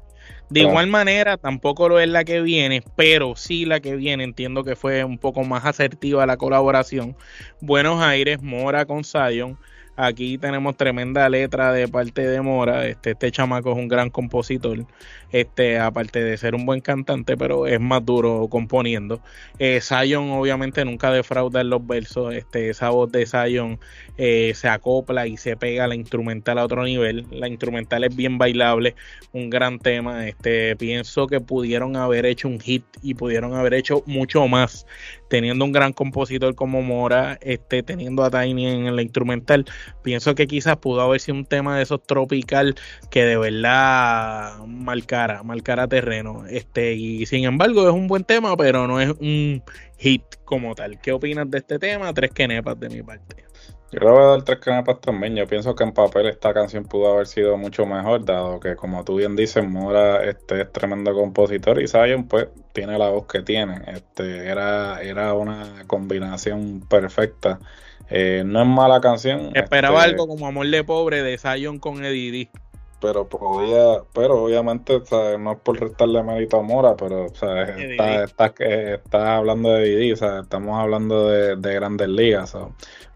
De 0.48 0.60
igual 0.60 0.86
manera, 0.86 1.36
tampoco 1.36 1.88
lo 1.88 1.98
es 1.98 2.08
la 2.08 2.24
que 2.24 2.40
viene, 2.40 2.82
pero 2.94 3.34
sí 3.34 3.64
la 3.64 3.80
que 3.80 3.96
viene, 3.96 4.22
entiendo 4.22 4.62
que 4.62 4.76
fue 4.76 5.02
un 5.02 5.18
poco 5.18 5.42
más 5.42 5.64
asertiva 5.64 6.24
la 6.24 6.36
colaboración. 6.36 7.16
Buenos 7.60 8.00
Aires, 8.00 8.42
Mora 8.42 8.86
con 8.86 9.02
Zion. 9.02 9.58
Aquí 9.98 10.36
tenemos 10.36 10.76
tremenda 10.76 11.26
letra 11.30 11.72
de 11.72 11.88
parte 11.88 12.28
de 12.28 12.42
Mora. 12.42 12.86
Este, 12.86 13.12
este 13.12 13.30
chamaco 13.30 13.72
es 13.72 13.78
un 13.78 13.88
gran 13.88 14.10
compositor. 14.10 14.86
Este, 15.32 15.78
aparte 15.78 16.22
de 16.22 16.36
ser 16.36 16.54
un 16.54 16.66
buen 16.66 16.82
cantante, 16.82 17.36
pero 17.36 17.66
es 17.66 17.80
más 17.80 18.04
duro 18.04 18.46
componiendo. 18.50 19.20
Eh, 19.58 19.80
obviamente 19.90 20.84
nunca 20.84 21.10
defrauda 21.10 21.62
en 21.62 21.70
los 21.70 21.86
versos. 21.86 22.34
Este, 22.34 22.68
esa 22.68 22.90
voz 22.90 23.10
de 23.10 23.24
Zion 23.24 23.80
eh, 24.18 24.52
se 24.54 24.68
acopla 24.68 25.26
y 25.26 25.38
se 25.38 25.56
pega 25.56 25.84
a 25.84 25.88
la 25.88 25.94
instrumental 25.94 26.58
a 26.58 26.64
otro 26.64 26.84
nivel. 26.84 27.26
La 27.30 27.48
instrumental 27.48 28.04
es 28.04 28.14
bien 28.14 28.36
bailable, 28.36 28.94
un 29.32 29.48
gran 29.48 29.78
tema. 29.78 30.28
Este, 30.28 30.76
pienso 30.76 31.26
que 31.26 31.40
pudieron 31.40 31.96
haber 31.96 32.26
hecho 32.26 32.48
un 32.48 32.60
hit 32.60 32.84
y 33.02 33.14
pudieron 33.14 33.54
haber 33.54 33.72
hecho 33.72 34.02
mucho 34.04 34.46
más 34.46 34.86
teniendo 35.28 35.64
un 35.64 35.72
gran 35.72 35.92
compositor 35.92 36.54
como 36.54 36.82
Mora, 36.82 37.38
este, 37.40 37.82
teniendo 37.82 38.24
a 38.24 38.30
Tiny 38.30 38.66
en 38.66 38.96
la 38.96 39.02
instrumental, 39.02 39.64
pienso 40.02 40.34
que 40.34 40.46
quizás 40.46 40.76
pudo 40.76 41.00
haber 41.00 41.20
sido 41.20 41.36
un 41.38 41.44
tema 41.44 41.76
de 41.76 41.82
esos 41.82 42.02
tropical 42.02 42.74
que 43.10 43.24
de 43.24 43.36
verdad 43.36 44.58
marcara, 44.66 45.42
marcara 45.42 45.88
terreno. 45.88 46.46
Este, 46.46 46.94
y 46.94 47.26
sin 47.26 47.44
embargo, 47.44 47.88
es 47.88 47.94
un 47.94 48.08
buen 48.08 48.24
tema, 48.24 48.56
pero 48.56 48.86
no 48.86 49.00
es 49.00 49.10
un 49.20 49.62
hit 49.98 50.22
como 50.44 50.74
tal. 50.74 51.00
¿Qué 51.00 51.12
opinas 51.12 51.50
de 51.50 51.58
este 51.58 51.78
tema? 51.78 52.12
Tres 52.12 52.30
quenepas 52.30 52.78
de 52.78 52.88
mi 52.88 53.02
parte. 53.02 53.45
Yo 53.92 54.00
le 54.00 54.10
voy 54.10 54.22
a 54.22 54.26
dar 54.26 54.42
tres 54.42 54.58
canepas 54.58 55.00
también. 55.00 55.36
Yo 55.36 55.46
pienso 55.46 55.74
que 55.74 55.84
en 55.84 55.92
papel 55.92 56.26
esta 56.26 56.52
canción 56.52 56.84
pudo 56.84 57.14
haber 57.14 57.26
sido 57.26 57.56
mucho 57.56 57.86
mejor, 57.86 58.24
dado 58.24 58.58
que, 58.58 58.74
como 58.74 59.04
tú 59.04 59.16
bien 59.16 59.36
dices, 59.36 59.66
Mora 59.66 60.24
este, 60.24 60.62
es 60.62 60.72
tremendo 60.72 61.14
compositor 61.14 61.80
y 61.80 61.86
Zion, 61.86 62.26
pues, 62.26 62.48
tiene 62.72 62.98
la 62.98 63.10
voz 63.10 63.26
que 63.26 63.42
tiene. 63.42 63.80
Este, 63.86 64.48
era, 64.48 65.00
era 65.02 65.34
una 65.34 65.84
combinación 65.86 66.80
perfecta. 66.88 67.60
Eh, 68.08 68.42
no 68.44 68.62
es 68.62 68.68
mala 68.68 69.00
canción. 69.00 69.50
Esperaba 69.54 70.00
este, 70.00 70.10
algo 70.10 70.28
como 70.28 70.46
Amor 70.46 70.68
de 70.68 70.84
Pobre 70.84 71.22
de 71.22 71.38
Zion 71.38 71.78
con 71.78 72.04
Eddie 72.04 72.50
pero 73.06 73.28
podía, 73.28 74.02
pero 74.12 74.42
obviamente 74.42 75.00
no 75.38 75.52
es 75.52 75.58
por 75.60 75.78
restarle 75.78 76.24
mérito 76.24 76.58
a 76.58 76.62
Mora, 76.62 76.96
pero 76.96 77.26
está, 77.26 77.62
está, 78.24 79.36
hablando 79.36 79.70
de 79.70 79.84
Didi, 79.84 80.10
estamos 80.10 80.76
hablando 80.76 81.28
de, 81.28 81.74
grandes 81.74 82.08
ligas. 82.08 82.56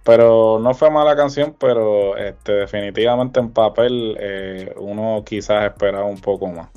Pero 0.05 0.61
no 0.61 0.74
fue 0.74 0.92
mala 0.92 1.16
canción, 1.16 1.57
pero 1.59 2.16
este, 2.16 2.53
definitivamente 2.53 3.40
en 3.40 3.50
papel 3.50 4.16
eh, 4.20 4.72
uno 4.76 5.24
quizás 5.26 5.64
esperaba 5.64 6.07
un 6.07 6.20
poco 6.20 6.46
más. 6.46 6.68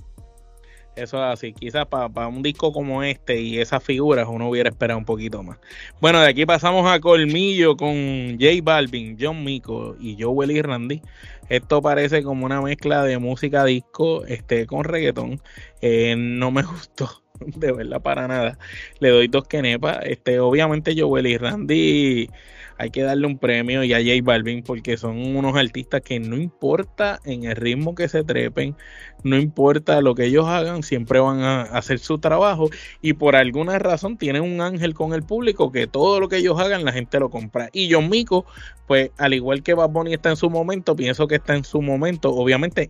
Eso 0.95 1.17
es 1.17 1.33
así. 1.33 1.53
Quizás 1.53 1.87
para 1.87 2.27
un 2.27 2.43
disco 2.43 2.71
como 2.71 3.01
este 3.01 3.41
y 3.41 3.59
esas 3.59 3.83
figuras 3.83 4.27
uno 4.29 4.49
hubiera 4.49 4.69
esperado 4.69 4.99
un 4.99 5.05
poquito 5.05 5.41
más. 5.41 5.57
Bueno, 5.99 6.19
de 6.21 6.27
aquí 6.27 6.45
pasamos 6.45 6.89
a 6.89 6.99
Colmillo 6.99 7.75
con 7.75 8.37
J 8.39 8.61
Balvin, 8.61 9.17
John 9.19 9.43
Mico 9.43 9.95
y 9.99 10.21
Joel 10.21 10.51
y 10.51 10.61
Randy. 10.61 11.01
Esto 11.49 11.81
parece 11.81 12.23
como 12.23 12.45
una 12.45 12.61
mezcla 12.61 13.03
de 13.03 13.17
música 13.17 13.65
disco 13.65 14.25
este, 14.25 14.65
con 14.65 14.83
reggaetón. 14.83 15.41
Eh, 15.81 16.15
no 16.17 16.51
me 16.51 16.63
gustó, 16.63 17.23
de 17.39 17.71
verdad, 17.71 18.01
para 18.01 18.27
nada. 18.27 18.57
Le 18.99 19.09
doy 19.09 19.27
dos 19.27 19.47
quenepas. 19.47 19.99
Este, 20.05 20.39
obviamente 20.39 20.95
Joel 20.97 21.27
y 21.27 21.37
Randy 21.37 22.29
hay 22.77 22.89
que 22.89 23.03
darle 23.03 23.27
un 23.27 23.37
premio 23.37 23.83
y 23.83 23.93
a 23.93 23.97
J 23.97 24.23
Balvin 24.23 24.63
porque 24.63 24.97
son 24.97 25.17
unos 25.35 25.55
artistas 25.55 26.01
que 26.01 26.19
no 26.19 26.35
importa 26.37 27.19
en 27.25 27.45
el 27.45 27.55
ritmo 27.55 27.95
que 27.95 28.07
se 28.07 28.23
trepen, 28.23 28.75
no 29.23 29.37
importa 29.37 30.01
lo 30.01 30.15
que 30.15 30.25
ellos 30.25 30.47
hagan, 30.47 30.83
siempre 30.83 31.19
van 31.19 31.41
a 31.41 31.61
hacer 31.63 31.99
su 31.99 32.19
trabajo 32.19 32.69
y 33.01 33.13
por 33.13 33.35
alguna 33.35 33.79
razón 33.79 34.17
tienen 34.17 34.43
un 34.43 34.61
ángel 34.61 34.93
con 34.93 35.13
el 35.13 35.23
público 35.23 35.71
que 35.71 35.87
todo 35.87 36.19
lo 36.19 36.29
que 36.29 36.37
ellos 36.37 36.59
hagan 36.59 36.85
la 36.85 36.91
gente 36.91 37.19
lo 37.19 37.29
compra. 37.29 37.69
Y 37.73 37.91
John 37.91 38.09
Mico, 38.09 38.45
pues 38.87 39.11
al 39.17 39.33
igual 39.33 39.63
que 39.63 39.73
Bad 39.73 39.89
Bunny 39.89 40.13
está 40.13 40.29
en 40.29 40.37
su 40.37 40.49
momento, 40.49 40.95
pienso 40.95 41.27
que 41.27 41.35
está 41.35 41.55
en 41.55 41.63
su 41.63 41.81
momento, 41.81 42.31
obviamente 42.33 42.89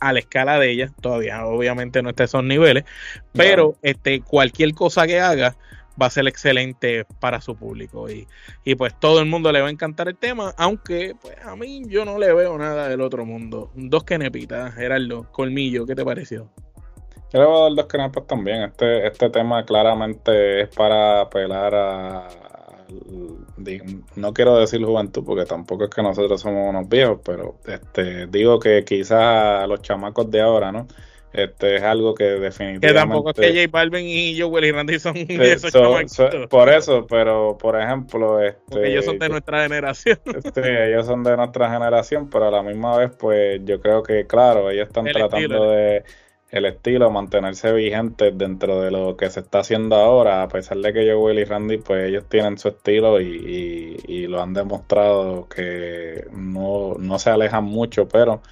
a 0.00 0.12
la 0.12 0.18
escala 0.18 0.58
de 0.58 0.72
ella, 0.72 0.92
todavía 1.00 1.46
obviamente 1.46 2.02
no 2.02 2.10
está 2.10 2.24
a 2.24 2.26
esos 2.26 2.42
niveles, 2.42 2.84
pero 3.32 3.76
este 3.82 4.20
cualquier 4.20 4.74
cosa 4.74 5.06
que 5.06 5.20
haga 5.20 5.56
va 6.02 6.06
a 6.06 6.10
ser 6.10 6.26
excelente 6.26 7.06
para 7.20 7.40
su 7.40 7.56
público 7.56 8.10
y, 8.10 8.26
y, 8.64 8.74
pues 8.74 8.98
todo 8.98 9.20
el 9.20 9.26
mundo 9.26 9.52
le 9.52 9.60
va 9.60 9.68
a 9.68 9.70
encantar 9.70 10.08
el 10.08 10.16
tema, 10.16 10.52
aunque 10.58 11.14
pues 11.20 11.36
a 11.44 11.56
mí 11.56 11.84
yo 11.86 12.04
no 12.04 12.18
le 12.18 12.32
veo 12.34 12.58
nada 12.58 12.88
del 12.88 13.00
otro 13.00 13.24
mundo. 13.24 13.70
Dos 13.74 14.04
quenepitas, 14.04 14.74
Gerardo, 14.74 15.30
Colmillo, 15.30 15.86
¿qué 15.86 15.94
te 15.94 16.04
pareció? 16.04 16.48
Yo 17.32 17.40
le 17.40 17.46
voy 17.46 17.56
a 17.56 17.62
dar 17.62 17.74
dos 17.74 17.86
quenepas 17.86 18.26
también. 18.26 18.62
Este, 18.62 19.06
este 19.06 19.30
tema 19.30 19.64
claramente 19.64 20.62
es 20.62 20.68
para 20.68 21.22
apelar 21.22 21.74
a, 21.74 22.28
no 24.16 24.32
quiero 24.34 24.58
decir 24.58 24.84
juventud 24.84 25.24
porque 25.24 25.46
tampoco 25.46 25.84
es 25.84 25.90
que 25.90 26.02
nosotros 26.02 26.40
somos 26.40 26.68
unos 26.68 26.88
viejos, 26.88 27.20
pero 27.24 27.56
este 27.66 28.26
digo 28.26 28.58
que 28.58 28.84
quizás 28.84 29.66
los 29.68 29.80
chamacos 29.82 30.30
de 30.30 30.40
ahora, 30.40 30.72
¿no? 30.72 30.86
Este 31.32 31.76
es 31.76 31.82
algo 31.82 32.14
que 32.14 32.24
definitivamente. 32.24 32.86
Que 32.86 32.92
tampoco 32.92 33.30
es 33.30 33.36
que 33.36 33.48
J 33.48 33.70
Balvin 33.70 34.06
y 34.06 34.38
Joel 34.38 34.64
y 34.66 34.72
Randy 34.72 34.98
son 34.98 35.14
de 35.14 35.52
esos 35.52 35.72
Por 36.48 36.68
eso, 36.68 37.06
pero 37.06 37.56
por 37.58 37.80
ejemplo. 37.80 38.40
Este, 38.40 38.90
ellos 38.90 39.04
son 39.04 39.18
de 39.18 39.28
nuestra 39.28 39.62
generación. 39.62 40.18
Este, 40.42 40.88
ellos 40.88 41.06
son 41.06 41.22
de 41.22 41.36
nuestra 41.36 41.70
generación, 41.70 42.28
pero 42.28 42.48
a 42.48 42.50
la 42.50 42.62
misma 42.62 42.96
vez, 42.96 43.10
pues 43.18 43.60
yo 43.64 43.80
creo 43.80 44.02
que, 44.02 44.26
claro, 44.26 44.70
ellos 44.70 44.88
están 44.88 45.04
tratando 45.06 45.70
de. 45.70 46.04
El 46.50 46.66
estilo, 46.66 47.10
mantenerse 47.10 47.72
vigentes 47.72 48.36
dentro 48.36 48.82
de 48.82 48.90
lo 48.90 49.16
que 49.16 49.30
se 49.30 49.40
está 49.40 49.60
haciendo 49.60 49.96
ahora, 49.96 50.42
a 50.42 50.48
pesar 50.48 50.76
de 50.76 50.92
que 50.92 51.10
Joel 51.10 51.38
y 51.38 51.44
Randy, 51.44 51.78
pues 51.78 52.06
ellos 52.06 52.24
tienen 52.28 52.58
su 52.58 52.68
estilo 52.68 53.22
y, 53.22 53.98
y 54.06 54.26
lo 54.26 54.42
han 54.42 54.52
demostrado 54.52 55.48
que 55.48 56.26
no, 56.30 56.96
no 56.98 57.18
se 57.18 57.30
alejan 57.30 57.64
mucho, 57.64 58.06
pero 58.06 58.42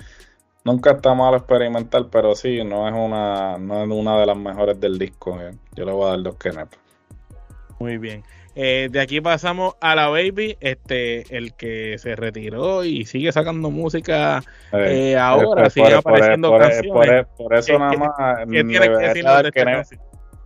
Nunca 0.65 0.93
está 0.93 1.15
mal 1.15 1.35
experimental, 1.35 2.09
pero 2.11 2.35
sí, 2.35 2.63
no 2.65 2.87
es 2.87 2.95
una, 2.95 3.57
no 3.59 3.83
es 3.83 3.89
una 3.89 4.19
de 4.19 4.27
las 4.27 4.37
mejores 4.37 4.79
del 4.79 4.99
disco. 4.99 5.41
Eh. 5.41 5.53
Yo 5.75 5.85
le 5.85 5.93
voy 5.93 6.07
a 6.07 6.11
dar 6.11 6.23
dos 6.23 6.37
Kenneth. 6.37 6.77
Muy 7.79 7.97
bien. 7.97 8.23
Eh, 8.55 8.89
de 8.91 9.01
aquí 9.01 9.21
pasamos 9.21 9.75
a 9.81 9.95
la 9.95 10.09
Baby, 10.09 10.57
este, 10.61 11.35
el 11.35 11.55
que 11.55 11.97
se 11.99 12.17
retiró 12.17 12.85
y 12.85 13.07
sigue 13.07 13.31
sacando 13.31 13.71
música 13.71 14.43
eh, 14.73 15.17
ahora, 15.17 15.71
sigue 15.71 15.95
apareciendo 15.95 16.59
canciones. 16.59 17.27
Por, 17.39 17.55
eso 17.55 17.79
nada 17.79 17.97
más 17.97 18.13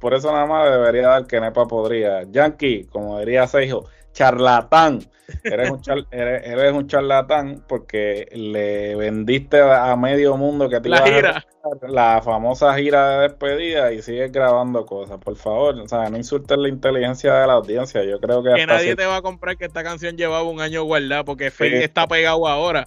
Por 0.01 0.15
eso 0.15 0.33
nada 0.33 0.47
más 0.47 0.71
debería 0.71 1.09
dar 1.09 1.27
que 1.27 1.41
Nepa 1.41 1.67
podría. 1.67 2.23
Yankee, 2.31 2.85
como 2.85 3.19
diría 3.19 3.47
Seijo, 3.47 3.87
charlatán. 4.15 5.01
Eres 5.43 5.71
un, 5.71 5.81
eres, 6.11 6.73
un 6.73 6.87
charlatán 6.87 7.65
porque 7.69 8.29
le 8.33 8.97
vendiste 8.97 9.61
a 9.61 9.95
medio 9.97 10.39
mundo 10.39 10.71
que 10.71 10.81
te 10.81 10.89
la, 10.89 11.03
gira. 11.03 11.45
La 11.89 12.21
famosa 12.23 12.75
gira 12.75 13.11
de 13.11 13.29
despedida 13.29 13.93
y 13.93 14.03
sigues 14.03 14.31
grabando 14.33 14.87
cosas. 14.87 15.19
Por 15.19 15.37
favor, 15.37 15.79
o 15.81 15.89
sea, 15.89 16.09
no 16.11 16.17
insultes 16.17 16.57
la 16.59 16.69
inteligencia 16.69 17.35
de 17.35 17.47
la 17.47 17.55
audiencia. 17.55 18.05
Yo 18.05 18.21
creo 18.21 18.43
que. 18.43 18.55
Que 18.55 18.67
nadie 18.67 18.97
te 18.97 19.07
va 19.07 19.17
a 19.17 19.23
comprar 19.23 19.57
que 19.57 19.65
esta 19.65 19.83
canción 19.83 20.17
llevaba 20.17 20.43
un 20.45 20.61
año 20.61 20.85
guardada 20.85 21.25
porque 21.25 21.51
Fake 21.51 21.83
está 21.83 22.07
pegado 22.07 22.47
ahora. 22.47 22.87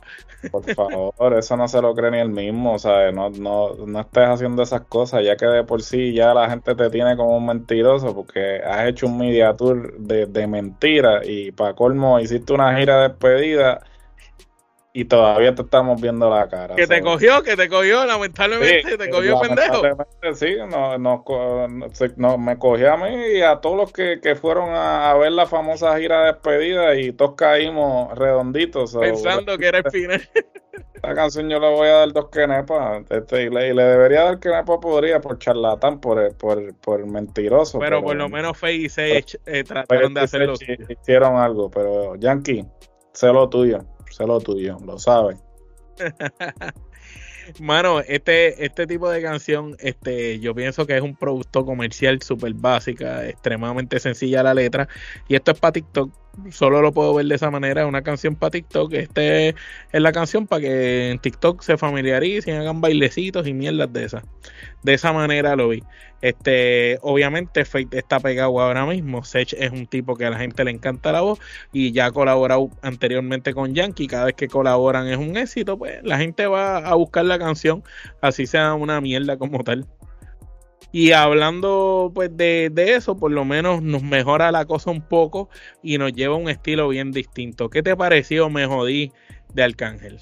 Por 0.51 0.63
favor, 0.75 1.33
eso 1.37 1.57
no 1.57 1.67
se 1.67 1.81
lo 1.81 1.95
cree 1.95 2.11
ni 2.11 2.19
el 2.19 2.29
mismo. 2.29 2.73
O 2.73 2.79
sea, 2.79 3.11
no, 3.11 3.29
no, 3.29 3.73
no 3.73 3.99
estés 3.99 4.27
haciendo 4.27 4.63
esas 4.63 4.81
cosas, 4.81 5.23
ya 5.23 5.35
que 5.35 5.45
de 5.45 5.63
por 5.63 5.81
sí 5.81 6.13
ya 6.13 6.33
la 6.33 6.49
gente 6.49 6.75
te 6.75 6.89
tiene 6.89 7.17
como 7.17 7.35
un 7.37 7.45
mentiroso 7.45 8.15
porque 8.15 8.61
has 8.63 8.87
hecho 8.87 9.07
un 9.07 9.17
media 9.17 9.55
tour 9.55 9.97
de, 9.97 10.27
de 10.27 10.47
mentiras 10.47 10.87
despedida 10.87 11.25
y 11.25 11.51
para 11.51 11.73
colmo 11.73 12.19
hiciste 12.19 12.53
una 12.53 12.75
gira 12.77 13.01
de 13.01 13.09
despedida 13.09 13.81
y 14.97 15.05
todavía 15.05 15.53
te 15.53 15.61
estamos 15.61 16.01
viendo 16.01 16.27
la 16.27 16.49
cara. 16.49 16.75
Que 16.75 16.87
te 16.87 17.03
cogió, 17.03 17.43
que 17.43 17.55
te 17.55 17.69
cogió, 17.69 18.03
lamentablemente, 18.03 18.97
te 18.97 19.09
cogió 19.11 19.39
pendejo. 19.39 19.83
Sí, 20.33 20.55
no, 20.67 20.97
no, 20.97 22.37
me 22.39 22.57
cogió 22.57 22.93
a 22.93 22.97
mí 22.97 23.15
y 23.35 23.41
a 23.43 23.57
todos 23.57 23.77
los 23.77 23.93
que, 23.93 24.19
que 24.19 24.35
fueron 24.35 24.71
a, 24.73 25.13
ver 25.13 25.33
la 25.33 25.45
famosa 25.45 25.95
gira 25.99 26.21
de 26.21 26.25
despedida 26.31 26.95
y 26.95 27.11
todos 27.11 27.35
caímos 27.35 28.17
redonditos. 28.17 28.97
Pensando 28.99 29.55
que 29.59 29.67
era 29.67 29.77
el 29.77 29.91
final. 29.91 30.27
La 31.03 31.13
canción 31.13 31.47
yo 31.47 31.59
le 31.59 31.69
voy 31.69 31.87
a 31.89 31.93
dar 31.93 32.11
dos 32.11 32.29
quenepas 32.29 33.03
este, 33.11 33.43
y, 33.43 33.49
le, 33.51 33.73
debería 33.75 34.23
dar 34.23 34.39
quenepas 34.39 34.79
podría 34.81 35.21
por 35.21 35.37
charlatán, 35.37 36.01
por, 36.01 36.35
por, 36.37 36.73
por 36.77 37.05
mentiroso. 37.05 37.77
Pero, 37.77 38.01
por 38.01 38.15
lo 38.15 38.29
menos 38.29 38.57
Faye 38.57 38.85
y 38.85 38.89
Sage 38.89 39.37
eh, 39.45 39.63
trataron 39.63 40.15
de 40.15 40.21
hacerlo. 40.21 40.55
Hicieron 40.89 41.35
algo, 41.35 41.69
pero 41.69 42.15
Yankee, 42.15 42.65
sé 43.13 43.27
lo 43.27 43.47
tuyo 43.47 43.85
lo 44.25 44.39
tuyo, 44.39 44.77
lo 44.85 44.97
sabes. 44.99 45.37
Mano, 47.59 48.01
este, 48.01 48.65
este 48.65 48.87
tipo 48.87 49.09
de 49.09 49.21
canción, 49.21 49.77
este, 49.79 50.39
yo 50.39 50.53
pienso 50.53 50.85
que 50.85 50.97
es 50.97 51.01
un 51.01 51.15
producto 51.15 51.65
comercial 51.65 52.21
súper 52.21 52.53
básica, 52.53 53.25
extremadamente 53.25 53.99
sencilla 53.99 54.43
la 54.43 54.53
letra. 54.53 54.87
Y 55.29 55.35
esto 55.35 55.51
es 55.51 55.59
para 55.59 55.71
TikTok 55.71 56.11
solo 56.51 56.81
lo 56.81 56.91
puedo 56.91 57.13
ver 57.13 57.25
de 57.25 57.35
esa 57.35 57.51
manera, 57.51 57.85
una 57.85 58.01
canción 58.01 58.35
para 58.35 58.51
TikTok. 58.51 58.93
Este 58.93 59.49
es 59.49 59.55
la 60.01 60.11
canción 60.11 60.47
para 60.47 60.61
que 60.61 61.11
en 61.11 61.19
TikTok 61.19 61.61
se 61.61 61.77
familiaricen, 61.77 62.59
hagan 62.59 62.81
bailecitos 62.81 63.47
y 63.47 63.53
mierdas 63.53 63.91
de 63.93 64.05
esas. 64.05 64.23
De 64.83 64.93
esa 64.93 65.13
manera 65.13 65.55
lo 65.55 65.69
vi. 65.69 65.83
Este, 66.21 66.97
obviamente 67.01 67.63
Fate 67.65 67.97
está 67.97 68.19
pegado 68.19 68.59
ahora 68.59 68.85
mismo. 68.85 69.23
Sech 69.23 69.53
es 69.53 69.71
un 69.71 69.87
tipo 69.87 70.15
que 70.15 70.25
a 70.25 70.29
la 70.29 70.39
gente 70.39 70.63
le 70.63 70.71
encanta 70.71 71.11
la 71.11 71.21
voz 71.21 71.39
y 71.71 71.91
ya 71.91 72.07
ha 72.07 72.11
colaborado 72.11 72.69
anteriormente 72.81 73.53
con 73.53 73.73
Yankee. 73.73 74.07
Cada 74.07 74.25
vez 74.25 74.35
que 74.35 74.47
colaboran 74.47 75.07
es 75.07 75.17
un 75.17 75.37
éxito, 75.37 75.77
pues 75.77 76.03
la 76.03 76.17
gente 76.17 76.47
va 76.47 76.77
a 76.77 76.95
buscar 76.95 77.25
la 77.25 77.37
canción, 77.39 77.83
así 78.21 78.47
sea 78.47 78.73
una 78.73 79.01
mierda 79.01 79.37
como 79.37 79.63
tal. 79.63 79.87
Y 80.99 81.11
hablando 81.11 82.11
pues 82.11 82.35
de, 82.35 82.71
eso, 82.75 83.17
por 83.17 83.29
lo 83.29 83.45
menos 83.45 83.83
nos 83.83 84.01
mejora 84.01 84.51
la 84.51 84.65
cosa 84.65 84.89
un 84.89 85.03
poco 85.03 85.47
y 85.83 85.99
nos 85.99 86.11
lleva 86.11 86.33
a 86.33 86.39
un 86.39 86.49
estilo 86.49 86.87
bien 86.87 87.11
distinto. 87.11 87.69
¿Qué 87.69 87.83
te 87.83 87.95
pareció, 87.95 88.49
me 88.49 88.65
jodí, 88.65 89.11
de 89.53 89.61
Arcángel? 89.61 90.17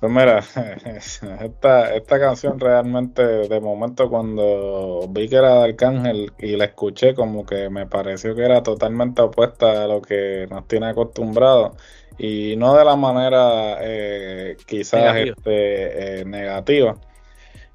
Pues 0.00 0.10
mira, 0.12 0.38
esta, 1.40 1.94
esta 1.94 2.18
canción 2.18 2.58
realmente 2.58 3.22
de 3.22 3.60
momento 3.60 4.10
cuando 4.10 5.06
vi 5.08 5.28
que 5.28 5.36
era 5.36 5.54
de 5.60 5.64
Arcángel 5.66 6.32
y 6.40 6.56
la 6.56 6.64
escuché 6.64 7.14
como 7.14 7.46
que 7.46 7.70
me 7.70 7.86
pareció 7.86 8.34
que 8.34 8.42
era 8.42 8.64
totalmente 8.64 9.22
opuesta 9.22 9.84
a 9.84 9.86
lo 9.86 10.02
que 10.02 10.48
nos 10.50 10.66
tiene 10.66 10.88
acostumbrado 10.88 11.76
y 12.18 12.56
no 12.56 12.74
de 12.74 12.84
la 12.84 12.96
manera 12.96 13.76
eh, 13.82 14.56
quizás 14.66 15.14
este, 15.14 16.22
eh, 16.22 16.24
negativa 16.24 16.96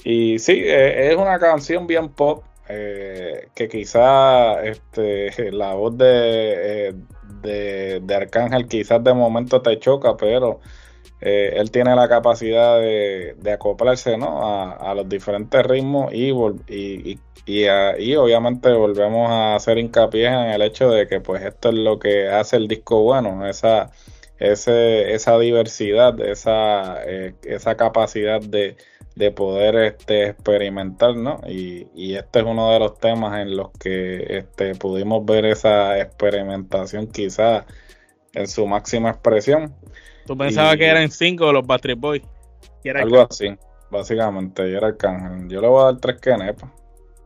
y 0.04 0.40
sí, 0.40 0.54
eh, 0.66 1.12
es 1.12 1.18
una 1.18 1.40
canción 1.40 1.88
bien 1.88 2.10
pop, 2.10 2.44
eh, 2.68 3.48
que 3.56 3.68
quizá 3.70 4.62
este, 4.64 5.32
la 5.52 5.74
voz 5.74 5.98
de, 5.98 6.90
eh, 7.44 8.02
de, 8.02 8.16
Arcángel 8.16 8.68
quizás 8.68 9.04
de 9.04 9.14
momento 9.14 9.62
te 9.62 9.80
choca, 9.80 10.18
pero 10.18 10.60
él 11.22 11.72
tiene 11.72 11.96
la 11.96 12.10
capacidad 12.10 12.82
de, 12.82 13.52
acoplarse 13.54 14.18
¿no? 14.18 14.46
a, 14.46 14.94
los 14.94 15.08
diferentes 15.08 15.66
ritmos 15.66 16.14
y, 16.14 16.32
y, 16.68 17.18
y, 17.46 18.16
obviamente 18.16 18.74
volvemos 18.74 19.30
a 19.30 19.56
hacer 19.56 19.78
hincapié 19.78 20.28
en 20.28 20.52
el 20.52 20.62
hecho 20.62 20.90
de 20.90 21.08
que 21.08 21.22
pues 21.22 21.42
esto 21.44 21.70
es 21.70 21.76
lo 21.76 21.98
que 21.98 22.28
hace 22.28 22.58
el 22.58 22.68
disco 22.68 23.04
bueno, 23.04 23.48
esa, 23.48 23.92
ese, 24.38 25.14
esa 25.14 25.40
diversidad, 25.40 26.20
esa, 26.20 27.02
esa 27.04 27.78
capacidad 27.78 28.42
de 28.42 28.76
de 29.16 29.32
poder 29.32 29.76
este, 29.76 30.30
experimentar, 30.30 31.16
¿no? 31.16 31.40
Y, 31.48 31.88
y, 31.94 32.16
este 32.16 32.40
es 32.40 32.46
uno 32.46 32.72
de 32.72 32.80
los 32.80 32.98
temas 32.98 33.40
en 33.40 33.56
los 33.56 33.72
que 33.72 34.38
este, 34.38 34.76
pudimos 34.76 35.24
ver 35.26 35.46
esa 35.46 36.00
experimentación 36.00 37.08
quizás 37.08 37.66
en 38.34 38.48
su 38.48 38.66
máxima 38.66 39.12
expresión. 39.12 39.76
¿Tú 40.26 40.38
pensabas 40.38 40.78
que 40.78 40.86
eran 40.86 41.12
cinco 41.12 41.52
los 41.52 41.66
Battery 41.66 41.94
Boys? 41.94 42.24
Algo 42.96 43.22
así, 43.22 43.56
básicamente, 43.90 44.70
y 44.70 44.74
era 44.74 44.88
Arcángel. 44.88 45.48
Yo 45.48 45.62
le 45.62 45.68
voy 45.68 45.82
a 45.82 45.86
dar 45.86 45.98
tres 45.98 46.20
quenepas. 46.20 46.70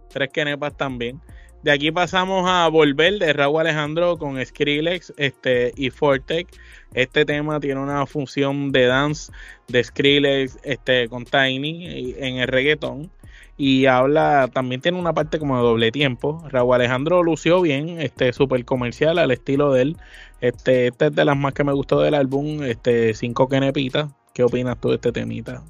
Tres 0.10 0.30
quenepas 0.30 0.76
también. 0.76 1.22
De 1.64 1.72
aquí 1.72 1.92
pasamos 1.92 2.46
a 2.48 2.68
Volver 2.70 3.18
de 3.18 3.34
Raúl 3.34 3.62
Alejandro 3.62 4.18
con 4.18 4.44
Skrillex 4.44 5.14
este, 5.18 5.74
y 5.76 5.90
Fortec. 5.90 6.48
Este 6.94 7.26
tema 7.26 7.60
tiene 7.60 7.82
una 7.82 8.06
función 8.06 8.72
de 8.72 8.86
dance 8.86 9.32
de 9.68 9.84
Skrillex 9.84 10.60
este, 10.64 11.10
con 11.10 11.26
Tiny 11.26 12.16
en 12.18 12.38
el 12.38 12.48
reggaetón. 12.48 13.12
Y 13.58 13.88
habla, 13.88 14.50
también 14.54 14.82
tiene 14.82 15.00
una 15.00 15.14
parte 15.14 15.40
como 15.40 15.58
de 15.58 15.64
doble 15.64 15.92
tiempo. 15.92 16.44
Raúl 16.48 16.76
Alejandro 16.76 17.24
lució 17.24 17.60
bien, 17.60 18.00
este 18.00 18.32
súper 18.32 18.64
comercial 18.64 19.18
al 19.18 19.32
estilo 19.32 19.74
de 19.74 19.82
él. 19.82 19.98
Este, 20.42 20.88
es 20.88 20.98
de 20.98 21.26
las 21.26 21.36
más 21.36 21.54
que 21.54 21.64
me 21.64 21.74
gustó 21.74 22.00
del 22.02 22.14
álbum, 22.14 22.62
este, 22.64 23.16
cinco 23.16 23.50
quenepitas. 23.50 24.12
¿Qué 24.36 24.44
opinas 24.44 24.80
tú 24.80 24.90
de 24.90 24.96
este 24.96 25.12
temita? 25.12 25.64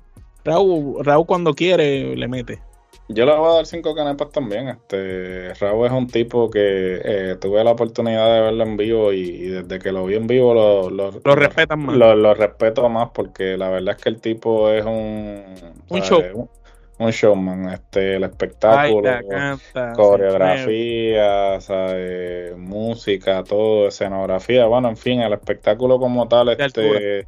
Raúl, 0.43 1.03
Raúl 1.05 1.25
cuando 1.25 1.53
quiere 1.53 2.13
le 2.17 2.27
mete. 2.27 2.66
Yo 3.09 3.25
le 3.25 3.35
voy 3.35 3.51
a 3.51 3.55
dar 3.55 3.65
cinco 3.65 3.95
canepas 3.95 4.31
también. 4.31 4.67
Este, 4.67 5.53
Raúl 5.53 5.87
es 5.87 5.93
un 5.93 6.07
tipo 6.07 6.49
que 6.49 7.01
eh, 7.03 7.35
tuve 7.39 7.63
la 7.63 7.71
oportunidad 7.71 8.33
de 8.33 8.41
verlo 8.41 8.63
en 8.63 8.77
vivo 8.77 9.13
y, 9.13 9.47
desde 9.47 9.79
que 9.79 9.91
lo 9.91 10.05
vi 10.05 10.15
en 10.15 10.27
vivo 10.27 10.53
lo, 10.53 10.89
lo, 10.89 11.35
respetan 11.35 11.79
más. 11.79 11.95
Lo, 11.95 12.33
respeto 12.33 12.87
más 12.89 13.09
porque 13.11 13.57
la 13.57 13.69
verdad 13.69 13.95
es 13.97 14.03
que 14.03 14.09
el 14.09 14.19
tipo 14.19 14.69
es 14.69 14.85
un... 14.85 15.43
Un 15.89 16.01
show 16.01 16.49
un 16.99 17.11
showman, 17.11 17.69
este, 17.69 18.15
el 18.15 18.23
espectáculo, 18.23 19.09
coreografía, 19.95 21.59
música, 22.57 23.43
todo, 23.43 23.87
escenografía, 23.87 24.65
bueno, 24.65 24.89
en 24.89 24.97
fin, 24.97 25.21
el 25.21 25.33
espectáculo 25.33 25.99
como 25.99 26.27
tal 26.27 26.49
este, 26.49 27.27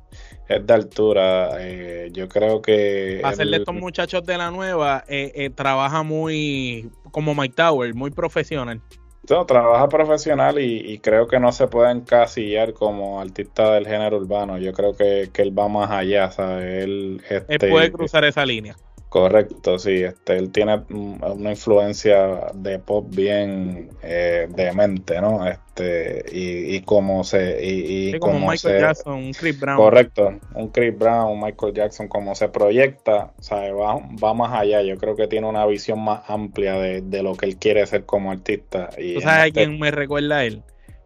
es 0.50 0.66
de 0.66 0.74
altura. 0.74 1.52
Eh, 1.60 2.10
yo 2.12 2.28
creo 2.28 2.62
que... 2.62 3.22
Hacerle 3.24 3.58
estos 3.58 3.76
muchachos 3.76 4.26
de 4.26 4.38
la 4.38 4.52
nueva, 4.52 5.04
eh, 5.08 5.32
eh, 5.36 5.50
trabaja 5.52 6.04
muy 6.04 6.90
como 7.12 7.36
Mike 7.36 7.56
Tower, 7.56 7.94
muy 7.94 8.12
profesional. 8.12 8.82
No, 9.30 9.46
trabaja 9.46 9.88
profesional 9.90 10.60
y, 10.60 10.98
creo 11.00 11.28
que 11.28 11.40
no 11.40 11.52
se 11.52 11.68
puede 11.68 11.92
encasillar 11.92 12.74
como 12.74 13.22
artista 13.22 13.74
del 13.74 13.86
género 13.86 14.18
urbano. 14.18 14.58
Yo 14.58 14.74
creo 14.74 14.96
que, 14.96 15.30
él 15.32 15.58
va 15.58 15.68
más 15.68 15.92
allá, 15.92 16.32
¿sabes? 16.32 16.84
Él, 16.84 17.22
este, 17.30 17.66
él 17.66 17.72
puede 17.72 17.92
cruzar 17.92 18.24
esa 18.26 18.44
línea. 18.44 18.76
Correcto, 19.10 19.80
sí, 19.80 20.04
este, 20.04 20.38
él 20.38 20.52
tiene 20.52 20.84
una 20.92 21.50
influencia 21.50 22.52
de 22.54 22.78
pop 22.78 23.08
bien 23.10 23.90
eh, 24.04 24.48
demente, 24.56 25.20
¿no? 25.20 25.48
Este, 25.48 26.24
y, 26.32 26.76
y 26.76 26.82
como 26.82 27.24
se, 27.24 27.58
y, 27.60 28.20
como 28.20 28.48
Michael 28.48 28.82
Jackson, 28.82 29.16
un 29.16 29.32
Chris 29.32 29.60
Brown. 29.60 29.78
Correcto, 29.78 30.40
un 30.54 30.68
Chris 30.68 30.96
Brown, 30.96 31.32
un 31.32 31.42
Michael 31.42 31.74
Jackson, 31.74 32.08
como 32.08 32.36
se 32.36 32.50
proyecta, 32.50 33.34
¿sabe? 33.40 33.72
Va, 33.72 33.96
va 34.24 34.34
más 34.36 34.54
allá, 34.54 34.84
yo 34.84 34.96
creo 34.98 35.16
que 35.16 35.28
tiene 35.28 35.48
una 35.48 35.66
visión 35.66 36.00
más 36.04 36.30
amplia 36.30 36.74
de, 36.76 37.02
de 37.02 37.24
lo 37.24 37.34
que 37.34 37.48
él 37.48 37.58
quiere 37.58 37.84
ser 37.88 38.06
como 38.06 38.32
artista. 38.32 38.90
Y 38.96 39.16
¿Tú 39.16 39.22
sabes 39.22 39.38
a 39.38 39.48
este 39.48 39.66
quién 39.66 39.80
me 39.80 39.90
recuerda 39.90 40.38
a 40.38 40.46
él? 40.46 40.62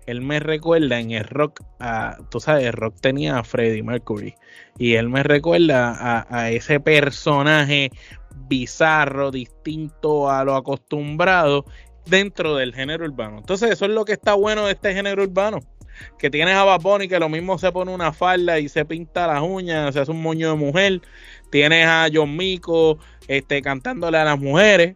él 0.06 0.20
me 0.20 0.42
recuerda 0.42 1.00
en 1.00 1.12
el 1.12 1.24
rock, 1.24 1.62
a, 1.80 2.18
tú 2.30 2.42
sabes, 2.42 2.66
el 2.66 2.74
rock 2.74 2.96
tenía 3.00 3.38
a 3.40 3.44
Freddie 3.46 3.84
Mercury 3.84 4.36
y 4.78 4.96
él 4.96 5.10
me 5.10 5.24
recuerda 5.24 6.26
a, 6.30 6.52
ese 6.52 6.80
personaje 6.80 7.92
bizarro, 8.48 9.32
distinto 9.32 10.30
a 10.30 10.44
lo 10.44 10.56
acostumbrado 10.56 11.66
dentro 12.06 12.56
del 12.56 12.74
género 12.74 13.06
urbano. 13.06 13.38
Entonces 13.38 13.72
eso 13.72 13.86
es 13.86 13.92
lo 13.92 14.06
que 14.06 14.14
está 14.14 14.34
bueno 14.34 14.66
de 14.66 14.74
este 14.74 14.94
género 14.94 15.24
urbano. 15.24 15.60
Que 16.18 16.32
tienes 16.32 16.56
a 16.56 16.64
Bad 16.64 17.02
que 17.08 17.20
lo 17.20 17.30
mismo 17.30 17.60
se 17.60 17.72
pone 17.72 17.94
una 17.94 18.12
falda 18.12 18.60
y 18.60 18.68
se 18.68 18.84
pinta 18.84 19.28
las 19.28 19.44
uñas, 19.44 19.94
se 19.94 20.00
hace 20.00 20.12
un 20.12 20.22
moño 20.22 20.50
de 20.50 20.56
mujer. 20.56 21.02
Tienes 21.52 21.86
a 21.88 22.08
John 22.12 22.36
Mico 22.36 22.98
este, 23.28 23.62
cantándole 23.62 24.18
a 24.18 24.26
las 24.26 24.40
mujeres 24.40 24.96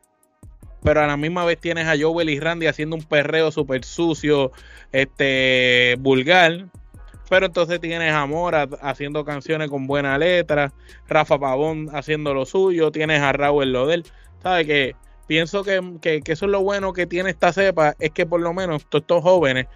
pero 0.84 1.02
a 1.02 1.08
la 1.08 1.18
misma 1.18 1.44
vez 1.44 1.60
tienes 1.60 1.86
a 1.86 1.96
Joel 2.00 2.30
y 2.30 2.40
Randy 2.40 2.68
haciendo 2.68 2.96
un 2.96 3.04
perreo 3.04 3.52
súper 3.52 3.84
sucio, 3.84 4.54
este, 4.94 5.98
vulgar. 6.00 6.68
Pero 7.30 7.48
entonces 7.48 7.80
tienes 7.80 8.14
a 8.14 8.26
Mora 8.26 8.68
haciendo 8.82 9.26
canciones 9.26 9.70
con 9.70 9.88
buena 9.88 10.18
letra, 10.18 10.74
Rafa 11.08 11.38
Pavón 11.38 11.90
haciendo 11.94 12.34
lo 12.34 12.46
suyo, 12.46 12.92
tienes 12.92 13.22
a 13.22 13.34
Raúl 13.34 13.72
Lodel. 13.72 14.06
¿Sabes 14.42 14.66
que 14.66 14.96
Pienso 15.28 15.64
que, 15.64 15.98
que, 16.02 16.22
eso 16.26 16.46
es 16.46 16.52
lo 16.52 16.64
bueno 16.64 16.94
que 16.94 17.06
tiene 17.06 17.30
esta 17.30 17.52
cepa, 17.52 17.96
es 18.00 18.12
que 18.12 18.26
por 18.26 18.40
lo 18.40 18.54
menos 18.54 18.86
todos 18.90 19.04
estos 19.04 19.22
jóvenes 19.22 19.68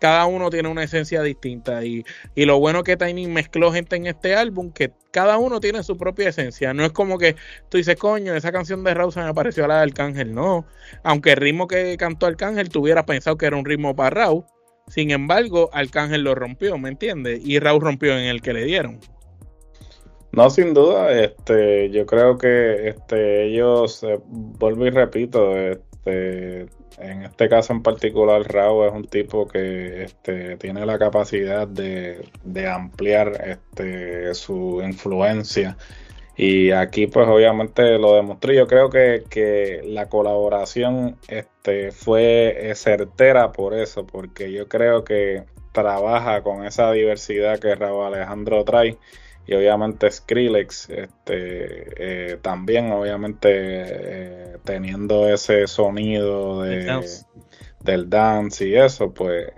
cada 0.00 0.26
uno 0.26 0.50
tiene 0.50 0.68
una 0.68 0.82
esencia 0.84 1.22
distinta. 1.22 1.84
Y, 1.84 2.04
y, 2.34 2.44
lo 2.44 2.58
bueno 2.58 2.84
que 2.84 2.96
Tiny 2.96 3.26
mezcló 3.26 3.72
gente 3.72 3.96
en 3.96 4.06
este 4.06 4.34
álbum, 4.34 4.72
que 4.72 4.92
cada 5.12 5.38
uno 5.38 5.60
tiene 5.60 5.82
su 5.82 5.96
propia 5.96 6.28
esencia. 6.28 6.74
No 6.74 6.84
es 6.84 6.92
como 6.92 7.18
que 7.18 7.36
tú 7.68 7.78
dices, 7.78 7.96
coño, 7.96 8.34
esa 8.34 8.52
canción 8.52 8.84
de 8.84 8.94
Raúl 8.94 9.12
se 9.12 9.20
me 9.20 9.34
pareció 9.34 9.64
a 9.64 9.68
la 9.68 9.76
de 9.76 9.82
Arcángel. 9.82 10.34
No. 10.34 10.66
Aunque 11.02 11.32
el 11.32 11.36
ritmo 11.38 11.66
que 11.66 11.96
cantó 11.96 12.26
Arcángel, 12.26 12.68
tú 12.68 12.82
hubieras 12.82 13.04
pensado 13.04 13.36
que 13.36 13.46
era 13.46 13.56
un 13.56 13.64
ritmo 13.64 13.94
para 13.96 14.10
Raúl. 14.10 14.44
Sin 14.88 15.10
embargo, 15.10 15.70
Arcángel 15.72 16.22
lo 16.22 16.34
rompió, 16.34 16.78
¿me 16.78 16.88
entiendes? 16.88 17.40
Y 17.44 17.58
Raúl 17.58 17.82
rompió 17.82 18.12
en 18.12 18.24
el 18.24 18.42
que 18.42 18.52
le 18.52 18.64
dieron. 18.64 18.98
No, 20.32 20.50
sin 20.50 20.74
duda, 20.74 21.10
este, 21.12 21.90
yo 21.90 22.06
creo 22.06 22.36
que 22.36 22.88
este, 22.88 23.46
ellos, 23.46 24.02
eh, 24.02 24.18
vuelvo 24.26 24.86
y 24.86 24.90
repito, 24.90 25.56
este, 25.56 26.66
en 26.98 27.22
este 27.22 27.48
caso 27.48 27.72
en 27.72 27.82
particular, 27.82 28.42
Raúl 28.42 28.86
es 28.86 28.92
un 28.92 29.04
tipo 29.04 29.46
que 29.46 30.04
este, 30.04 30.56
tiene 30.56 30.84
la 30.84 30.98
capacidad 30.98 31.66
de, 31.66 32.28
ampliar 32.66 33.32
este, 33.46 34.34
su 34.34 34.82
influencia. 34.84 35.76
Y 36.36 36.70
aquí, 36.70 37.08
pues 37.08 37.26
obviamente 37.26 37.98
lo 37.98 38.14
demostré. 38.14 38.54
Yo 38.54 38.66
creo 38.66 38.90
que, 38.90 39.82
la 39.86 40.08
colaboración 40.08 41.16
este, 41.28 41.57
fue 41.92 42.72
certera 42.74 43.52
por 43.52 43.74
eso, 43.74 44.06
porque 44.06 44.52
yo 44.52 44.68
creo 44.68 45.04
que 45.04 45.44
trabaja 45.72 46.42
con 46.42 46.64
esa 46.64 46.90
diversidad 46.92 47.58
que 47.58 47.74
Raúl 47.74 48.06
Alejandro 48.06 48.64
trae 48.64 48.98
y 49.48 49.54
obviamente 49.54 50.10
Skrillex 50.10 50.90
este, 50.90 52.32
eh, 52.32 52.36
también 52.42 52.92
obviamente 52.92 53.48
eh, 53.50 54.56
teniendo 54.64 55.28
ese 55.28 55.66
sonido 55.66 56.62
de, 56.62 57.02
del 57.80 58.10
dance. 58.10 58.66
y 58.66 58.76
eso 58.76 59.12
pues 59.14 59.50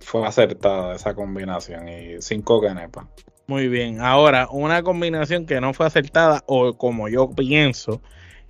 fue 0.00 0.26
acertada 0.26 0.96
esa 0.96 1.14
combinación 1.14 1.88
y 1.88 2.20
cinco 2.20 2.60
canepas 2.60 3.06
muy 3.46 3.68
bien 3.68 4.00
ahora 4.00 4.48
una 4.50 4.82
combinación 4.82 5.46
que 5.46 5.60
no 5.62 5.72
fue 5.72 5.86
acertada 5.86 6.42
o 6.46 6.76
como 6.76 7.08
yo 7.08 7.30
pienso 7.30 8.02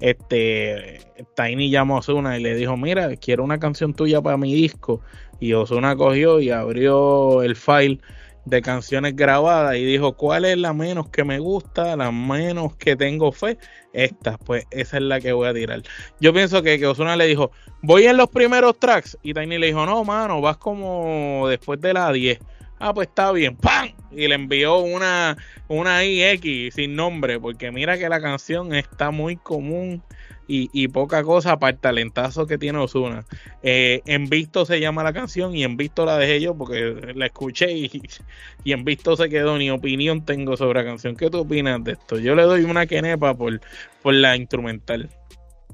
este 0.03 0.99
Tiny 1.37 1.71
llamó 1.71 1.97
a 1.97 1.99
Osuna 2.01 2.37
y 2.39 2.43
le 2.43 2.57
dijo 2.57 2.77
mira 2.77 3.15
quiero 3.17 3.45
una 3.45 3.59
canción 3.59 3.95
tuya 3.95 4.21
para 4.21 4.37
mi 4.37 4.53
disco 4.53 5.01
y 5.39 5.53
Osuna 5.53 5.97
cogió 5.97 6.41
y 6.41 6.51
abrió 6.51 7.43
el 7.43 7.57
file 7.57 8.01
de 8.45 8.61
canciones 8.63 9.15
grabadas 9.15 9.77
y 9.77 9.85
dijo 9.85 10.15
cuál 10.15 10.45
es 10.45 10.59
la 10.59 10.73
menos 10.73 11.09
que 11.11 11.25
me 11.25 11.39
gusta, 11.39 11.97
la 11.97 12.11
menos 12.11 12.75
que 12.77 12.97
tengo 12.97 13.31
fe, 13.33 13.59
esta, 13.93 14.37
pues 14.39 14.67
esa 14.71 14.97
es 14.97 15.03
la 15.03 15.21
que 15.21 15.33
voy 15.33 15.49
a 15.49 15.55
tirar. 15.55 15.83
Yo 16.21 16.33
pienso 16.33 16.63
que, 16.63 16.79
que 16.79 16.87
Osuna 16.87 17.17
le 17.17 17.27
dijo, 17.27 17.53
voy 17.83 18.07
en 18.07 18.17
los 18.17 18.29
primeros 18.29 18.79
tracks 18.79 19.17
y 19.23 19.35
Tiny 19.35 19.59
le 19.59 19.69
dijo, 19.69 19.87
no, 19.87 20.03
mano, 20.05 20.41
vas 20.41 20.57
como 20.57 21.47
después 21.49 21.81
de 21.81 21.93
la 21.93 22.13
10. 22.13 22.39
Ah, 22.85 22.93
pues 22.93 23.07
está 23.07 23.31
bien, 23.31 23.55
¡pam! 23.55 23.91
Y 24.11 24.27
le 24.27 24.35
envió 24.35 24.79
una, 24.79 25.37
una 25.69 26.05
IX 26.05 26.75
sin 26.75 26.97
nombre, 26.97 27.39
porque 27.39 27.71
mira 27.71 27.97
que 27.97 28.09
la 28.09 28.21
canción 28.21 28.75
está 28.75 29.13
muy 29.13 29.37
común 29.37 30.03
y, 30.49 30.89
poca 30.89 31.23
cosa 31.23 31.61
para 31.61 31.75
el 31.75 31.79
talentazo 31.79 32.49
que 32.49 32.59
tiene 32.59 32.79
Osuna. 32.79 33.25
Eh, 33.63 34.03
en 34.05 34.29
visto 34.29 34.67
se 34.67 34.81
llama 34.81 35.05
la 35.05 35.13
canción 35.13 35.55
y 35.55 35.63
en 35.63 35.77
visto 35.77 36.05
la 36.05 36.19
dejé 36.19 36.41
yo 36.41 36.57
porque 36.57 37.13
la 37.15 37.27
escuché 37.27 37.71
y, 37.71 38.03
y, 38.65 38.73
en 38.73 38.85
visto 38.85 39.15
se 39.15 39.29
quedó. 39.29 39.57
Ni 39.59 39.71
opinión 39.71 40.25
tengo 40.25 40.57
sobre 40.57 40.81
la 40.81 40.85
canción. 40.85 41.15
¿Qué 41.15 41.31
tú 41.31 41.39
opinas 41.39 41.85
de 41.85 41.93
esto? 41.93 42.19
Yo 42.19 42.35
le 42.35 42.43
doy 42.43 42.65
una 42.65 42.87
quenepa 42.87 43.33
por, 43.33 43.61
por 44.03 44.15
la 44.15 44.37
instrumental. 44.37 45.09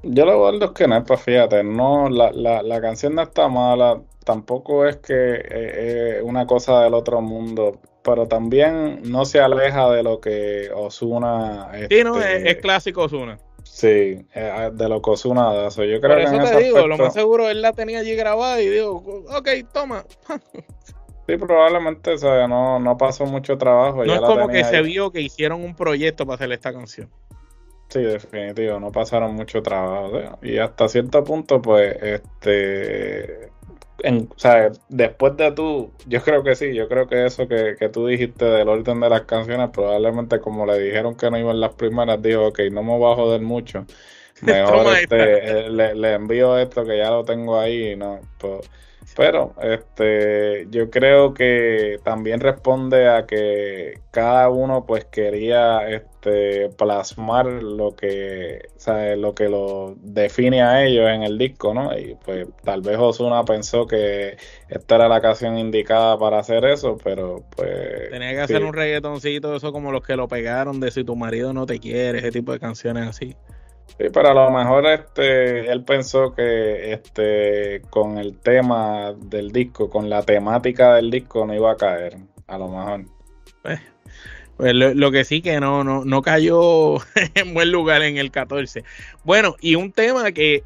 Yo 0.03 0.25
le 0.27 0.31
doy 0.31 0.59
dos 0.59 0.73
quenepas, 0.73 1.23
fíjate. 1.23 1.63
No, 1.63 2.07
la, 2.07 2.31
la, 2.31 2.61
la 2.61 2.79
canción 2.79 3.15
no 3.15 3.23
está 3.23 3.47
mala. 3.49 3.99
Tampoco 4.29 4.85
es 4.85 4.97
que 4.97 5.33
es 5.33 5.39
eh, 5.39 5.47
eh, 5.49 6.21
una 6.21 6.45
cosa 6.45 6.83
del 6.83 6.93
otro 6.93 7.19
mundo 7.19 7.79
pero 8.03 8.27
también 8.27 9.01
no 9.03 9.25
se 9.25 9.39
aleja 9.39 9.89
de 9.89 10.03
lo 10.03 10.21
que 10.21 10.69
Osuna. 10.73 11.71
Sí, 11.89 12.03
no, 12.03 12.21
es, 12.21 12.45
es 12.45 12.57
clásico 12.57 13.05
Osuna. 13.05 13.39
Sí, 13.63 14.23
eh, 14.35 14.69
de 14.71 14.87
lo 14.87 15.01
nada. 15.33 15.69
yo 15.69 15.99
creo 15.99 15.99
Por 15.99 16.19
eso 16.19 16.43
te 16.43 16.63
digo, 16.63 16.85
lo 16.87 16.97
más 16.97 17.13
seguro 17.13 17.49
él 17.49 17.63
la 17.63 17.73
tenía 17.73 17.99
allí 17.99 18.13
grabada 18.13 18.61
y 18.61 18.69
digo, 18.69 18.97
ok, 19.35 19.49
toma. 19.73 20.05
sí, 21.27 21.37
probablemente, 21.37 22.13
o 22.13 22.17
sea, 22.19 22.47
no, 22.47 22.79
no 22.79 22.97
pasó 22.97 23.25
mucho 23.25 23.57
trabajo. 23.57 24.05
No 24.05 24.13
es 24.13 24.21
como 24.21 24.47
que 24.47 24.63
se 24.63 24.83
vio 24.83 25.11
que 25.11 25.21
hicieron 25.21 25.63
un 25.63 25.75
proyecto 25.75 26.27
para 26.27 26.35
hacer 26.35 26.51
esta 26.51 26.71
canción. 26.71 27.09
Sí, 27.89 28.03
definitivo, 28.03 28.79
no 28.79 28.91
pasaron 28.91 29.33
mucho 29.33 29.63
trabajo. 29.63 30.11
y 30.43 30.59
hasta 30.59 30.87
cierto 30.87 31.23
punto, 31.23 31.59
pues, 31.59 31.95
este, 31.99 33.48
en, 34.03 34.29
o 34.35 34.39
sea, 34.39 34.71
después 34.89 35.35
de 35.37 35.51
tú, 35.51 35.91
yo 36.07 36.21
creo 36.23 36.43
que 36.43 36.55
sí, 36.55 36.73
yo 36.73 36.87
creo 36.87 37.07
que 37.07 37.25
eso 37.25 37.47
que, 37.47 37.75
que, 37.77 37.89
tú 37.89 38.07
dijiste 38.07 38.45
del 38.45 38.69
orden 38.69 38.99
de 38.99 39.09
las 39.09 39.21
canciones, 39.21 39.69
probablemente 39.71 40.39
como 40.39 40.65
le 40.65 40.79
dijeron 40.79 41.15
que 41.15 41.29
no 41.29 41.37
iban 41.37 41.59
las 41.59 41.73
primeras, 41.73 42.21
dijo, 42.21 42.47
ok, 42.47 42.59
no 42.71 42.83
me 42.83 42.97
voy 42.97 43.11
a 43.11 43.15
joder 43.15 43.41
mucho, 43.41 43.85
mejor 44.41 44.97
este, 44.97 45.65
eh, 45.65 45.69
le, 45.69 45.95
le, 45.95 46.13
envío 46.13 46.57
esto 46.57 46.85
que 46.85 46.97
ya 46.97 47.09
lo 47.09 47.23
tengo 47.23 47.59
ahí, 47.59 47.95
no, 47.95 48.19
pues, 48.37 48.69
pero 49.19 49.53
este, 49.61 50.67
yo 50.71 50.89
creo 50.89 51.33
que 51.33 51.99
también 52.05 52.39
responde 52.39 53.09
a 53.09 53.25
que 53.25 53.99
cada 54.11 54.49
uno 54.49 54.85
pues 54.85 55.03
quería 55.03 55.89
este, 55.89 56.69
plasmar 56.69 57.45
lo 57.47 57.97
que, 57.97 58.69
¿sabe? 58.77 59.17
lo 59.17 59.35
que 59.35 59.49
lo 59.49 59.95
define 59.97 60.61
a 60.61 60.85
ellos 60.85 61.09
en 61.09 61.23
el 61.23 61.37
disco, 61.37 61.73
¿no? 61.73 61.99
Y 61.99 62.15
pues 62.23 62.47
tal 62.63 62.79
vez 62.79 62.97
Osuna 62.97 63.43
pensó 63.43 63.87
que 63.87 64.37
esta 64.69 64.95
era 64.95 65.09
la 65.09 65.19
canción 65.19 65.57
indicada 65.57 66.17
para 66.17 66.39
hacer 66.39 66.63
eso, 66.63 66.95
pero 67.03 67.43
pues... 67.57 68.09
Tenía 68.11 68.31
que 68.31 68.39
hacer 68.39 68.63
un 68.63 68.71
reggaetoncito, 68.71 69.53
eso 69.53 69.73
como 69.73 69.91
los 69.91 70.01
que 70.01 70.15
lo 70.15 70.29
pegaron 70.29 70.79
de 70.79 70.91
si 70.91 71.03
tu 71.03 71.17
marido 71.17 71.51
no 71.51 71.65
te 71.65 71.79
quiere, 71.79 72.19
ese 72.19 72.31
tipo 72.31 72.53
de 72.53 72.59
canciones 72.61 73.05
así. 73.05 73.35
Sí, 73.97 74.05
pero 74.13 74.29
a 74.29 74.33
lo 74.33 74.51
mejor 74.51 74.85
este, 74.85 75.69
él 75.71 75.83
pensó 75.83 76.33
que 76.33 76.93
este, 76.93 77.81
con 77.89 78.17
el 78.17 78.37
tema 78.37 79.13
del 79.13 79.51
disco, 79.51 79.89
con 79.89 80.09
la 80.09 80.23
temática 80.23 80.95
del 80.95 81.11
disco, 81.11 81.45
no 81.45 81.53
iba 81.53 81.71
a 81.71 81.75
caer, 81.75 82.17
a 82.47 82.57
lo 82.57 82.67
mejor. 82.69 83.05
Pues, 83.61 83.79
pues 84.55 84.73
lo, 84.73 85.11
que 85.11 85.23
sí 85.25 85.41
que 85.41 85.59
no, 85.59 85.83
no, 85.83 86.05
no 86.05 86.21
cayó 86.21 86.95
en 87.35 87.53
buen 87.53 87.71
lugar 87.71 88.03
en 88.03 88.17
el 88.17 88.31
14. 88.31 88.83
Bueno, 89.23 89.55
y 89.59 89.75
un 89.75 89.91
tema 89.91 90.31
que 90.31 90.63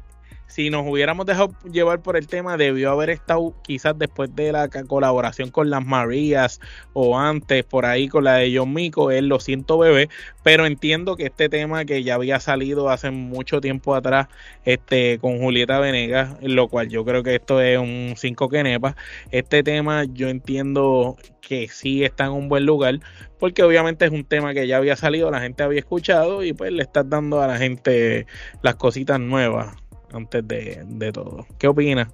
si 0.54 0.70
nos 0.70 0.86
hubiéramos 0.86 1.26
dejado 1.26 1.52
llevar 1.68 2.00
por 2.00 2.16
el 2.16 2.28
tema, 2.28 2.56
debió 2.56 2.92
haber 2.92 3.10
estado 3.10 3.56
quizás 3.64 3.98
después 3.98 4.36
de 4.36 4.52
la 4.52 4.68
colaboración 4.68 5.50
con 5.50 5.68
las 5.68 5.84
Marías 5.84 6.60
o 6.92 7.18
antes 7.18 7.64
por 7.64 7.84
ahí 7.86 8.06
con 8.06 8.22
la 8.22 8.36
de 8.36 8.56
John 8.56 8.72
Mico, 8.72 9.10
él 9.10 9.26
lo 9.26 9.40
siento 9.40 9.78
bebé, 9.78 10.08
pero 10.44 10.64
entiendo 10.64 11.16
que 11.16 11.24
este 11.24 11.48
tema 11.48 11.84
que 11.84 12.04
ya 12.04 12.14
había 12.14 12.38
salido 12.38 12.88
hace 12.88 13.10
mucho 13.10 13.60
tiempo 13.60 13.96
atrás 13.96 14.28
este, 14.64 15.18
con 15.18 15.40
Julieta 15.40 15.80
Venegas, 15.80 16.36
lo 16.40 16.68
cual 16.68 16.88
yo 16.88 17.04
creo 17.04 17.24
que 17.24 17.34
esto 17.34 17.60
es 17.60 17.76
un 17.76 18.14
5 18.16 18.48
quenepas, 18.48 18.94
este 19.32 19.64
tema 19.64 20.04
yo 20.04 20.28
entiendo 20.28 21.16
que 21.40 21.66
sí 21.66 22.04
está 22.04 22.26
en 22.26 22.30
un 22.30 22.48
buen 22.48 22.64
lugar, 22.64 23.00
porque 23.40 23.64
obviamente 23.64 24.04
es 24.04 24.12
un 24.12 24.24
tema 24.24 24.54
que 24.54 24.68
ya 24.68 24.76
había 24.76 24.94
salido, 24.94 25.32
la 25.32 25.40
gente 25.40 25.64
había 25.64 25.80
escuchado 25.80 26.44
y 26.44 26.52
pues 26.52 26.70
le 26.70 26.84
estás 26.84 27.10
dando 27.10 27.42
a 27.42 27.48
la 27.48 27.58
gente 27.58 28.28
las 28.62 28.76
cositas 28.76 29.18
nuevas 29.18 29.83
antes 30.14 30.46
de, 30.46 31.12
todo. 31.12 31.46
¿Qué 31.58 31.68
opinas? 31.68 32.08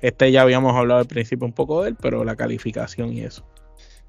Este 0.00 0.32
ya 0.32 0.42
habíamos 0.42 0.74
hablado 0.74 1.00
al 1.00 1.06
principio 1.06 1.46
un 1.46 1.52
poco 1.52 1.82
de 1.82 1.90
él, 1.90 1.96
pero 2.00 2.24
la 2.24 2.36
calificación 2.36 3.12
y 3.12 3.20
eso. 3.20 3.44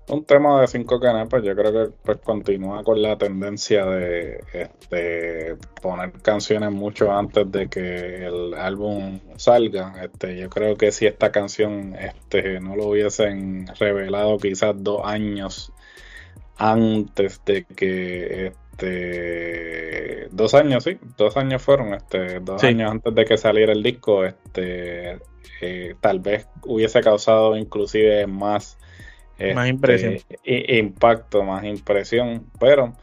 Un 0.07 0.25
tema 0.25 0.59
de 0.59 0.67
cinco 0.67 0.99
canepas, 0.99 1.43
yo 1.43 1.55
creo 1.55 1.71
que 1.71 1.93
pues 2.03 2.17
continúa 2.21 2.83
con 2.83 2.99
la 2.99 3.15
tendencia 3.19 3.85
de 3.85 4.43
este, 4.53 5.55
poner 5.83 6.11
canciones 6.23 6.71
mucho 6.71 7.11
antes 7.11 7.51
de 7.51 7.69
que 7.69 8.25
el 8.25 8.55
álbum 8.55 9.19
salga. 9.35 9.93
Este, 10.03 10.35
yo 10.35 10.49
creo 10.49 10.75
que 10.75 10.91
si 10.91 11.05
esta 11.05 11.31
canción 11.31 11.95
este, 11.95 12.59
no 12.59 12.75
lo 12.75 12.87
hubiesen 12.87 13.67
revelado 13.79 14.37
quizás 14.37 14.73
dos 14.77 15.01
años 15.03 15.71
antes 16.57 17.39
de 17.45 17.65
que 17.65 18.53
este, 18.79 20.27
dos 20.31 20.53
años, 20.53 20.83
sí, 20.83 20.97
dos 21.17 21.35
años 21.37 21.61
fueron, 21.61 21.93
este, 21.93 22.39
dos 22.39 22.63
años 22.63 22.91
antes 22.91 23.13
de 23.13 23.25
que 23.25 23.37
saliera 23.37 23.73
el 23.73 23.83
disco, 23.83 24.23
este, 24.23 25.19
eh, 25.61 25.95
tal 25.99 26.19
vez 26.19 26.47
hubiese 26.63 27.01
causado 27.01 27.57
inclusive 27.57 28.25
más, 28.27 28.77
más 29.53 29.69
impresión. 29.69 30.13
Este, 30.13 30.77
impacto, 30.77 31.43
más 31.43 31.65
impresión, 31.65 32.45
pero 32.59 32.93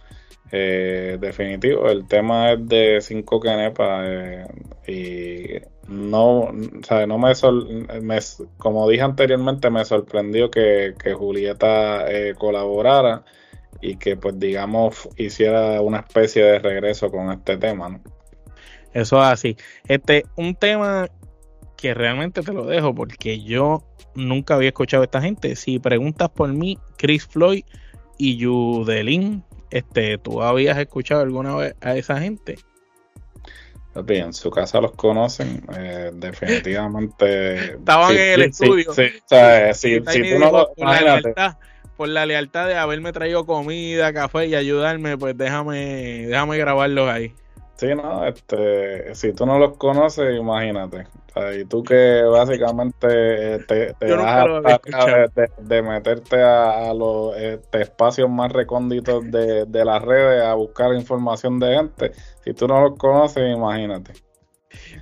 eh, 0.51 1.19
definitivo, 1.21 1.91
el 1.91 2.07
tema 2.07 2.53
es 2.53 2.67
de 2.67 3.01
cinco 3.03 3.39
canepas 3.41 4.07
eh, 4.07 4.47
y 4.87 5.93
no, 5.93 6.41
o 6.41 6.53
sea, 6.83 7.07
no 7.07 7.19
me, 7.19 7.33
me, 8.01 8.19
como 8.57 8.89
dije 8.89 9.03
anteriormente, 9.03 9.71
me 9.71 9.85
sorprendió 9.85 10.51
que, 10.51 10.95
que 11.03 11.13
Julieta 11.13 12.07
colaborara 12.39 13.25
y 13.81 13.97
que 13.97 14.17
pues 14.17 14.39
digamos 14.39 15.09
hiciera 15.17 15.81
una 15.81 16.01
especie 16.01 16.43
de 16.43 16.59
regreso 16.59 17.11
con 17.11 17.31
este 17.31 17.57
tema, 17.57 17.89
¿no? 17.89 18.01
Eso 18.93 19.19
es 19.19 19.25
así. 19.25 19.57
Este, 19.89 20.25
un 20.37 20.55
tema 20.55 21.09
que 21.77 21.93
realmente 21.93 22.43
te 22.43 22.53
lo 22.53 22.65
dejo 22.65 22.95
porque 22.95 23.43
yo 23.43 23.83
nunca 24.15 24.55
había 24.55 24.69
escuchado 24.69 25.03
a 25.03 25.05
esta 25.05 25.21
gente. 25.21 25.55
Si 25.57 25.79
preguntas 25.79 26.31
por 26.31 26.53
mí, 26.53 26.79
Chris 26.97 27.27
Floyd 27.27 27.65
y 28.19 28.43
Judelin, 28.43 29.45
este, 29.71 30.17
¿tú 30.19 30.43
habías 30.43 30.79
escuchado 30.79 31.21
alguna 31.21 31.55
vez 31.57 31.75
a 31.83 31.97
esa 31.97 32.19
gente? 32.19 32.57
Bien, 34.05 34.27
en 34.27 34.33
su 34.33 34.51
casa 34.51 34.81
los 34.81 34.93
conocen, 34.93 35.65
eh, 35.77 36.11
definitivamente. 36.15 37.55
Estaban 37.77 38.13
en 38.13 38.33
el 38.33 38.43
estudio. 38.43 38.93
Sí, 38.93 39.03
o 39.03 39.29
sea, 39.29 39.73
si, 39.75 40.01
tú 40.01 40.39
no 40.39 40.53
lo, 40.53 40.69
por 41.97 42.09
la 42.09 42.27
lealtad 42.27 42.67
de 42.67 42.77
haberme 42.77 43.13
traído 43.13 43.47
comida, 43.47 44.13
café 44.13 44.47
y 44.47 44.55
ayudarme, 44.55 45.17
pues 45.17 45.37
déjame, 45.37 46.27
déjame 46.27 46.59
grabarlos 46.59 47.09
ahí. 47.09 47.33
Sí, 47.77 47.89
no, 47.95 48.27
este, 48.27 49.15
si 49.15 49.33
tú 49.33 49.45
no 49.45 49.59
los 49.59 49.77
conoces, 49.77 50.35
imagínate. 50.35 51.07
y 51.61 51.65
tú 51.67 51.83
que 51.83 52.23
básicamente 52.23 53.57
eh, 53.57 53.59
te, 53.69 53.93
te 53.95 54.15
vas 54.15 54.47
a 54.95 55.31
de, 55.59 55.83
meterte 55.83 56.43
a, 56.43 56.95
los 56.95 57.37
este, 57.37 57.83
espacios 57.83 58.31
más 58.31 58.51
recónditos 58.51 59.31
de, 59.31 59.67
de 59.67 59.85
las 59.85 60.03
redes 60.03 60.43
a 60.43 60.55
buscar 60.55 60.95
información 60.95 61.61
de 61.61 61.77
gente. 61.77 62.13
Si 62.45 62.55
tú 62.55 62.67
no 62.67 62.81
los 62.81 62.97
conoces, 62.97 63.55
imagínate. 63.55 64.26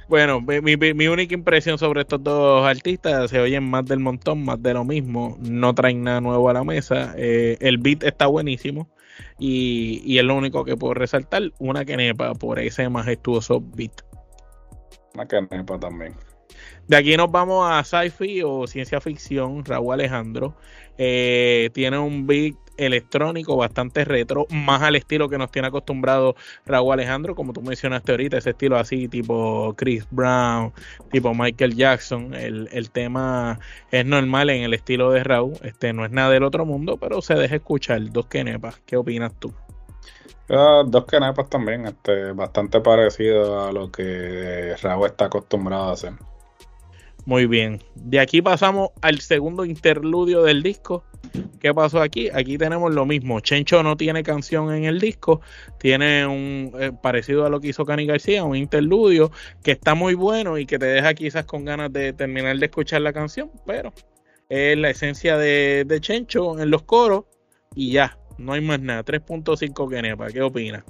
Bueno, 0.09 0.41
mi, 0.41 0.77
mi, 0.77 1.09
única 1.09 1.35
impresión 1.35 1.79
sobre 1.79 2.03
estos 2.03 2.23
dos 2.23 2.67
artistas, 2.67 3.31
se 3.31 3.41
oyen 3.41 3.65
más 3.65 3.87
del 3.87 4.01
montón, 4.01 4.45
más 4.45 4.63
de 4.63 4.75
lo 4.75 4.85
mismo, 4.85 5.39
no 5.41 5.75
traen 5.75 6.03
nada 6.03 6.21
nuevo 6.21 6.49
a 6.51 6.53
la 6.53 6.65
mesa. 6.65 7.15
Eh, 7.17 7.57
el 7.61 7.79
beat 7.79 8.03
está 8.03 8.27
buenísimo. 8.27 8.89
Y, 9.39 10.19
es 10.19 10.25
lo 10.25 10.37
único 10.37 10.65
que 10.65 10.77
puedo 10.77 10.95
resaltar, 10.95 11.43
una 11.59 11.85
quenepa 11.85 12.35
por 12.35 12.59
ese 12.59 12.89
majestuoso 12.89 13.61
beat. 13.61 14.03
Una 15.15 15.27
quenepa 15.27 15.79
también. 15.79 16.15
De 16.87 16.97
aquí 16.97 17.17
nos 17.17 17.31
vamos 17.31 17.67
a 17.69 17.83
sci-fi 17.83 18.43
o 18.43 18.67
ciencia 18.67 19.01
ficción. 19.01 19.65
Raúl 19.65 19.95
Alejandro 19.95 20.55
eh, 20.99 21.71
tiene 21.73 21.99
un 21.99 22.27
beat 22.27 22.57
electrónico 22.77 23.57
bastante 23.57 24.05
retro, 24.05 24.47
más 24.51 24.83
al 24.83 24.97
estilo 24.97 25.29
que 25.29 25.39
nos 25.39 25.51
tiene 25.51 25.69
acostumbrado 25.69 26.37
Raúl 26.67 26.95
Alejandro, 26.95 27.35
como 27.35 27.53
tú 27.53 27.63
mencionaste 27.63 28.13
ahorita, 28.13 28.39
ese 28.39 28.51
estilo 28.51 28.77
así, 28.77 29.09
tipo 29.09 29.75
Chris 29.77 30.07
Brown, 30.11 30.73
tipo 31.11 31.35
Michael 31.35 31.75
Jackson. 31.75 32.35
El, 32.35 32.69
el 32.73 32.91
tema 32.91 33.59
es 33.91 34.05
normal 34.05 34.51
en 34.51 34.63
el 34.63 34.75
estilo 34.75 35.11
de 35.11 35.25
Raúl, 35.25 35.55
este 35.63 35.93
no 35.93 36.05
es 36.05 36.11
nada 36.11 36.31
del 36.31 36.43
otro 36.43 36.65
mundo, 36.65 36.97
pero 36.97 37.23
se 37.23 37.35
deja 37.35 37.57
escuchar. 37.57 38.01
Dos 38.11 38.27
quenepas, 38.27 38.81
¿qué 38.87 38.97
opinas 38.97 39.33
tú? 39.39 39.53
Uh, 40.49 40.85
dos 40.87 41.07
quenepas 41.07 41.49
también, 41.49 41.87
este, 41.87 42.33
bastante 42.33 42.81
parecido 42.81 43.67
a 43.67 43.73
lo 43.73 43.91
que 43.91 44.75
Raúl 44.83 45.07
está 45.07 45.27
acostumbrado 45.27 45.85
a 45.85 45.93
hacer. 45.93 46.13
Muy 47.27 47.47
bien. 47.47 47.81
De 47.95 48.21
aquí 48.21 48.43
pasamos 48.43 48.91
al 49.01 49.21
segundo 49.21 49.65
interludio 49.65 50.43
del 50.43 50.63
disco. 50.63 51.05
¿Qué 51.59 51.73
pasó 51.73 52.03
aquí? 52.03 52.29
Aquí 52.29 52.59
tenemos 52.59 52.93
lo 52.93 53.07
mismo. 53.07 53.41
Chencho 53.41 53.83
no 53.83 53.97
tiene 53.97 54.23
canción 54.23 54.73
en 54.75 54.85
el 54.85 55.01
disco. 55.01 55.41
Tiene 55.79 56.27
un 56.27 56.73
eh, 56.79 56.93
parecido 57.03 57.47
a 57.47 57.49
lo 57.49 57.61
que 57.61 57.69
hizo 57.69 57.87
Cani 57.87 58.05
García, 58.05 58.45
un 58.45 58.57
interludio 58.57 59.31
que 59.63 59.73
está 59.73 59.95
muy 59.95 60.15
bueno 60.15 60.59
y 60.59 60.67
que 60.67 60.79
te 60.79 60.87
deja 60.87 61.15
quizás 61.15 61.47
con 61.47 61.65
ganas 61.65 61.93
de 61.93 62.13
terminar 62.13 62.59
de 62.59 62.67
escuchar 62.67 63.01
la 63.01 63.15
canción. 63.15 63.51
Pero 63.67 63.95
es 64.51 64.77
la 64.77 64.91
esencia 64.91 65.39
de, 65.39 65.85
de 65.87 66.01
Chencho 66.01 66.59
en 66.59 66.71
los 66.71 66.83
coros 66.83 67.25
y 67.75 67.93
ya. 67.93 68.19
No 68.37 68.53
hay 68.53 68.61
más 68.61 68.81
nada. 68.81 69.03
3.5 69.03 69.89
Kenepa. 69.89 70.29
¿Qué 70.29 70.43
opinas? 70.43 70.85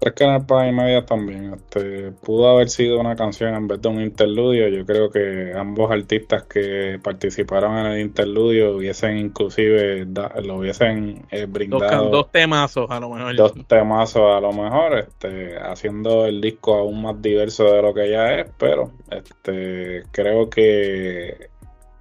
Tres 0.00 0.14
canepas 0.14 0.68
y 0.68 0.72
media 0.72 1.04
también. 1.04 1.54
Este, 1.54 2.12
pudo 2.12 2.48
haber 2.48 2.68
sido 2.68 3.00
una 3.00 3.16
canción 3.16 3.54
en 3.54 3.66
vez 3.66 3.82
de 3.82 3.88
un 3.88 4.00
interludio. 4.00 4.68
Yo 4.68 4.86
creo 4.86 5.10
que 5.10 5.52
ambos 5.56 5.90
artistas 5.90 6.44
que 6.44 7.00
participaron 7.02 7.76
en 7.78 7.86
el 7.86 8.00
interludio 8.00 8.76
hubiesen 8.76 9.18
inclusive 9.18 10.06
lo 10.44 10.58
hubiesen 10.58 11.26
eh, 11.32 11.46
brindado. 11.46 12.10
Dos, 12.10 12.30
temazos 12.30 12.88
a 12.90 13.00
lo 13.00 13.10
mejor. 13.10 13.34
Dos 13.34 13.52
temazos 13.66 14.36
a 14.36 14.40
lo 14.40 14.52
mejor, 14.52 14.98
este, 14.98 15.58
haciendo 15.58 16.26
el 16.26 16.40
disco 16.40 16.74
aún 16.74 17.02
más 17.02 17.20
diverso 17.20 17.64
de 17.64 17.82
lo 17.82 17.92
que 17.92 18.08
ya 18.08 18.34
es, 18.34 18.50
pero 18.56 18.92
este, 19.10 20.04
creo 20.12 20.48
que 20.48 21.50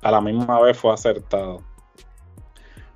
a 0.03 0.11
la 0.11 0.21
misma 0.21 0.61
vez 0.61 0.77
fue 0.77 0.93
acertado. 0.93 1.63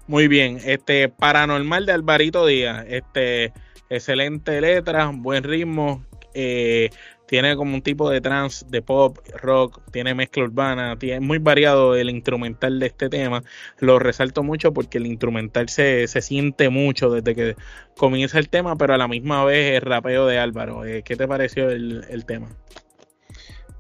Muy 0.06 0.28
bien, 0.28 0.60
este 0.64 1.10
Paranormal 1.10 1.86
de 1.88 1.92
Alvarito 1.94 2.46
Díaz, 2.46 2.86
este 2.88 3.54
excelente 3.92 4.60
letra, 4.62 5.12
buen 5.14 5.44
ritmo, 5.44 6.04
eh, 6.34 6.90
tiene 7.28 7.56
como 7.56 7.76
un 7.76 7.82
tipo 7.82 8.10
de 8.10 8.20
trance, 8.20 8.66
de 8.68 8.82
pop, 8.82 9.18
rock, 9.42 9.82
tiene 9.92 10.14
mezcla 10.14 10.44
urbana, 10.44 10.98
tiene 11.00 11.22
muy 11.22 11.38
variado 11.38 11.96
el 11.96 12.10
instrumental 12.10 12.78
de 12.80 12.88
este 12.88 13.08
tema. 13.08 13.42
Lo 13.80 14.00
resalto 14.00 14.44
mucho 14.44 14.74
porque 14.74 14.98
el 14.98 15.06
instrumental 15.06 15.70
se, 15.70 16.08
siente 16.08 16.68
mucho 16.68 17.10
desde 17.10 17.34
que 17.34 17.56
comienza 17.96 18.38
el 18.38 18.50
tema, 18.50 18.76
pero 18.76 18.96
a 18.96 18.98
la 18.98 19.08
misma 19.08 19.46
vez 19.46 19.78
el 19.78 19.82
rapeo 19.82 20.26
de 20.26 20.40
Álvaro. 20.40 20.84
Eh, 20.86 21.04
¿Qué 21.04 21.16
te 21.16 21.26
pareció 21.26 21.70
el, 21.70 22.26
tema? 22.26 22.50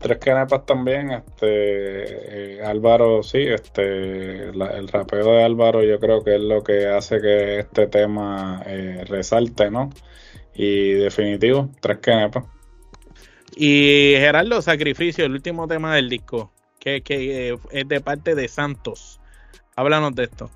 Tres 0.02 0.18
canepas 0.18 0.66
también, 0.66 1.12
este 1.12 2.56
eh, 2.56 2.64
Álvaro 2.64 3.22
sí, 3.22 3.38
este 3.38 4.49
el 4.49 4.88
rapeo 4.88 5.36
de 5.36 5.43
Álvaro 5.43 5.84
yo 5.84 5.99
creo 5.99 6.24
que 6.24 6.36
es 6.36 6.41
lo 6.41 6.64
que 6.64 6.88
hace 6.88 7.22
que 7.22 7.60
este 7.60 7.86
tema 7.86 8.64
eh, 8.66 9.04
resalte, 9.08 9.70
¿no? 9.70 9.91
Y 10.56 10.93
definitivo, 10.93 11.70
tres 11.82 11.99
canepas. 11.99 12.45
Y 13.56 14.14
Gerardo, 14.18 14.62
Sacrificio, 14.64 15.24
el 15.24 15.34
último 15.34 15.68
tema 15.68 15.95
del 15.95 16.10
disco, 16.10 16.52
que, 16.80 17.02
que 17.02 17.49
eh, 17.49 17.58
es 17.70 17.88
de 17.88 18.02
parte 18.02 18.34
de 18.34 18.47
Santos. 18.47 19.20
Háblanos 19.76 20.16
de 20.16 20.24
esto. 20.24 20.49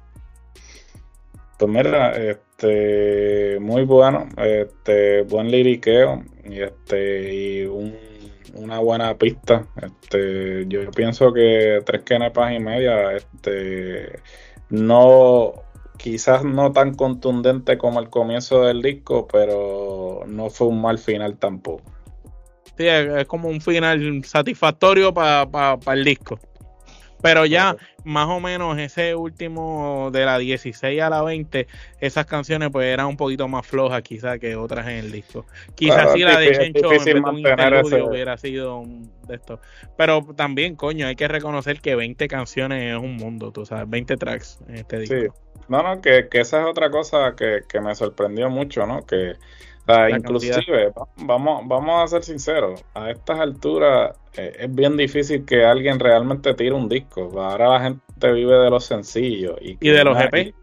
Pues 1.60 1.72
mira, 1.72 2.12
este 2.12 3.60
muy 3.62 3.84
bueno, 3.84 4.28
este 4.38 5.22
buen 5.22 5.52
liriqueo 5.52 6.24
y 6.44 6.62
este 6.62 7.34
y 7.34 7.66
un 7.66 8.05
una 8.66 8.80
buena 8.80 9.18
pista. 9.18 9.66
Este, 9.82 10.66
yo 10.68 10.90
pienso 10.92 11.32
que 11.32 11.82
tres 11.86 12.02
kenepas 12.04 12.54
y 12.54 12.60
media, 12.60 13.14
este, 13.14 14.20
no, 14.70 15.54
quizás 15.98 16.44
no 16.44 16.72
tan 16.72 16.96
contundente 16.96 17.78
como 17.78 18.00
el 18.00 18.10
comienzo 18.10 18.64
del 18.64 18.82
disco, 18.82 19.28
pero 19.32 20.24
no 20.28 20.50
fue 20.50 20.68
un 20.68 20.82
mal 20.82 20.98
final 20.98 21.38
tampoco. 21.38 21.84
Sí, 22.78 22.88
es 22.88 23.26
como 23.28 23.48
un 23.48 23.62
final 23.62 24.24
satisfactorio 24.26 25.14
para 25.14 25.78
el 25.94 26.04
disco. 26.04 26.38
Pero 27.26 27.48
ya 27.48 27.76
más 28.04 28.28
o 28.28 28.40
menos 28.40 28.78
ese 28.78 29.16
último 29.16 30.12
de 30.12 30.26
la 30.26 30.38
16 30.38 31.02
a 31.02 31.10
la 31.10 31.24
20, 31.24 31.68
esas 32.00 32.28
canciones 32.28 32.70
pues 32.72 32.86
eran 32.86 33.08
un 33.08 33.18
poquito 33.18 33.48
más 33.48 33.66
flojas 33.66 34.04
quizás 34.04 34.38
que 34.38 34.56
otras 34.56 34.88
en 34.88 34.98
el 34.98 35.12
disco. 35.12 35.48
Quizás 35.74 36.14
si 36.14 36.20
la 36.20 36.38
de 36.38 36.52
Chencho 36.52 36.92
en 36.92 37.26
hubiera 38.06 38.38
sido 38.38 38.78
un 38.78 39.12
de 39.28 39.36
esto. 39.36 39.60
Pero 39.98 40.22
también, 40.36 40.76
coño, 40.76 41.08
hay 41.08 41.16
que 41.16 41.28
reconocer 41.28 41.82
que 41.82 41.96
20 41.96 42.28
canciones 42.28 42.94
es 42.94 43.02
un 43.02 43.16
mundo, 43.16 43.52
tú 43.52 43.66
sabes, 43.66 43.90
20 43.90 44.18
tracks 44.18 44.60
en 44.68 44.76
este 44.76 45.00
disco. 45.00 45.16
Sí. 45.16 45.62
No, 45.68 45.82
no, 45.82 46.00
que, 46.02 46.28
que 46.30 46.42
esa 46.42 46.62
es 46.62 46.68
otra 46.68 46.92
cosa 46.92 47.34
que, 47.36 47.62
que 47.68 47.82
me 47.82 47.96
sorprendió 47.96 48.52
mucho, 48.52 48.86
¿no? 48.86 49.04
Que 49.04 49.34
inclusive, 50.10 50.94
vamos, 51.18 51.68
vamos 51.68 52.04
a 52.04 52.08
ser 52.08 52.24
sinceros, 52.24 52.84
a 52.94 53.12
estas 53.12 53.40
alturas 53.40 54.16
eh, 54.38 54.56
es 54.60 54.76
bien 54.76 54.98
difícil 54.98 55.46
que 55.46 55.64
alguien 55.66 56.00
realmente 56.00 56.54
tire 56.54 56.74
un 56.74 56.90
disco. 56.90 57.32
Ahora 57.42 57.70
la 57.70 57.82
gente 57.82 58.32
vive 58.34 58.56
de 58.58 58.70
los 58.70 58.86
sencillos. 58.86 59.58
Y, 59.62 59.90
de 59.90 60.04
los 60.04 60.18
EP. 60.20 60.54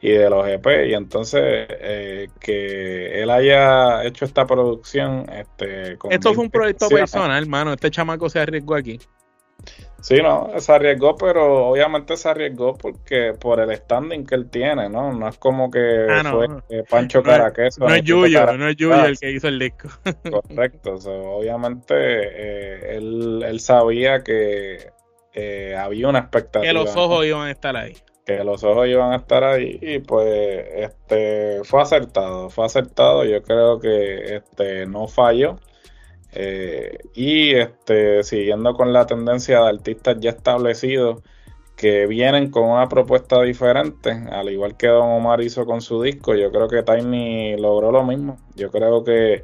Y, 0.00 0.10
de 0.10 0.30
los 0.30 0.46
EP. 0.46 0.66
Y 0.88 0.94
entonces 0.94 1.42
eh, 1.42 2.28
que 2.40 3.22
él 3.22 3.30
haya 3.30 4.04
hecho 4.04 4.24
esta 4.24 4.46
producción. 4.46 5.26
Este, 5.30 5.96
Esto 6.10 6.34
fue 6.34 6.44
un 6.44 6.50
proyecto 6.50 6.88
personal, 6.88 7.42
hermano. 7.42 7.72
Este 7.72 7.90
chamaco 7.90 8.28
se 8.28 8.40
arriesgó 8.40 8.74
aquí. 8.74 8.98
Sí, 10.02 10.16
no, 10.20 10.50
se 10.58 10.72
arriesgó, 10.72 11.14
pero 11.14 11.68
obviamente 11.68 12.16
se 12.16 12.28
arriesgó 12.28 12.74
porque 12.76 13.34
por 13.38 13.60
el 13.60 13.72
standing 13.76 14.26
que 14.26 14.34
él 14.34 14.50
tiene, 14.50 14.88
¿no? 14.88 15.12
No 15.12 15.28
es 15.28 15.38
como 15.38 15.70
que 15.70 16.06
ah, 16.10 16.24
fue 16.28 16.48
eh, 16.70 16.82
Pancho 16.90 17.22
Caraqueso. 17.22 17.86
No, 17.86 17.94
es 17.94 18.02
Yuyo, 18.02 18.52
no 18.58 18.68
es 18.68 18.74
Yuyo 18.74 19.04
el 19.04 19.16
que 19.16 19.30
hizo 19.30 19.46
el 19.46 19.60
disco. 19.60 19.88
Correcto, 20.48 20.94
obviamente 20.94 21.94
eh, 21.94 22.96
él, 22.96 23.60
sabía 23.60 24.24
que 24.24 24.90
eh, 25.34 25.76
había 25.78 26.08
una 26.08 26.18
expectativa. 26.18 26.64
Que 26.64 26.72
los 26.72 26.96
ojos 26.96 27.24
iban 27.24 27.46
a 27.46 27.52
estar 27.52 27.76
ahí. 27.76 27.96
Que 28.26 28.42
los 28.42 28.64
ojos 28.64 28.88
iban 28.88 29.12
a 29.12 29.16
estar 29.16 29.44
ahí 29.44 29.78
y 29.80 30.00
pues 30.00 30.66
este 30.74 31.60
fue 31.62 31.80
acertado, 31.80 32.50
fue 32.50 32.66
acertado, 32.66 33.24
yo 33.24 33.40
creo 33.42 33.78
que 33.78 34.34
este 34.34 34.84
no 34.86 35.06
falló 35.06 35.60
eh, 36.32 36.98
y 37.14 37.54
este, 37.54 38.22
siguiendo 38.24 38.74
con 38.74 38.92
la 38.92 39.06
tendencia 39.06 39.60
de 39.60 39.68
artistas 39.68 40.16
ya 40.20 40.30
establecidos 40.30 41.22
que 41.76 42.06
vienen 42.06 42.50
con 42.50 42.70
una 42.70 42.88
propuesta 42.88 43.42
diferente, 43.42 44.10
al 44.30 44.48
igual 44.50 44.76
que 44.76 44.86
Don 44.88 45.10
Omar 45.10 45.40
hizo 45.42 45.66
con 45.66 45.80
su 45.80 46.02
disco, 46.02 46.34
yo 46.34 46.50
creo 46.50 46.68
que 46.68 46.82
Tiny 46.82 47.56
logró 47.56 47.90
lo 47.90 48.04
mismo. 48.04 48.38
Yo 48.54 48.70
creo 48.70 49.02
que 49.04 49.42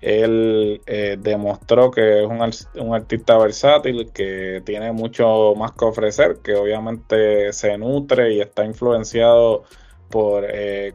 él 0.00 0.80
eh, 0.86 1.16
demostró 1.20 1.90
que 1.90 2.22
es 2.22 2.26
un, 2.26 2.40
un, 2.82 2.94
artista 2.94 3.36
versátil, 3.38 4.10
que 4.12 4.62
tiene 4.64 4.92
mucho 4.92 5.54
más 5.56 5.72
que 5.72 5.84
ofrecer, 5.84 6.38
que 6.42 6.54
obviamente 6.54 7.52
se 7.52 7.76
nutre 7.76 8.34
y 8.34 8.40
está 8.40 8.64
influenciado 8.64 9.64
por 10.10 10.46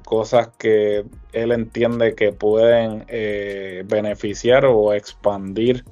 cosas 0.03 0.49
que 0.57 1.05
él 1.33 1.51
entiende 1.51 2.15
que 2.15 2.31
pueden 2.31 3.05
beneficiar 3.87 4.65
o 4.65 4.93
expandir 4.93 5.83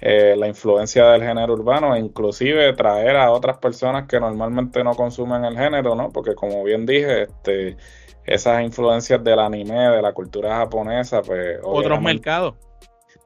la 0.00 0.46
influencia 0.46 1.06
del 1.06 1.22
género 1.22 1.54
urbano 1.54 1.94
e 1.94 1.98
inclusive 1.98 2.72
traer 2.74 3.16
a 3.16 3.30
otras 3.30 3.58
personas 3.58 4.06
que 4.06 4.20
normalmente 4.20 4.84
no 4.84 4.94
consumen 4.94 5.44
el 5.44 5.56
género, 5.56 5.94
¿no? 5.94 6.10
Porque 6.10 6.34
como 6.34 6.62
bien 6.62 6.86
dije, 6.86 7.22
este, 7.22 7.76
esas 8.28 8.62
influencias 8.62 9.24
del 9.24 9.38
anime, 9.38 9.88
de 9.88 10.02
la 10.02 10.12
cultura 10.12 10.56
japonesa, 10.56 11.22
pues... 11.22 11.58
Otros 11.62 12.00
mercados. 12.00 12.54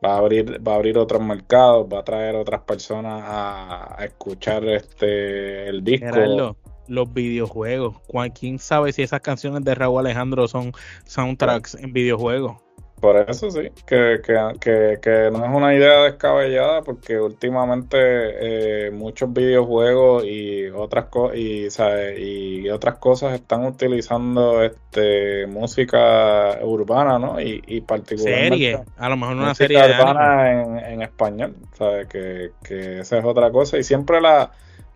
Va 0.05 0.15
a 0.15 0.19
abrir, 0.19 0.67
va 0.67 0.73
a 0.73 0.75
abrir 0.77 0.97
otros 0.97 1.21
mercados, 1.23 1.87
va 1.93 2.01
a 2.01 2.05
traer 2.05 2.37
otras 2.37 2.63
personas 2.63 3.23
a, 3.25 3.97
escuchar 4.05 4.65
este 4.65 5.69
el 5.69 5.83
disco. 5.85 6.57
Los 6.93 7.13
videojuegos. 7.13 7.97
¿Quién 8.39 8.59
sabe 8.59 8.93
si 8.93 9.03
esas 9.03 9.21
canciones 9.21 9.65
de 9.65 9.75
Raúl 9.75 10.01
Alejandro 10.01 10.47
son 10.47 10.73
soundtracks 11.05 11.75
en 11.75 11.93
videojuegos? 11.93 12.57
Por 13.01 13.17
eso 13.29 13.51
sí, 13.51 13.63
que, 13.85 14.21
que, 14.23 14.99
que, 15.03 15.31
no 15.33 15.45
es 15.45 15.51
una 15.53 15.75
idea 15.75 16.05
descabellada 16.05 16.83
porque 16.83 17.19
últimamente 17.19 17.97
eh, 17.99 18.91
muchos 18.93 19.33
videojuegos 19.33 20.25
y 20.25 20.69
otras 20.69 21.07
cosas 21.07 21.35
y, 21.37 22.61
y 22.61 22.71
otras 22.71 22.99
cosas 22.99 23.35
están 23.35 23.67
utilizando 23.67 24.63
este 24.63 25.49
música 25.49 26.61
urbana, 26.63 27.19
¿no? 27.19 27.41
Y, 27.41 27.61
y 27.67 27.81
particularmente 27.81 28.51
serie, 28.51 28.85
a 28.97 29.09
lo 29.09 29.17
mejor 29.17 29.35
una 29.35 29.55
serie 29.57 29.79
urbana 29.79 30.53
en, 30.53 30.79
en, 30.79 31.03
español, 31.03 31.57
¿sabes? 31.73 32.07
Que, 32.07 32.53
que 32.63 33.01
esa 33.01 33.19
es 33.19 33.25
otra 33.25 33.51
cosa 33.51 33.79
y 33.79 33.83
siempre 33.83 34.21
la, 34.21 34.53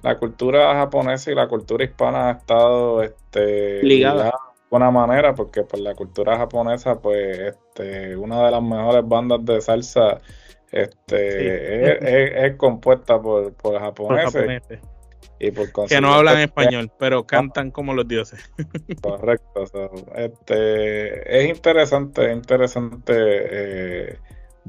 la 0.06 0.18
cultura 0.18 0.72
japonesa 0.74 1.32
y 1.32 1.34
la 1.34 1.48
cultura 1.48 1.82
hispana 1.84 2.28
ha 2.28 2.32
estado 2.34 3.02
este, 3.02 3.82
ligada. 3.82 4.32
buena 4.70 4.88
manera 4.92 5.34
porque 5.34 5.64
pues 5.64 5.82
la 5.82 5.96
cultura 5.96 6.36
japonesa 6.36 7.00
pues 7.00 7.40
este 7.40 8.16
una 8.16 8.44
de 8.44 8.52
las 8.52 8.62
mejores 8.62 9.02
bandas 9.04 9.44
de 9.44 9.60
salsa 9.60 10.20
este 10.70 12.46
es, 12.46 12.54
compuesta 12.56 13.20
por, 13.20 13.52
por 13.54 13.80
japoneses, 13.80 14.78
y 15.40 15.50
por 15.50 15.88
que 15.88 16.00
no 16.00 16.14
hablan 16.14 16.38
español 16.38 16.88
pero 17.00 17.26
cantan 17.26 17.72
como 17.72 17.92
los 17.92 18.06
dioses. 18.06 18.48
Correcto 19.02 19.64
este 20.14 21.40
es 21.40 21.48
interesante 21.48 22.32
interesante 22.32 23.12
eh, 23.16 24.18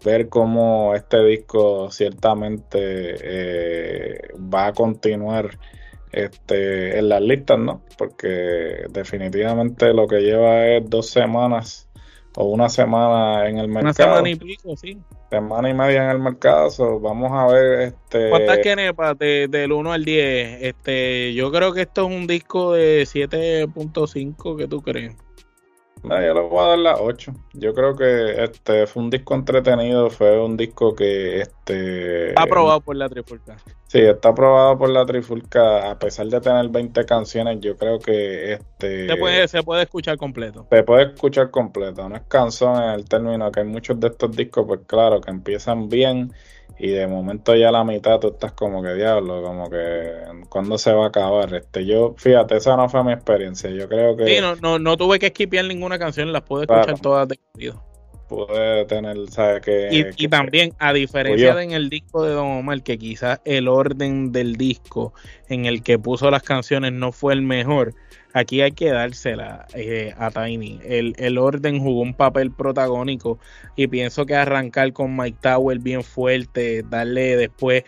ver 0.04 0.30
cómo 0.30 0.94
este 0.96 1.24
disco 1.24 1.90
ciertamente 1.92 2.80
eh, 2.80 4.20
va 4.54 4.68
a 4.68 4.74
continuar 4.74 5.58
este, 6.12 6.98
en 6.98 7.10
las 7.10 7.22
listas, 7.22 7.60
¿no? 7.60 7.82
Porque 7.98 8.86
definitivamente 8.90 9.94
lo 9.94 10.08
que 10.08 10.22
lleva 10.22 10.68
es 10.68 10.90
dos 10.90 11.10
semanas 11.10 11.90
o 12.36 12.46
una 12.46 12.70
semana 12.70 13.50
en 13.50 13.58
el 13.58 13.68
mercado. 13.68 13.86
Una 13.86 13.94
semana 13.94 14.30
y 14.30 14.36
pico, 14.36 14.78
sí. 14.78 14.98
Semana 15.30 15.70
y 15.70 15.74
media 15.74 16.06
en 16.06 16.10
el 16.12 16.20
mercado, 16.20 17.00
vamos 17.00 17.32
a 17.34 17.48
ver 17.52 17.82
este... 17.82 18.30
¿Cuántas 18.30 18.60
kenepas 18.60 19.18
de, 19.18 19.48
del 19.50 19.72
1 19.72 19.92
al 19.92 20.06
10? 20.06 20.62
Este, 20.62 21.34
yo 21.34 21.52
creo 21.52 21.74
que 21.74 21.82
esto 21.82 22.08
es 22.08 22.16
un 22.16 22.28
disco 22.28 22.74
de 22.74 23.04
7.5, 23.04 24.58
¿qué 24.58 24.68
tú 24.68 24.82
crees? 24.82 25.16
No, 26.04 26.22
yo 26.22 26.34
le 26.34 26.42
voy 26.42 26.60
a 26.60 26.68
dar 26.70 26.80
la 26.80 26.96
8. 26.98 27.34
Yo 27.54 27.74
creo 27.74 27.96
que 27.96 28.44
este 28.44 28.88
fue 28.88 29.04
un 29.04 29.10
disco 29.10 29.36
entretenido, 29.36 30.10
fue 30.10 30.40
un 30.40 30.56
disco 30.56 30.96
que 30.96 31.42
este 31.42 32.30
está 32.30 32.44
aprobado 32.44 32.82
por 32.82 32.96
la 32.96 33.10
Trifulca. 33.10 33.58
Sí, 33.88 34.00
está 34.00 34.30
aprobado 34.30 34.78
por 34.78 34.90
la 34.90 35.06
Trifulca 35.06 35.92
a 35.92 36.00
pesar 36.00 36.28
de 36.28 36.40
tener 36.42 36.70
20 36.70 37.06
canciones, 37.06 37.60
yo 37.62 37.76
creo 37.78 38.00
que 38.00 38.54
este 38.54 39.08
se 39.08 39.16
puede, 39.18 39.48
se 39.48 39.64
puede 39.64 39.84
escuchar 39.84 40.18
completo. 40.18 40.68
Se 40.70 40.84
puede 40.84 41.14
escuchar 41.14 41.50
completo, 41.52 42.08
no 42.08 42.16
es 42.16 42.24
canción 42.28 42.82
en 42.82 42.90
el 42.92 43.06
término 43.06 43.52
que 43.52 43.62
hay 43.62 43.66
muchos 43.66 44.00
de 44.00 44.08
estos 44.08 44.36
discos 44.36 44.66
pues 44.68 44.82
claro, 44.86 45.20
que 45.22 45.32
empiezan 45.32 45.90
bien 45.90 46.32
y 46.80 46.90
de 46.90 47.08
momento 47.08 47.56
ya 47.56 47.70
a 47.70 47.72
la 47.72 47.84
mitad 47.84 48.20
tú 48.20 48.30
estás 48.30 48.52
como 48.54 48.84
que 48.84 48.94
diablo, 48.94 49.42
como 49.42 49.70
que 49.70 50.12
cuándo 50.50 50.78
se 50.78 50.94
va 50.94 51.06
a 51.06 51.08
acabar. 51.08 51.54
Este, 51.54 51.86
yo, 51.86 52.14
fíjate, 52.18 52.58
esa 52.58 52.76
no 52.78 52.88
fue 52.88 53.04
mi 53.04 53.14
experiencia. 53.14 53.70
Yo 53.70 53.88
creo 53.88 54.16
que. 54.16 54.28
Sí, 54.28 54.42
no, 54.42 54.56
no, 54.58 54.78
no 54.78 54.98
tuve 54.98 55.20
que 55.20 55.28
esquipear 55.28 55.66
ninguna 55.66 55.98
canción, 55.98 56.32
las 56.32 56.44
pude 56.44 56.64
escuchar 56.64 57.00
todas 57.00 57.28
de 57.28 57.40
Pude 58.28 58.86
tener, 58.86 59.16
¿sabes? 59.30 59.62
Que, 59.62 60.14
y, 60.18 60.28
también, 60.28 60.74
a 60.80 60.92
diferencia 60.92 61.56
de 61.56 61.64
en 61.64 61.72
el 61.72 61.90
disco 61.90 62.24
de 62.24 62.34
Don 62.34 62.48
Omar, 62.48 62.84
que 62.84 62.98
quizás 62.98 63.40
el 63.46 63.68
orden 63.68 64.32
del 64.32 64.56
disco 64.56 65.14
en 65.48 65.66
el 65.66 65.82
que 65.82 65.98
puso 65.98 66.30
las 66.30 66.44
canciones 66.44 66.92
no 66.92 67.12
fue 67.12 67.34
el 67.34 67.42
mejor 67.42 67.94
aquí 68.38 68.62
hay 68.62 68.72
que 68.72 68.92
dársela 68.92 69.68
eh, 69.74 70.14
a 70.18 70.32
Tiny. 70.32 70.80
El, 70.84 71.16
el, 71.18 71.38
orden 71.38 71.80
jugó 71.80 72.02
un 72.02 72.14
papel 72.14 72.52
protagónico 72.52 73.40
y 73.76 73.88
pienso 73.88 74.26
que 74.26 74.36
arrancar 74.36 74.94
con 74.94 75.16
Mike 75.16 75.40
Tower 75.42 75.80
bien 75.80 76.04
fuerte, 76.04 76.84
darle 76.88 77.36
después 77.36 77.84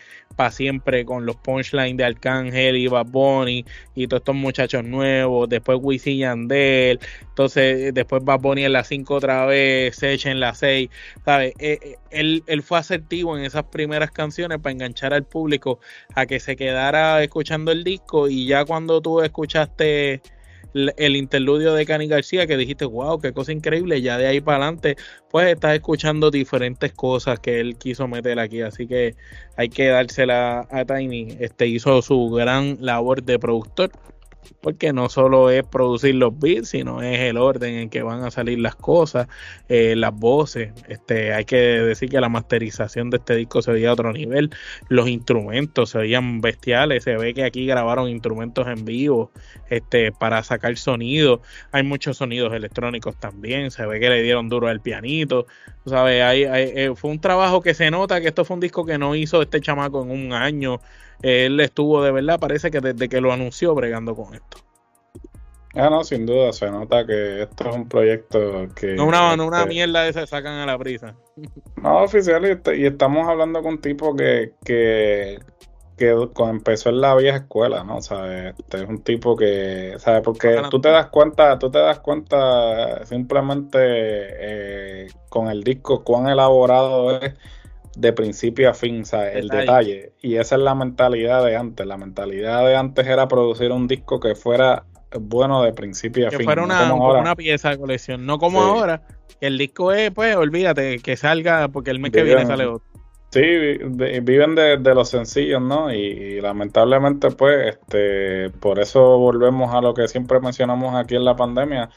siempre 0.48 1.04
con 1.04 1.26
los 1.26 1.36
punchlines 1.36 1.96
de 1.96 2.04
Arcángel 2.04 2.76
y 2.76 2.86
Bad 2.86 3.06
Bunny 3.06 3.64
y 3.94 4.06
todos 4.06 4.20
estos 4.20 4.34
muchachos 4.34 4.84
nuevos, 4.84 5.48
después 5.48 5.78
Wisin 5.82 6.18
Yandel, 6.18 7.00
entonces 7.28 7.92
después 7.92 8.24
Bad 8.24 8.40
Bunny 8.40 8.64
en 8.64 8.72
la 8.72 8.84
5 8.84 9.14
otra 9.14 9.44
vez, 9.44 9.96
Secha 9.96 10.30
en 10.30 10.40
la 10.40 10.54
6, 10.54 10.88
¿sabes? 11.24 11.52
Eh, 11.58 11.78
eh, 11.82 11.96
él, 12.10 12.42
él, 12.46 12.62
fue 12.62 12.78
asertivo 12.78 13.36
en 13.36 13.44
esas 13.44 13.64
primeras 13.64 14.10
canciones 14.10 14.58
para 14.60 14.72
enganchar 14.72 15.12
al 15.12 15.24
público 15.24 15.80
a 16.14 16.26
que 16.26 16.40
se 16.40 16.56
quedara 16.56 17.22
escuchando 17.22 17.72
el 17.72 17.84
disco 17.84 18.28
y 18.28 18.46
ya 18.46 18.64
cuando 18.64 19.00
tú 19.00 19.20
escuchaste 19.20 20.22
el 20.74 21.16
interludio 21.16 21.74
de 21.74 21.86
Cani 21.86 22.06
García 22.06 22.46
que 22.46 22.56
dijiste, 22.56 22.84
wow, 22.84 23.20
qué 23.20 23.32
cosa 23.32 23.52
increíble, 23.52 24.00
ya 24.02 24.18
de 24.18 24.26
ahí 24.26 24.40
para 24.40 24.58
adelante, 24.58 24.96
pues 25.30 25.48
estás 25.48 25.74
escuchando 25.74 26.30
diferentes 26.30 26.92
cosas 26.92 27.38
que 27.40 27.60
él 27.60 27.76
quiso 27.76 28.06
meter 28.08 28.38
aquí, 28.38 28.62
así 28.62 28.86
que 28.86 29.16
hay 29.56 29.68
que 29.68 29.88
dársela 29.88 30.66
a 30.70 30.84
Tiny, 30.84 31.36
este 31.40 31.66
hizo 31.66 32.02
su 32.02 32.30
gran 32.30 32.78
labor 32.80 33.22
de 33.22 33.38
productor 33.38 33.90
porque 34.60 34.92
no 34.92 35.08
solo 35.08 35.50
es 35.50 35.64
producir 35.64 36.14
los 36.14 36.38
beats, 36.38 36.70
sino 36.70 37.02
es 37.02 37.20
el 37.20 37.36
orden 37.36 37.74
en 37.74 37.90
que 37.90 38.02
van 38.02 38.24
a 38.24 38.30
salir 38.30 38.58
las 38.58 38.74
cosas, 38.76 39.28
eh, 39.68 39.94
las 39.96 40.14
voces. 40.14 40.72
Este, 40.88 41.32
hay 41.32 41.44
que 41.44 41.56
decir 41.56 42.10
que 42.10 42.20
la 42.20 42.28
masterización 42.28 43.10
de 43.10 43.18
este 43.18 43.36
disco 43.36 43.62
se 43.62 43.72
veía 43.72 43.90
a 43.90 43.92
otro 43.94 44.12
nivel, 44.12 44.50
los 44.88 45.08
instrumentos 45.08 45.90
se 45.90 45.98
veían 45.98 46.40
bestiales, 46.40 47.04
se 47.04 47.16
ve 47.16 47.34
que 47.34 47.44
aquí 47.44 47.66
grabaron 47.66 48.08
instrumentos 48.08 48.66
en 48.66 48.84
vivo 48.84 49.30
este, 49.68 50.12
para 50.12 50.42
sacar 50.42 50.76
sonido. 50.76 51.40
Hay 51.72 51.82
muchos 51.82 52.18
sonidos 52.18 52.52
electrónicos 52.52 53.16
también, 53.18 53.70
se 53.70 53.86
ve 53.86 54.00
que 54.00 54.10
le 54.10 54.22
dieron 54.22 54.48
duro 54.48 54.68
al 54.68 54.80
pianito. 54.80 55.46
¿sabes? 55.86 56.22
Eh, 56.22 56.92
fue 56.94 57.10
un 57.10 57.20
trabajo 57.20 57.62
que 57.62 57.74
se 57.74 57.90
nota 57.90 58.20
que 58.20 58.28
esto 58.28 58.44
fue 58.44 58.54
un 58.54 58.60
disco 58.60 58.84
que 58.84 58.98
no 58.98 59.14
hizo 59.14 59.42
este 59.42 59.60
chamaco 59.60 60.02
en 60.02 60.10
un 60.10 60.32
año 60.32 60.80
él 61.22 61.60
estuvo 61.60 62.02
de 62.02 62.12
verdad, 62.12 62.40
parece 62.40 62.70
que 62.70 62.80
desde 62.80 63.08
que 63.08 63.20
lo 63.20 63.32
anunció 63.32 63.74
bregando 63.74 64.14
con 64.14 64.34
esto. 64.34 64.58
Ah, 65.74 65.88
no, 65.88 66.02
sin 66.02 66.26
duda, 66.26 66.52
se 66.52 66.68
nota 66.68 67.06
que 67.06 67.42
esto 67.42 67.68
es 67.68 67.76
un 67.76 67.88
proyecto 67.88 68.66
que... 68.74 68.94
No 68.94 69.06
una, 69.06 69.36
no 69.36 69.46
una 69.46 69.58
este, 69.58 69.68
mierda 69.68 70.02
de 70.02 70.12
se 70.12 70.26
sacan 70.26 70.58
a 70.58 70.66
la 70.66 70.78
prisa. 70.78 71.14
No, 71.76 72.02
oficial, 72.02 72.60
y, 72.76 72.86
estamos 72.86 73.26
hablando 73.26 73.62
con 73.62 73.74
un 73.74 73.80
tipo 73.80 74.14
que, 74.14 74.52
que, 74.64 75.38
que 75.96 76.10
empezó 76.10 76.90
en 76.90 77.00
la 77.00 77.14
vieja 77.14 77.38
escuela, 77.38 77.84
¿no? 77.84 77.98
O 77.98 78.02
sea, 78.02 78.50
este 78.50 78.82
es 78.82 78.88
un 78.88 79.02
tipo 79.02 79.34
que, 79.36 79.94
¿sabes? 79.98 80.20
Porque 80.22 80.60
tú 80.70 80.80
te 80.80 80.90
das 80.90 81.06
cuenta, 81.06 81.58
tú 81.58 81.70
te 81.70 81.78
das 81.78 82.00
cuenta 82.00 83.06
simplemente 83.06 83.78
eh, 83.80 85.06
con 85.30 85.48
el 85.48 85.62
disco 85.62 86.04
cuán 86.04 86.28
elaborado 86.28 87.18
es 87.18 87.32
de 88.00 88.12
principio 88.12 88.70
a 88.70 88.74
fin, 88.74 89.04
¿sabes? 89.04 89.36
El 89.36 89.48
detalle. 89.48 90.12
Y 90.22 90.36
esa 90.36 90.56
es 90.56 90.62
la 90.62 90.74
mentalidad 90.74 91.44
de 91.44 91.56
antes. 91.56 91.86
La 91.86 91.98
mentalidad 91.98 92.66
de 92.66 92.76
antes 92.76 93.06
era 93.06 93.28
producir 93.28 93.72
un 93.72 93.86
disco 93.86 94.18
que 94.18 94.34
fuera 94.34 94.84
bueno 95.20 95.62
de 95.62 95.72
principio 95.72 96.28
a 96.28 96.30
fin. 96.30 96.38
Que 96.38 96.44
fuera 96.44 96.62
una, 96.62 96.92
una, 96.94 97.36
pieza 97.36 97.70
de 97.70 97.78
colección, 97.78 98.24
no 98.24 98.38
como 98.38 98.62
ahora. 98.62 99.02
El 99.40 99.58
disco 99.58 99.92
es, 99.92 100.10
pues, 100.10 100.34
olvídate, 100.36 100.98
que 100.98 101.16
salga, 101.16 101.68
porque 101.68 101.90
el 101.90 101.98
mes 101.98 102.12
que 102.12 102.22
viene 102.22 102.46
sale 102.46 102.66
otro. 102.66 102.86
Sí, 103.32 103.40
viven 103.40 104.54
de, 104.54 104.94
los 104.94 105.08
sencillos, 105.08 105.62
¿no? 105.62 105.92
Y, 105.92 106.40
lamentablemente, 106.40 107.30
pues, 107.30 107.76
este, 107.76 108.50
por 108.58 108.80
eso 108.80 109.18
volvemos 109.18 109.72
a 109.74 109.80
lo 109.80 109.94
que 109.94 110.08
siempre 110.08 110.40
mencionamos 110.40 110.94
aquí 110.94 111.14
en 111.14 111.24
la 111.24 111.36
pandemia 111.36 111.90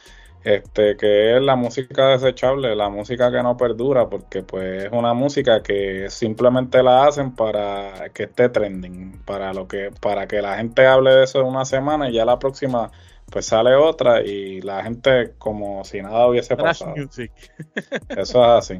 este 0.44 0.98
que 0.98 1.38
es 1.38 1.42
la 1.42 1.56
música 1.56 2.10
desechable, 2.10 2.76
la 2.76 2.90
música 2.90 3.32
que 3.32 3.42
no 3.42 3.56
perdura, 3.58 4.10
porque 4.10 4.44
pues 4.44 4.86
es 4.86 4.92
una 4.92 5.14
música 5.14 5.64
que 5.64 6.10
simplemente 6.10 6.84
la 6.84 7.08
hacen 7.08 7.34
para 7.36 8.10
que 8.14 8.24
esté 8.24 8.50
trending, 8.50 9.22
para 9.26 9.54
lo 9.54 9.68
que 9.68 9.92
para 10.02 10.28
que 10.28 10.42
la 10.42 10.58
gente 10.58 10.86
hable 10.86 11.12
de 11.12 11.24
eso 11.24 11.40
en 11.40 11.48
una 11.48 11.66
semana 11.66 12.10
y 12.10 12.14
ya 12.14 12.26
la 12.26 12.40
próxima 12.40 12.92
pues 13.30 13.48
sale 13.48 13.74
otra 13.76 14.22
y 14.22 14.62
la 14.62 14.84
gente 14.84 15.34
como 15.38 15.84
si 15.84 16.02
nada 16.02 16.28
hubiese 16.28 16.56
pasado. 16.56 16.94
Eso 16.96 17.38
es 18.10 18.36
así. 18.36 18.80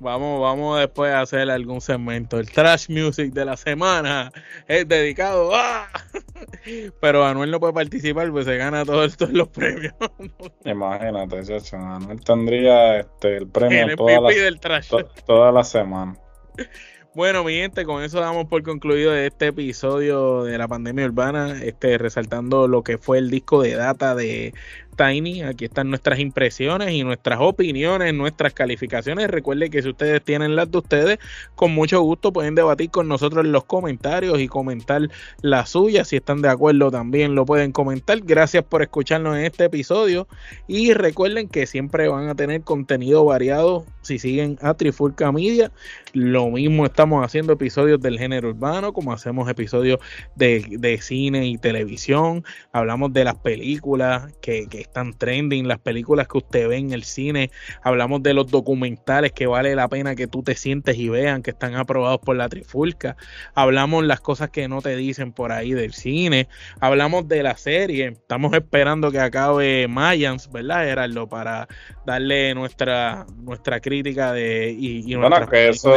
Vamos, 0.00 0.40
vamos 0.40 0.78
después 0.78 1.12
a 1.12 1.20
hacer 1.20 1.50
algún 1.50 1.80
segmento. 1.80 2.38
El 2.38 2.50
trash 2.50 2.88
music 2.88 3.32
de 3.32 3.44
la 3.44 3.56
semana 3.56 4.32
es 4.66 4.88
dedicado 4.88 5.54
a. 5.54 5.88
Pero 7.00 7.24
Anuel 7.24 7.50
no 7.50 7.60
puede 7.60 7.72
participar, 7.72 8.30
pues 8.30 8.46
se 8.46 8.56
gana 8.56 8.84
todos, 8.84 9.16
los 9.30 9.48
premios. 9.48 9.94
Imagínate, 10.64 11.42
chacho. 11.44 11.76
Anuel 11.76 12.20
tendría 12.24 13.00
este, 13.00 13.38
el 13.38 13.48
premio 13.48 13.96
toda, 13.96 14.20
la, 14.20 14.82
toda 15.26 15.52
la 15.52 15.64
semana. 15.64 16.16
Bueno, 17.12 17.42
mi 17.42 17.54
gente, 17.54 17.84
con 17.84 18.04
eso 18.04 18.20
damos 18.20 18.46
por 18.46 18.62
concluido 18.62 19.12
este 19.16 19.48
episodio 19.48 20.44
de 20.44 20.56
la 20.56 20.68
pandemia 20.68 21.06
urbana, 21.06 21.60
este 21.60 21.98
resaltando 21.98 22.68
lo 22.68 22.84
que 22.84 22.98
fue 22.98 23.18
el 23.18 23.30
disco 23.30 23.60
de 23.62 23.74
data 23.74 24.14
de 24.14 24.54
Tiny. 25.00 25.42
Aquí 25.42 25.64
están 25.64 25.88
nuestras 25.88 26.18
impresiones 26.18 26.90
y 26.90 27.02
nuestras 27.04 27.38
opiniones, 27.40 28.12
nuestras 28.12 28.52
calificaciones. 28.52 29.30
Recuerden 29.30 29.70
que 29.70 29.80
si 29.80 29.88
ustedes 29.88 30.22
tienen 30.22 30.56
las 30.56 30.70
de 30.70 30.76
ustedes, 30.76 31.18
con 31.54 31.72
mucho 31.72 32.02
gusto 32.02 32.34
pueden 32.34 32.54
debatir 32.54 32.90
con 32.90 33.08
nosotros 33.08 33.46
en 33.46 33.52
los 33.52 33.64
comentarios 33.64 34.38
y 34.40 34.46
comentar 34.46 35.08
las 35.40 35.70
suyas. 35.70 36.08
Si 36.08 36.16
están 36.16 36.42
de 36.42 36.50
acuerdo, 36.50 36.90
también 36.90 37.34
lo 37.34 37.46
pueden 37.46 37.72
comentar. 37.72 38.20
Gracias 38.20 38.62
por 38.62 38.82
escucharnos 38.82 39.38
en 39.38 39.46
este 39.46 39.64
episodio. 39.64 40.28
Y 40.68 40.92
recuerden 40.92 41.48
que 41.48 41.66
siempre 41.66 42.08
van 42.08 42.28
a 42.28 42.34
tener 42.34 42.60
contenido 42.60 43.24
variado 43.24 43.86
si 44.02 44.18
siguen 44.18 44.58
a 44.60 44.74
Trifulca 44.74 45.32
Media. 45.32 45.72
Lo 46.12 46.50
mismo 46.50 46.84
estamos 46.84 47.24
haciendo 47.24 47.54
episodios 47.54 48.02
del 48.02 48.18
género 48.18 48.50
urbano, 48.50 48.92
como 48.92 49.14
hacemos 49.14 49.48
episodios 49.48 49.98
de, 50.36 50.66
de 50.78 51.00
cine 51.00 51.46
y 51.46 51.56
televisión. 51.56 52.44
Hablamos 52.72 53.14
de 53.14 53.24
las 53.24 53.36
películas 53.36 54.30
que, 54.42 54.66
que 54.68 54.89
están 54.90 55.14
trending, 55.14 55.68
las 55.68 55.78
películas 55.78 56.26
que 56.26 56.38
usted 56.38 56.68
ve 56.68 56.76
en 56.76 56.92
el 56.92 57.04
cine, 57.04 57.50
hablamos 57.82 58.22
de 58.22 58.34
los 58.34 58.50
documentales 58.50 59.32
que 59.32 59.46
vale 59.46 59.74
la 59.76 59.88
pena 59.88 60.16
que 60.16 60.26
tú 60.26 60.42
te 60.42 60.56
sientes 60.56 60.96
y 60.96 61.08
vean 61.08 61.42
que 61.42 61.52
están 61.52 61.76
aprobados 61.76 62.18
por 62.18 62.36
la 62.36 62.48
trifulca, 62.48 63.16
hablamos 63.54 64.04
las 64.04 64.20
cosas 64.20 64.50
que 64.50 64.68
no 64.68 64.82
te 64.82 64.96
dicen 64.96 65.32
por 65.32 65.52
ahí 65.52 65.72
del 65.72 65.92
cine, 65.92 66.48
hablamos 66.80 67.28
de 67.28 67.42
la 67.42 67.56
serie, 67.56 68.08
estamos 68.08 68.52
esperando 68.52 69.10
que 69.10 69.20
acabe 69.20 69.86
Mayans, 69.88 70.50
¿verdad, 70.50 70.84
Gerardo? 70.84 71.28
Para 71.28 71.68
darle 72.04 72.54
nuestra, 72.54 73.26
nuestra 73.42 73.80
crítica 73.80 74.32
de 74.32 74.74
y, 74.76 75.14
bueno, 75.14 75.48
que 75.48 75.68
eso, 75.68 75.94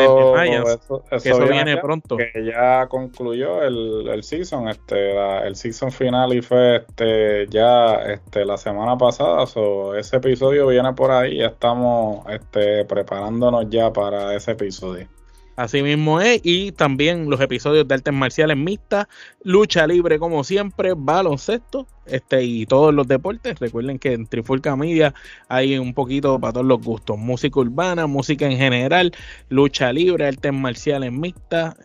eso, 1.12 1.48
viene 1.48 1.78
pronto. 1.78 2.18
Que 2.18 2.46
ya 2.46 2.88
concluyó 2.88 3.64
el, 3.64 4.08
el 4.08 4.24
season, 4.24 4.70
este, 4.70 5.14
el 5.46 5.56
season 5.56 5.92
final 5.92 6.34
y 6.34 6.42
fue 6.42 6.78
este 6.78 7.48
ya 7.50 7.96
este 7.96 8.46
la 8.46 8.58
semana 8.84 8.98
pasada, 8.98 9.46
so, 9.48 9.96
ese 9.96 10.18
episodio 10.18 10.68
viene 10.68 10.92
por 10.92 11.10
ahí, 11.10 11.38
ya 11.38 11.48
estamos 11.48 12.26
este, 12.30 12.84
preparándonos 12.84 13.70
ya 13.70 13.94
para 13.94 14.36
ese 14.36 14.52
episodio. 14.52 15.08
Así 15.56 15.82
mismo 15.82 16.20
es, 16.20 16.42
y 16.44 16.74
también 16.74 17.30
los 17.30 17.40
episodios 17.40 17.88
de 17.88 17.96
artes 17.96 18.14
marciales 18.14 18.58
mixtas, 18.58 19.08
lucha 19.44 19.88
libre 19.88 20.20
como 20.20 20.44
siempre, 20.44 20.96
baloncesto, 20.98 21.88
este 22.08 22.44
y 22.44 22.66
todos 22.66 22.94
los 22.94 23.08
deportes. 23.08 23.58
Recuerden 23.60 24.00
que 24.00 24.14
en 24.14 24.26
Trifulca 24.26 24.76
Media 24.76 25.14
hay 25.48 25.78
un 25.78 25.94
poquito 25.94 26.38
para 26.40 26.54
todos 26.54 26.66
los 26.66 26.82
gustos, 26.82 27.18
música 27.18 27.62
urbana, 27.62 28.06
música 28.08 28.48
en 28.48 28.58
general, 28.58 29.14
lucha 29.48 29.94
libre, 29.94 30.28
artes 30.28 30.52
marciales 30.52 31.14
mixtas 31.14 31.76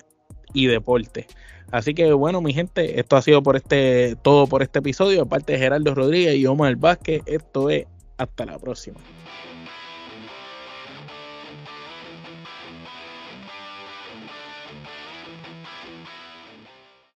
y 0.53 0.66
deporte. 0.66 1.28
Así 1.71 1.95
que 1.95 2.12
bueno, 2.12 2.41
mi 2.41 2.55
gente, 2.55 2.99
esto 2.99 3.16
ha 3.16 3.23
sido 3.23 3.43
por 3.43 3.57
este 3.57 4.16
todo 4.23 4.47
por 4.47 4.62
este 4.62 4.79
episodio. 4.79 5.23
Aparte 5.23 5.53
de 5.53 5.59
Gerardo 5.59 5.95
Rodríguez 5.95 6.37
y 6.37 6.47
Omar 6.47 6.77
Vázquez, 6.77 7.23
esto 7.27 7.71
es 7.71 7.87
hasta 8.16 8.47
la 8.47 8.59
próxima. 8.59 8.99